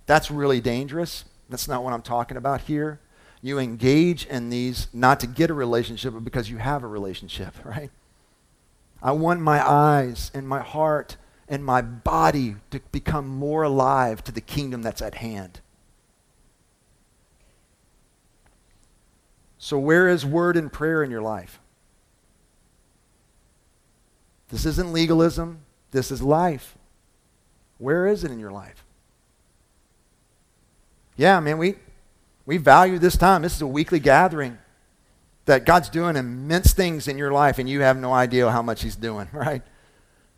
That's 0.07 0.31
really 0.31 0.59
dangerous. 0.59 1.25
That's 1.49 1.67
not 1.67 1.83
what 1.83 1.93
I'm 1.93 2.01
talking 2.01 2.37
about 2.37 2.61
here. 2.61 2.99
You 3.41 3.57
engage 3.57 4.25
in 4.25 4.49
these 4.49 4.87
not 4.93 5.19
to 5.21 5.27
get 5.27 5.49
a 5.49 5.53
relationship, 5.53 6.13
but 6.13 6.23
because 6.23 6.49
you 6.49 6.57
have 6.57 6.83
a 6.83 6.87
relationship, 6.87 7.53
right? 7.65 7.91
I 9.01 9.11
want 9.11 9.41
my 9.41 9.67
eyes 9.67 10.29
and 10.33 10.47
my 10.47 10.61
heart 10.61 11.17
and 11.47 11.65
my 11.65 11.81
body 11.81 12.55
to 12.69 12.79
become 12.91 13.27
more 13.27 13.63
alive 13.63 14.23
to 14.25 14.31
the 14.31 14.41
kingdom 14.41 14.83
that's 14.83 15.01
at 15.01 15.15
hand. 15.15 15.59
So, 19.57 19.77
where 19.77 20.07
is 20.07 20.25
word 20.25 20.55
and 20.57 20.71
prayer 20.71 21.03
in 21.03 21.11
your 21.11 21.21
life? 21.21 21.59
This 24.49 24.65
isn't 24.65 24.91
legalism, 24.91 25.59
this 25.91 26.11
is 26.11 26.21
life. 26.21 26.77
Where 27.77 28.05
is 28.05 28.23
it 28.23 28.31
in 28.31 28.39
your 28.39 28.51
life? 28.51 28.83
Yeah, 31.15 31.39
man, 31.39 31.57
we, 31.57 31.75
we 32.45 32.57
value 32.57 32.99
this 32.99 33.17
time. 33.17 33.41
This 33.41 33.55
is 33.55 33.61
a 33.61 33.67
weekly 33.67 33.99
gathering 33.99 34.57
that 35.45 35.65
God's 35.65 35.89
doing 35.89 36.15
immense 36.15 36.73
things 36.73 37.07
in 37.07 37.17
your 37.17 37.31
life 37.31 37.59
and 37.59 37.69
you 37.69 37.81
have 37.81 37.97
no 37.97 38.13
idea 38.13 38.49
how 38.49 38.61
much 38.61 38.83
He's 38.83 38.95
doing, 38.95 39.27
right? 39.33 39.61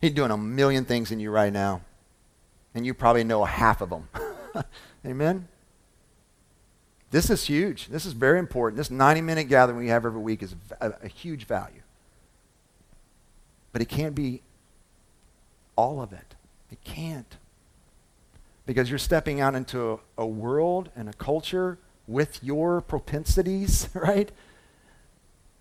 He's 0.01 0.13
doing 0.13 0.31
a 0.31 0.37
million 0.37 0.85
things 0.85 1.11
in 1.11 1.19
you 1.19 1.31
right 1.31 1.53
now. 1.53 1.81
And 2.75 2.85
you 2.85 2.93
probably 2.93 3.23
know 3.23 3.43
half 3.45 3.81
of 3.81 3.89
them. 3.89 4.09
Amen? 5.05 5.47
This 7.11 7.29
is 7.29 7.45
huge. 7.45 7.87
This 7.87 8.05
is 8.05 8.13
very 8.13 8.39
important. 8.39 8.77
This 8.77 8.89
90 8.89 9.21
minute 9.21 9.43
gathering 9.45 9.77
we 9.77 9.89
have 9.89 10.05
every 10.05 10.19
week 10.19 10.41
is 10.41 10.55
a, 10.81 10.93
a 11.03 11.07
huge 11.07 11.45
value. 11.45 11.81
But 13.71 13.81
it 13.81 13.89
can't 13.89 14.15
be 14.15 14.41
all 15.75 16.01
of 16.01 16.11
it. 16.11 16.35
It 16.71 16.83
can't. 16.83 17.37
Because 18.65 18.89
you're 18.89 18.99
stepping 18.99 19.41
out 19.41 19.53
into 19.53 19.91
a, 19.91 20.23
a 20.23 20.25
world 20.25 20.89
and 20.95 21.07
a 21.07 21.13
culture 21.13 21.77
with 22.07 22.43
your 22.43 22.81
propensities, 22.81 23.89
right? 23.93 24.31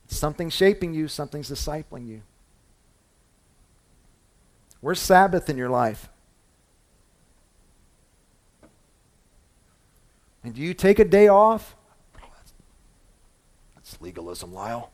Something's 0.07 0.52
shaping 0.52 0.94
you, 0.94 1.09
something's 1.09 1.50
discipling 1.50 2.07
you. 2.07 2.22
Where's 4.81 5.00
Sabbath 5.00 5.48
in 5.48 5.57
your 5.57 5.70
life? 5.70 6.09
And 10.44 10.55
do 10.55 10.61
you 10.61 10.74
take 10.74 10.98
a 10.98 11.05
day 11.05 11.28
off? 11.28 11.76
that's, 13.76 14.00
legalism, 14.00 14.52
Lisle. 14.52 14.90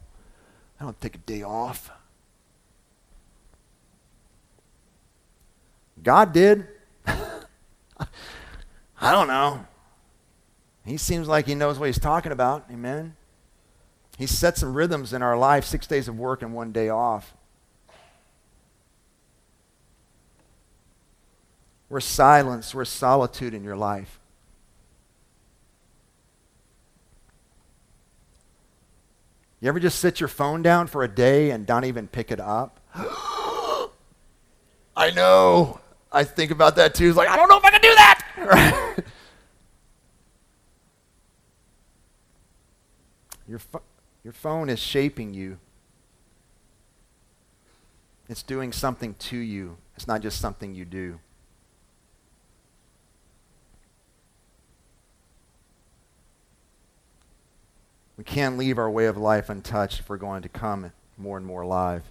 I 0.78 0.84
don't 0.84 1.00
take 1.00 1.14
a 1.14 1.18
day 1.18 1.42
off. 1.42 1.90
God 6.02 6.32
did. 6.32 6.66
I 7.06 7.40
don't 9.00 9.26
know. 9.26 9.66
He 10.88 10.96
seems 10.96 11.28
like 11.28 11.46
he 11.46 11.54
knows 11.54 11.78
what 11.78 11.84
he's 11.84 11.98
talking 11.98 12.32
about. 12.32 12.64
Amen. 12.72 13.14
He 14.16 14.26
set 14.26 14.56
some 14.56 14.72
rhythms 14.72 15.12
in 15.12 15.20
our 15.20 15.36
life 15.36 15.66
six 15.66 15.86
days 15.86 16.08
of 16.08 16.18
work 16.18 16.40
and 16.40 16.54
one 16.54 16.72
day 16.72 16.88
off. 16.88 17.34
Where's 21.88 22.06
silence? 22.06 22.74
Where's 22.74 22.88
solitude 22.88 23.52
in 23.52 23.62
your 23.62 23.76
life? 23.76 24.18
You 29.60 29.68
ever 29.68 29.80
just 29.80 29.98
sit 29.98 30.20
your 30.20 30.28
phone 30.28 30.62
down 30.62 30.86
for 30.86 31.04
a 31.04 31.08
day 31.08 31.50
and 31.50 31.66
don't 31.66 31.84
even 31.84 32.08
pick 32.08 32.30
it 32.30 32.40
up? 32.40 32.80
I 34.96 35.10
know. 35.14 35.80
I 36.10 36.24
think 36.24 36.50
about 36.50 36.76
that 36.76 36.94
too. 36.94 37.08
It's 37.08 37.16
like, 37.16 37.28
I 37.28 37.36
don't 37.36 37.50
know 37.50 37.58
if 37.58 37.64
I 37.64 37.70
can 37.72 37.82
do 37.82 37.94
that. 37.94 39.04
Your, 43.48 43.58
fo- 43.58 43.82
your 44.22 44.32
phone 44.32 44.68
is 44.68 44.78
shaping 44.78 45.32
you. 45.32 45.58
It's 48.28 48.42
doing 48.42 48.72
something 48.72 49.14
to 49.14 49.38
you. 49.38 49.78
It's 49.96 50.06
not 50.06 50.20
just 50.20 50.40
something 50.40 50.74
you 50.74 50.84
do. 50.84 51.18
We 58.18 58.24
can't 58.24 58.58
leave 58.58 58.78
our 58.78 58.90
way 58.90 59.06
of 59.06 59.16
life 59.16 59.48
untouched 59.48 60.00
if 60.00 60.08
we're 60.08 60.16
going 60.16 60.42
to 60.42 60.48
come 60.48 60.92
more 61.16 61.36
and 61.36 61.46
more 61.46 61.62
alive 61.62 62.02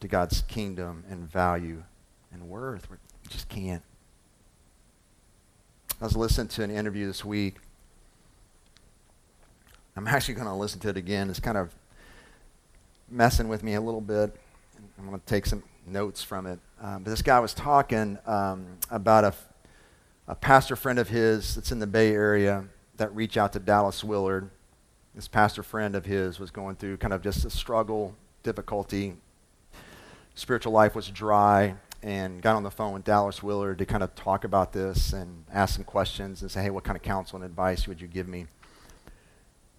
to 0.00 0.08
God's 0.08 0.42
kingdom 0.42 1.04
and 1.08 1.30
value 1.30 1.84
and 2.32 2.48
worth. 2.48 2.90
We 2.90 2.96
just 3.28 3.48
can't. 3.48 3.82
I 6.00 6.04
was 6.04 6.16
listening 6.16 6.48
to 6.48 6.62
an 6.62 6.70
interview 6.70 7.06
this 7.06 7.24
week. 7.24 7.56
I'm 9.96 10.06
actually 10.08 10.34
going 10.34 10.46
to 10.46 10.54
listen 10.54 10.80
to 10.80 10.88
it 10.88 10.96
again. 10.96 11.30
It's 11.30 11.40
kind 11.40 11.56
of 11.56 11.74
messing 13.10 13.48
with 13.48 13.62
me 13.62 13.74
a 13.74 13.80
little 13.80 14.00
bit. 14.00 14.34
I'm 14.98 15.06
going 15.06 15.18
to 15.18 15.26
take 15.26 15.46
some 15.46 15.62
notes 15.86 16.22
from 16.22 16.46
it. 16.46 16.58
Um, 16.80 17.02
but 17.02 17.10
this 17.10 17.22
guy 17.22 17.40
was 17.40 17.54
talking 17.54 18.18
um, 18.26 18.66
about 18.90 19.24
a, 19.24 19.34
a 20.28 20.34
pastor 20.34 20.76
friend 20.76 20.98
of 20.98 21.08
his 21.08 21.54
that's 21.54 21.72
in 21.72 21.78
the 21.78 21.86
Bay 21.86 22.12
Area 22.12 22.64
that 22.96 23.14
reached 23.14 23.36
out 23.36 23.52
to 23.54 23.58
Dallas 23.58 24.02
Willard 24.04 24.50
this 25.16 25.28
pastor 25.28 25.62
friend 25.62 25.96
of 25.96 26.04
his 26.04 26.38
was 26.38 26.50
going 26.50 26.76
through 26.76 26.98
kind 26.98 27.14
of 27.14 27.22
just 27.22 27.42
a 27.46 27.50
struggle, 27.50 28.14
difficulty. 28.42 29.16
Spiritual 30.34 30.72
life 30.74 30.94
was 30.94 31.08
dry, 31.08 31.74
and 32.02 32.42
got 32.42 32.54
on 32.54 32.62
the 32.62 32.70
phone 32.70 32.92
with 32.92 33.02
Dallas 33.02 33.42
Willard 33.42 33.78
to 33.78 33.86
kind 33.86 34.02
of 34.02 34.14
talk 34.14 34.44
about 34.44 34.74
this 34.74 35.14
and 35.14 35.44
ask 35.50 35.74
some 35.74 35.84
questions 35.84 36.42
and 36.42 36.50
say, 36.50 36.64
hey, 36.64 36.70
what 36.70 36.84
kind 36.84 36.96
of 36.96 37.02
counsel 37.02 37.36
and 37.36 37.44
advice 37.46 37.88
would 37.88 37.98
you 37.98 38.06
give 38.06 38.28
me? 38.28 38.46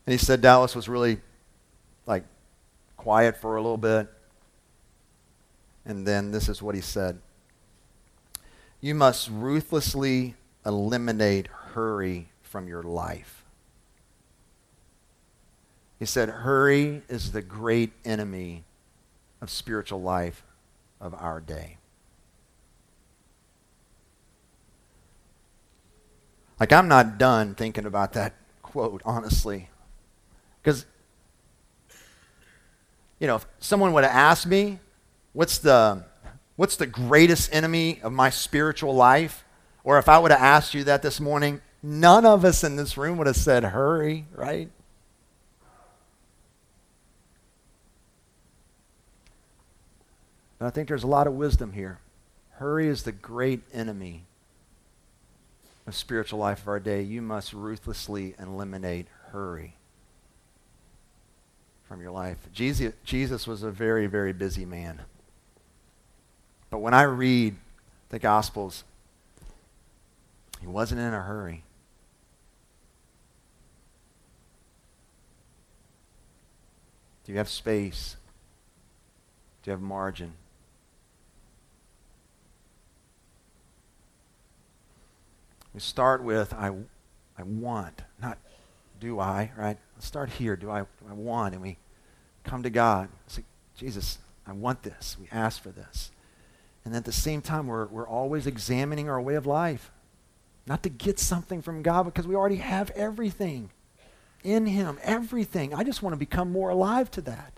And 0.07 0.13
he 0.13 0.17
said 0.17 0.39
Dallas 0.39 0.73
was 0.73 0.87
really 0.87 1.19
like 2.05 2.23
quiet 2.95 3.35
for 3.35 3.57
a 3.57 3.61
little 3.61 3.77
bit. 3.77 4.07
And 5.85 6.07
then 6.07 6.31
this 6.31 6.47
is 6.47 6.61
what 6.61 6.75
he 6.75 6.81
said 6.81 7.19
You 8.79 8.95
must 8.95 9.29
ruthlessly 9.29 10.35
eliminate 10.65 11.47
hurry 11.47 12.29
from 12.41 12.69
your 12.69 12.83
life. 12.83 13.43
He 15.99 16.05
said, 16.05 16.29
Hurry 16.29 17.01
is 17.09 17.33
the 17.33 17.41
great 17.41 17.91
enemy 18.05 18.63
of 19.41 19.49
spiritual 19.49 20.01
life 20.01 20.41
of 21.01 21.13
our 21.15 21.41
day. 21.41 21.79
Like, 26.61 26.71
I'm 26.71 26.87
not 26.87 27.17
done 27.17 27.55
thinking 27.55 27.85
about 27.85 28.13
that 28.13 28.35
quote, 28.61 29.01
honestly. 29.03 29.69
Because, 30.67 30.85
you 33.19 33.27
know, 33.27 33.37
if 33.37 33.45
someone 33.59 33.93
would 33.93 34.03
have 34.03 34.11
asked 34.11 34.45
me, 34.45 34.79
what's 35.31 35.59
the, 35.59 36.03
what's 36.57 36.75
the 36.75 36.85
greatest 36.85 37.55
enemy 37.55 38.01
of 38.03 38.11
my 38.11 38.29
spiritual 38.29 38.93
life? 38.93 39.45
Or 39.85 39.97
if 39.97 40.09
I 40.09 40.19
would 40.19 40.31
have 40.31 40.41
asked 40.41 40.73
you 40.73 40.83
that 40.83 41.01
this 41.01 41.21
morning, 41.21 41.61
none 41.81 42.25
of 42.25 42.43
us 42.43 42.65
in 42.65 42.75
this 42.75 42.97
room 42.97 43.17
would 43.17 43.27
have 43.27 43.37
said, 43.37 43.63
hurry, 43.63 44.25
right? 44.35 44.69
And 50.59 50.67
I 50.67 50.69
think 50.69 50.89
there's 50.89 51.03
a 51.03 51.07
lot 51.07 51.27
of 51.27 51.33
wisdom 51.33 51.71
here. 51.71 51.99
Hurry 52.55 52.89
is 52.89 53.03
the 53.03 53.13
great 53.13 53.61
enemy 53.73 54.25
of 55.85 55.95
spiritual 55.95 56.39
life 56.39 56.63
of 56.63 56.67
our 56.67 56.81
day. 56.81 57.03
You 57.03 57.21
must 57.21 57.53
ruthlessly 57.53 58.35
eliminate 58.37 59.07
hurry 59.31 59.76
from 61.87 62.01
your 62.01 62.11
life. 62.11 62.37
Jesus, 62.53 62.93
Jesus 63.03 63.47
was 63.47 63.63
a 63.63 63.71
very, 63.71 64.07
very 64.07 64.33
busy 64.33 64.65
man. 64.65 65.01
But 66.69 66.79
when 66.79 66.93
I 66.93 67.03
read 67.03 67.55
the 68.09 68.19
Gospels, 68.19 68.83
he 70.59 70.67
wasn't 70.67 70.99
in 70.99 71.13
a 71.13 71.21
hurry. 71.21 71.63
Do 77.23 77.31
you 77.31 77.37
have 77.37 77.49
space? 77.49 78.17
Do 79.63 79.69
you 79.69 79.71
have 79.71 79.81
margin? 79.81 80.33
We 85.73 85.79
start 85.79 86.23
with 86.23 86.53
I, 86.53 86.71
I 87.37 87.43
want, 87.43 88.01
do 88.99 89.19
I, 89.19 89.51
right? 89.57 89.77
Let's 89.95 90.05
start 90.05 90.29
here. 90.29 90.55
Do 90.55 90.69
I, 90.69 90.81
do 90.81 91.09
I 91.09 91.13
want? 91.13 91.53
And 91.53 91.61
we 91.61 91.77
come 92.43 92.63
to 92.63 92.69
God. 92.69 93.09
Say, 93.27 93.43
Jesus, 93.75 94.19
I 94.45 94.53
want 94.53 94.83
this. 94.83 95.17
We 95.19 95.27
ask 95.31 95.61
for 95.61 95.69
this. 95.69 96.11
And 96.85 96.95
at 96.95 97.05
the 97.05 97.11
same 97.11 97.41
time, 97.41 97.67
we're, 97.67 97.87
we're 97.87 98.07
always 98.07 98.47
examining 98.47 99.09
our 99.09 99.21
way 99.21 99.35
of 99.35 99.45
life. 99.45 99.91
Not 100.65 100.83
to 100.83 100.89
get 100.89 101.19
something 101.19 101.61
from 101.61 101.81
God 101.81 102.03
because 102.03 102.27
we 102.27 102.35
already 102.35 102.57
have 102.57 102.91
everything 102.91 103.69
in 104.43 104.65
Him, 104.65 104.97
everything. 105.03 105.73
I 105.73 105.83
just 105.83 106.01
want 106.01 106.13
to 106.13 106.17
become 106.17 106.51
more 106.51 106.69
alive 106.69 107.11
to 107.11 107.21
that. 107.21 107.53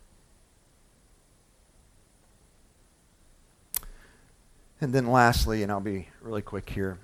And 4.82 4.94
then 4.94 5.08
lastly, 5.08 5.62
and 5.62 5.72
I'll 5.72 5.80
be 5.80 6.08
really 6.22 6.42
quick 6.42 6.70
here, 6.70 7.00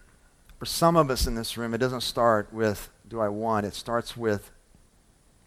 for 0.57 0.65
some 0.65 0.95
of 0.95 1.09
us 1.09 1.27
in 1.27 1.35
this 1.35 1.57
room, 1.57 1.73
it 1.73 1.79
doesn't 1.79 2.01
start 2.01 2.51
with, 2.53 2.89
do 3.07 3.19
I 3.19 3.27
want? 3.27 3.65
It 3.65 3.73
starts 3.73 4.15
with 4.15 4.51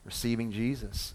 receiving 0.04 0.52
Jesus. 0.52 1.14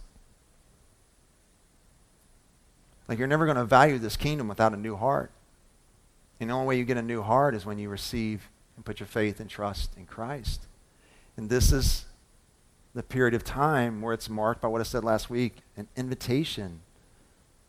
Like 3.07 3.19
you're 3.19 3.27
never 3.27 3.45
going 3.45 3.57
to 3.57 3.65
value 3.65 3.99
this 3.99 4.17
kingdom 4.17 4.47
without 4.47 4.73
a 4.73 4.77
new 4.77 4.95
heart. 4.95 5.31
And 6.39 6.49
the 6.49 6.53
only 6.53 6.67
way 6.67 6.77
you 6.77 6.85
get 6.85 6.97
a 6.97 7.01
new 7.01 7.21
heart 7.21 7.55
is 7.55 7.65
when 7.65 7.77
you 7.77 7.89
receive 7.89 8.49
and 8.75 8.83
put 8.83 8.99
your 8.99 9.07
faith 9.07 9.39
and 9.39 9.49
trust 9.49 9.95
in 9.95 10.05
Christ. 10.05 10.67
And 11.37 11.49
this 11.49 11.71
is 11.71 12.05
the 12.93 13.03
period 13.03 13.33
of 13.33 13.43
time 13.43 14.01
where 14.01 14.13
it's 14.13 14.29
marked 14.29 14.61
by 14.61 14.67
what 14.67 14.81
I 14.81 14.83
said 14.83 15.03
last 15.03 15.29
week 15.29 15.57
an 15.77 15.87
invitation. 15.95 16.81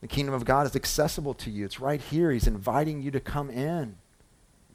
The 0.00 0.08
kingdom 0.08 0.34
of 0.34 0.44
God 0.44 0.66
is 0.66 0.76
accessible 0.76 1.34
to 1.34 1.50
you, 1.50 1.64
it's 1.64 1.80
right 1.80 2.00
here. 2.00 2.30
He's 2.30 2.46
inviting 2.46 3.02
you 3.02 3.10
to 3.10 3.20
come 3.20 3.50
in 3.50 3.96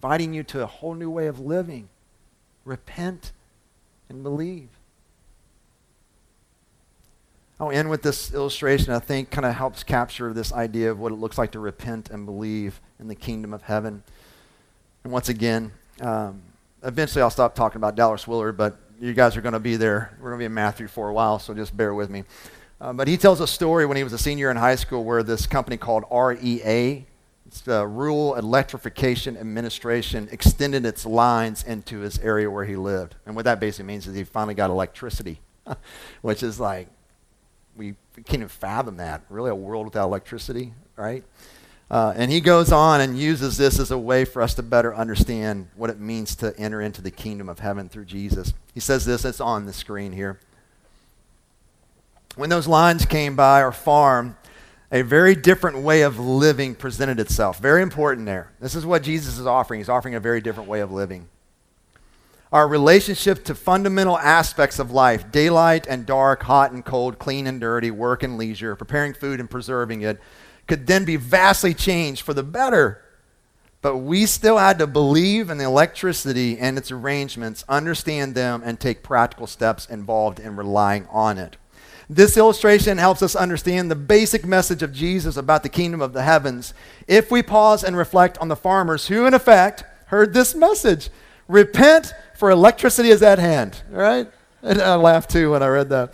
inviting 0.01 0.33
you 0.33 0.43
to 0.43 0.63
a 0.63 0.65
whole 0.65 0.95
new 0.95 1.09
way 1.09 1.27
of 1.27 1.39
living. 1.39 1.89
Repent 2.63 3.31
and 4.07 4.23
believe. 4.23 4.69
I'll 7.59 7.71
end 7.71 7.89
with 7.89 8.03
this 8.03 8.33
illustration 8.33 8.93
I 8.93 8.99
think 8.99 9.31
kind 9.31 9.45
of 9.45 9.53
helps 9.53 9.83
capture 9.83 10.31
this 10.31 10.53
idea 10.53 10.91
of 10.91 10.99
what 10.99 11.11
it 11.11 11.15
looks 11.15 11.37
like 11.37 11.51
to 11.51 11.59
repent 11.59 12.09
and 12.09 12.25
believe 12.25 12.79
in 12.99 13.09
the 13.09 13.15
kingdom 13.15 13.53
of 13.53 13.63
heaven. 13.63 14.01
And 15.03 15.11
once 15.11 15.27
again, 15.27 15.73
um, 15.99 16.41
eventually 16.81 17.21
I'll 17.21 17.29
stop 17.29 17.55
talking 17.55 17.77
about 17.77 17.95
Dallas 17.95 18.25
Willard, 18.25 18.55
but 18.55 18.77
you 19.01 19.13
guys 19.13 19.35
are 19.35 19.41
going 19.41 19.53
to 19.53 19.59
be 19.59 19.75
there. 19.75 20.17
We're 20.21 20.29
going 20.29 20.39
to 20.39 20.41
be 20.43 20.45
in 20.45 20.53
Matthew 20.53 20.87
for 20.87 21.09
a 21.09 21.13
while, 21.13 21.39
so 21.39 21.53
just 21.53 21.75
bear 21.75 21.93
with 21.93 22.09
me. 22.09 22.23
Uh, 22.79 22.93
but 22.93 23.09
he 23.09 23.17
tells 23.17 23.41
a 23.41 23.47
story 23.47 23.85
when 23.85 23.97
he 23.97 24.05
was 24.05 24.13
a 24.13 24.17
senior 24.17 24.49
in 24.49 24.55
high 24.55 24.75
school 24.75 25.03
where 25.03 25.21
this 25.21 25.45
company 25.45 25.75
called 25.75 26.05
REA 26.09 27.05
the 27.49 27.85
Rural 27.85 28.35
Electrification 28.35 29.37
Administration 29.37 30.29
extended 30.31 30.85
its 30.85 31.05
lines 31.05 31.63
into 31.63 31.99
his 31.99 32.19
area 32.19 32.49
where 32.49 32.65
he 32.65 32.75
lived. 32.75 33.15
And 33.25 33.35
what 33.35 33.45
that 33.45 33.59
basically 33.59 33.85
means 33.85 34.07
is 34.07 34.15
he 34.15 34.23
finally 34.23 34.53
got 34.53 34.69
electricity, 34.69 35.39
which 36.21 36.43
is 36.43 36.59
like, 36.59 36.87
we, 37.75 37.95
we 38.15 38.23
can't 38.23 38.39
even 38.39 38.47
fathom 38.49 38.97
that. 38.97 39.23
Really, 39.29 39.49
a 39.49 39.55
world 39.55 39.85
without 39.85 40.05
electricity, 40.05 40.73
right? 40.95 41.23
Uh, 41.91 42.13
and 42.15 42.31
he 42.31 42.39
goes 42.39 42.71
on 42.71 43.01
and 43.01 43.17
uses 43.17 43.57
this 43.57 43.79
as 43.79 43.89
a 43.89 43.97
way 43.97 44.23
for 44.23 44.41
us 44.41 44.53
to 44.53 44.63
better 44.63 44.93
understand 44.93 45.67
what 45.75 45.89
it 45.89 45.99
means 45.99 46.35
to 46.35 46.57
enter 46.59 46.81
into 46.81 47.01
the 47.01 47.09
kingdom 47.09 47.49
of 47.49 47.59
heaven 47.59 47.89
through 47.89 48.05
Jesus. 48.05 48.53
He 48.73 48.79
says 48.79 49.05
this, 49.05 49.25
it's 49.25 49.41
on 49.41 49.65
the 49.65 49.73
screen 49.73 50.11
here. 50.11 50.39
When 52.35 52.49
those 52.49 52.67
lines 52.67 53.05
came 53.05 53.35
by 53.35 53.61
our 53.61 53.71
farm, 53.71 54.37
a 54.91 55.01
very 55.03 55.35
different 55.35 55.79
way 55.79 56.01
of 56.01 56.19
living 56.19 56.75
presented 56.75 57.19
itself. 57.19 57.59
Very 57.59 57.81
important 57.81 58.25
there. 58.25 58.51
This 58.59 58.75
is 58.75 58.85
what 58.85 59.03
Jesus 59.03 59.37
is 59.37 59.45
offering. 59.45 59.79
He's 59.79 59.89
offering 59.89 60.15
a 60.15 60.19
very 60.19 60.41
different 60.41 60.69
way 60.69 60.79
of 60.79 60.91
living. 60.91 61.27
Our 62.51 62.67
relationship 62.67 63.43
to 63.45 63.53
fundamental 63.53 64.17
aspects 64.17 64.79
of 64.79 64.89
life 64.89 65.31
daylight 65.31 65.85
and 65.87 66.05
dark, 66.05 66.43
hot 66.43 66.71
and 66.71 66.83
cold, 66.83 67.19
clean 67.19 67.45
and 67.45 67.61
dirty, 67.61 67.91
work 67.91 68.23
and 68.23 68.37
leisure, 68.37 68.75
preparing 68.75 69.13
food 69.13 69.39
and 69.39 69.49
preserving 69.49 70.01
it 70.01 70.19
could 70.69 70.87
then 70.87 71.03
be 71.03 71.15
vastly 71.17 71.73
changed 71.73 72.21
for 72.21 72.33
the 72.33 72.43
better. 72.43 73.03
But 73.81 73.97
we 73.97 74.25
still 74.25 74.57
had 74.57 74.77
to 74.79 74.87
believe 74.87 75.49
in 75.49 75.57
the 75.57 75.65
electricity 75.65 76.57
and 76.57 76.77
its 76.77 76.91
arrangements, 76.91 77.65
understand 77.67 78.35
them, 78.35 78.61
and 78.63 78.79
take 78.79 79.03
practical 79.03 79.47
steps 79.47 79.85
involved 79.87 80.39
in 80.39 80.55
relying 80.55 81.07
on 81.07 81.37
it. 81.37 81.57
This 82.09 82.37
illustration 82.37 82.97
helps 82.97 83.21
us 83.21 83.35
understand 83.35 83.91
the 83.91 83.95
basic 83.95 84.45
message 84.45 84.81
of 84.81 84.91
Jesus 84.91 85.37
about 85.37 85.61
the 85.61 85.69
kingdom 85.69 86.01
of 86.01 86.13
the 86.13 86.23
heavens 86.23 86.73
if 87.07 87.29
we 87.29 87.43
pause 87.43 87.83
and 87.83 87.95
reflect 87.95 88.37
on 88.39 88.47
the 88.47 88.55
farmers 88.55 89.07
who, 89.07 89.27
in 89.27 89.33
effect, 89.33 89.83
heard 90.07 90.33
this 90.33 90.55
message 90.55 91.09
Repent, 91.49 92.13
for 92.35 92.51
electricity 92.51 93.09
is 93.09 93.23
at 93.23 93.39
hand. 93.39 93.81
All 93.91 93.97
right? 93.97 94.31
And 94.61 94.79
I 94.79 94.95
laughed 94.95 95.31
too 95.31 95.51
when 95.51 95.63
I 95.63 95.67
read 95.67 95.89
that. 95.89 96.13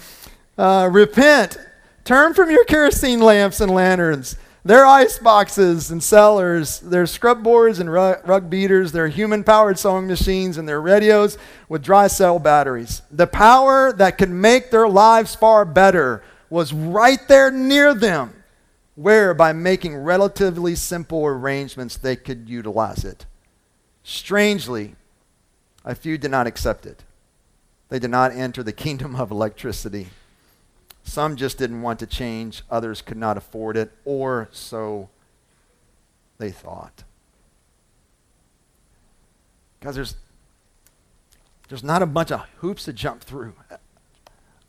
Uh, 0.57 0.89
repent, 0.89 1.57
turn 2.05 2.33
from 2.33 2.49
your 2.49 2.63
kerosene 2.63 3.19
lamps 3.19 3.59
and 3.59 3.69
lanterns. 3.69 4.37
Their 4.65 4.83
ice 4.83 5.19
boxes 5.19 5.91
and 5.91 6.03
cellars, 6.03 6.79
their 6.79 7.05
scrub 7.05 7.43
boards 7.43 7.77
and 7.77 7.91
rug, 7.93 8.49
beaters, 8.49 8.91
their 8.91 9.07
human 9.07 9.43
powered 9.43 9.77
sewing 9.77 10.07
machines, 10.07 10.57
and 10.57 10.67
their 10.67 10.81
radios 10.81 11.37
with 11.69 11.83
dry 11.83 12.07
cell 12.07 12.39
batteries. 12.39 13.03
The 13.11 13.27
power 13.27 13.93
that 13.93 14.17
could 14.17 14.31
make 14.31 14.71
their 14.71 14.87
lives 14.89 15.35
far 15.35 15.65
better 15.65 16.23
was 16.49 16.73
right 16.73 17.19
there 17.27 17.51
near 17.51 17.93
them, 17.93 18.43
where 18.95 19.35
by 19.35 19.53
making 19.53 19.97
relatively 19.97 20.73
simple 20.73 21.23
arrangements 21.23 21.95
they 21.97 22.15
could 22.15 22.49
utilize 22.49 23.05
it. 23.05 23.27
Strangely, 24.03 24.95
a 25.83 25.93
few 25.93 26.17
did 26.17 26.31
not 26.31 26.47
accept 26.47 26.87
it. 26.87 27.03
They 27.89 27.99
did 27.99 28.09
not 28.09 28.31
enter 28.31 28.63
the 28.63 28.73
kingdom 28.73 29.15
of 29.15 29.29
electricity. 29.29 30.07
Some 31.05 31.35
just 31.35 31.59
didn't 31.59 31.83
want 31.83 31.99
to 31.99 32.07
change, 32.07 32.63
others 32.69 33.01
could 33.01 33.15
not 33.15 33.37
afford 33.37 33.77
it, 33.77 33.91
or 34.05 34.49
so 34.51 35.09
they 36.39 36.49
thought. 36.49 37.03
Because 39.79 39.95
there's, 39.95 40.15
there's 41.69 41.83
not 41.83 42.01
a 42.01 42.07
bunch 42.07 42.31
of 42.31 42.41
hoops 42.57 42.85
to 42.85 42.93
jump 42.93 43.21
through. 43.21 43.53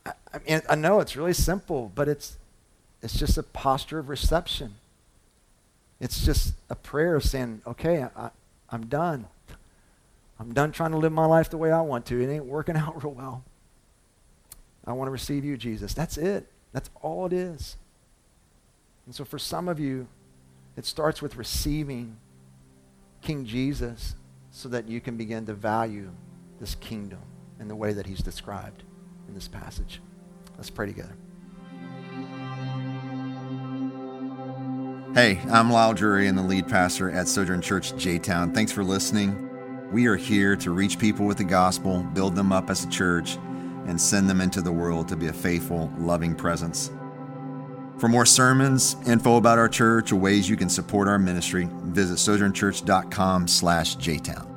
I, 0.04 0.12
I, 0.32 0.38
mean, 0.46 0.60
I 0.68 0.74
know 0.74 1.00
it's 1.00 1.16
really 1.16 1.32
simple, 1.32 1.90
but 1.94 2.06
it's, 2.06 2.36
it's 3.02 3.18
just 3.18 3.38
a 3.38 3.42
posture 3.42 3.98
of 3.98 4.10
reception. 4.10 4.74
It's 6.00 6.22
just 6.22 6.52
a 6.68 6.74
prayer 6.74 7.16
of 7.16 7.24
saying, 7.24 7.62
okay, 7.66 8.06
I, 8.14 8.28
I'm 8.68 8.86
done. 8.86 9.26
I'm 10.38 10.52
done 10.52 10.70
trying 10.70 10.90
to 10.90 10.98
live 10.98 11.12
my 11.12 11.24
life 11.24 11.48
the 11.48 11.56
way 11.56 11.72
I 11.72 11.80
want 11.80 12.04
to. 12.06 12.20
It 12.20 12.30
ain't 12.30 12.44
working 12.44 12.76
out 12.76 13.02
real 13.02 13.14
well. 13.14 13.42
I 14.86 14.92
want 14.92 15.08
to 15.08 15.12
receive 15.12 15.44
you, 15.44 15.56
Jesus. 15.56 15.94
That's 15.94 16.16
it. 16.16 16.50
That's 16.72 16.90
all 17.02 17.26
it 17.26 17.32
is. 17.32 17.76
And 19.06 19.14
so 19.14 19.24
for 19.24 19.38
some 19.38 19.68
of 19.68 19.80
you, 19.80 20.06
it 20.76 20.84
starts 20.84 21.22
with 21.22 21.36
receiving 21.36 22.16
King 23.22 23.44
Jesus 23.46 24.14
so 24.50 24.68
that 24.68 24.88
you 24.88 25.00
can 25.00 25.16
begin 25.16 25.46
to 25.46 25.54
value 25.54 26.10
this 26.60 26.74
kingdom 26.76 27.20
in 27.58 27.68
the 27.68 27.76
way 27.76 27.92
that 27.92 28.06
he's 28.06 28.20
described 28.20 28.82
in 29.28 29.34
this 29.34 29.48
passage. 29.48 30.00
Let's 30.56 30.70
pray 30.70 30.86
together. 30.86 31.16
Hey, 35.14 35.40
I'm 35.50 35.70
Lisle 35.70 35.94
Drury 35.94 36.28
and 36.28 36.36
the 36.36 36.42
lead 36.42 36.68
pastor 36.68 37.10
at 37.10 37.26
Sojourn 37.26 37.62
Church 37.62 37.96
J 37.96 38.18
Town. 38.18 38.52
Thanks 38.52 38.70
for 38.70 38.84
listening. 38.84 39.42
We 39.90 40.06
are 40.06 40.16
here 40.16 40.56
to 40.56 40.70
reach 40.72 40.98
people 40.98 41.26
with 41.26 41.38
the 41.38 41.44
gospel, 41.44 42.02
build 42.12 42.34
them 42.34 42.52
up 42.52 42.68
as 42.68 42.84
a 42.84 42.88
church, 42.88 43.38
and 43.86 44.00
send 44.00 44.28
them 44.28 44.40
into 44.40 44.60
the 44.60 44.72
world 44.72 45.08
to 45.08 45.16
be 45.16 45.28
a 45.28 45.32
faithful, 45.32 45.92
loving 45.98 46.34
presence. 46.34 46.90
For 47.98 48.08
more 48.08 48.26
sermons, 48.26 48.96
info 49.06 49.36
about 49.36 49.58
our 49.58 49.68
church, 49.68 50.12
or 50.12 50.16
ways 50.16 50.48
you 50.48 50.56
can 50.56 50.68
support 50.68 51.08
our 51.08 51.18
ministry, 51.18 51.68
visit 51.84 52.18
sojournchurch.com 52.18 53.48
slash 53.48 53.96
jtown. 53.96 54.55